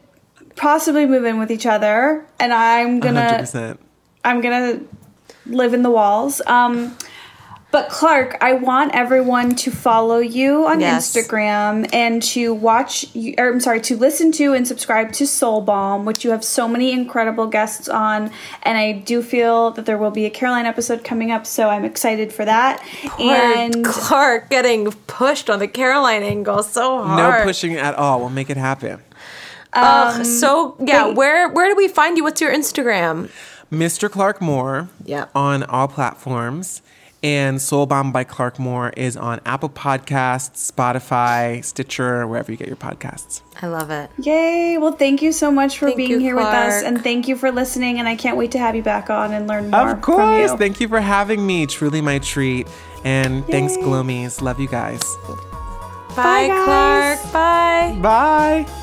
possibly 0.55 1.05
move 1.05 1.25
in 1.25 1.39
with 1.39 1.51
each 1.51 1.65
other, 1.65 2.25
and 2.39 2.53
I'm 2.53 2.99
gonna 2.99 3.37
percent. 3.39 3.79
I'm 4.25 4.41
gonna 4.41 4.81
live 5.45 5.73
in 5.73 5.83
the 5.83 5.91
walls. 5.91 6.41
Um, 6.45 6.97
but 7.73 7.89
Clark, 7.89 8.37
I 8.39 8.53
want 8.53 8.93
everyone 8.93 9.55
to 9.55 9.71
follow 9.71 10.19
you 10.19 10.67
on 10.67 10.79
Yes. 10.79 11.11
Instagram 11.11 11.89
and 11.91 12.21
to 12.21 12.53
watch, 12.53 13.05
or 13.37 13.51
I'm 13.51 13.59
sorry, 13.59 13.81
to 13.81 13.97
listen 13.97 14.31
to 14.33 14.53
and 14.53 14.67
subscribe 14.67 15.11
to 15.13 15.25
Soul 15.25 15.59
Bomb, 15.61 16.05
which 16.05 16.23
you 16.23 16.29
have 16.29 16.43
so 16.45 16.67
many 16.67 16.91
incredible 16.91 17.47
guests 17.47 17.89
on. 17.89 18.29
And 18.61 18.77
I 18.77 18.91
do 18.91 19.23
feel 19.23 19.71
that 19.71 19.87
there 19.87 19.97
will 19.97 20.11
be 20.11 20.25
a 20.25 20.29
Caroline 20.29 20.67
episode 20.67 21.03
coming 21.03 21.31
up, 21.31 21.47
so 21.47 21.67
I'm 21.69 21.83
excited 21.83 22.31
for 22.31 22.45
that. 22.45 22.79
And 23.19 23.75
And 23.75 23.85
Clark 23.85 24.49
getting 24.51 24.91
pushed 25.07 25.49
on 25.49 25.57
the 25.57 25.67
Caroline 25.67 26.21
angle 26.23 26.61
so 26.61 27.03
hard. 27.03 27.39
No 27.39 27.43
pushing 27.43 27.75
at 27.75 27.95
all. 27.95 28.19
We'll 28.19 28.29
make 28.29 28.51
it 28.51 28.57
happen. 28.57 28.99
Ugh, 29.73 30.17
um, 30.19 30.23
so 30.23 30.75
yeah, 30.79 31.05
but- 31.07 31.15
where 31.15 31.49
where 31.49 31.67
do 31.67 31.75
we 31.75 31.87
find 31.87 32.17
you? 32.17 32.23
What's 32.23 32.39
your 32.39 32.53
Instagram? 32.53 33.29
Mr. 33.71 34.11
Clark 34.11 34.39
Moore. 34.39 34.89
Yeah. 35.03 35.25
On 35.33 35.63
all 35.63 35.87
platforms. 35.87 36.83
And 37.23 37.61
Soul 37.61 37.85
Bomb 37.85 38.11
by 38.11 38.25
Clark 38.25 38.59
Moore 38.59 38.91
is 38.97 39.15
on 39.15 39.39
Apple 39.45 39.69
Podcasts, 39.69 40.69
Spotify, 40.71 41.63
Stitcher, 41.63 42.27
wherever 42.27 42.51
you 42.51 42.57
get 42.57 42.67
your 42.67 42.75
podcasts. 42.75 43.41
I 43.61 43.67
love 43.67 43.89
it. 43.91 44.09
yay! 44.19 44.77
Well, 44.77 44.91
thank 44.91 45.21
you 45.21 45.31
so 45.31 45.49
much 45.49 45.77
for 45.77 45.85
Thank 45.85 45.97
being 45.97 46.09
you, 46.11 46.19
here 46.19 46.35
with 46.35 46.43
us, 46.43 46.83
and 46.83 47.01
thank 47.01 47.29
you 47.29 47.37
for 47.37 47.49
listening. 47.49 47.97
And 47.99 48.09
I 48.09 48.17
can't 48.17 48.35
wait 48.35 48.51
to 48.51 48.59
have 48.59 48.75
you 48.75 48.83
back 48.83 49.09
on 49.09 49.31
and 49.31 49.47
learn 49.47 49.69
more 49.69 49.91
Of 49.91 50.01
course. 50.01 50.17
from 50.17 50.39
you. 50.41 50.57
Thank 50.57 50.81
you 50.81 50.89
for 50.89 50.99
having 50.99 51.47
me. 51.47 51.65
Truly 51.65 52.01
my 52.01 52.19
treat. 52.19 52.67
And 53.05 53.45
thanks, 53.47 53.77
Gloomies. 53.77 54.41
Love 54.41 54.59
you 54.59 54.67
guys. 54.67 55.01
Bye, 56.15 56.47
guys. 56.47 57.19
Clark. 57.21 57.33
Bye. 57.33 57.99
Bye. 58.01 58.82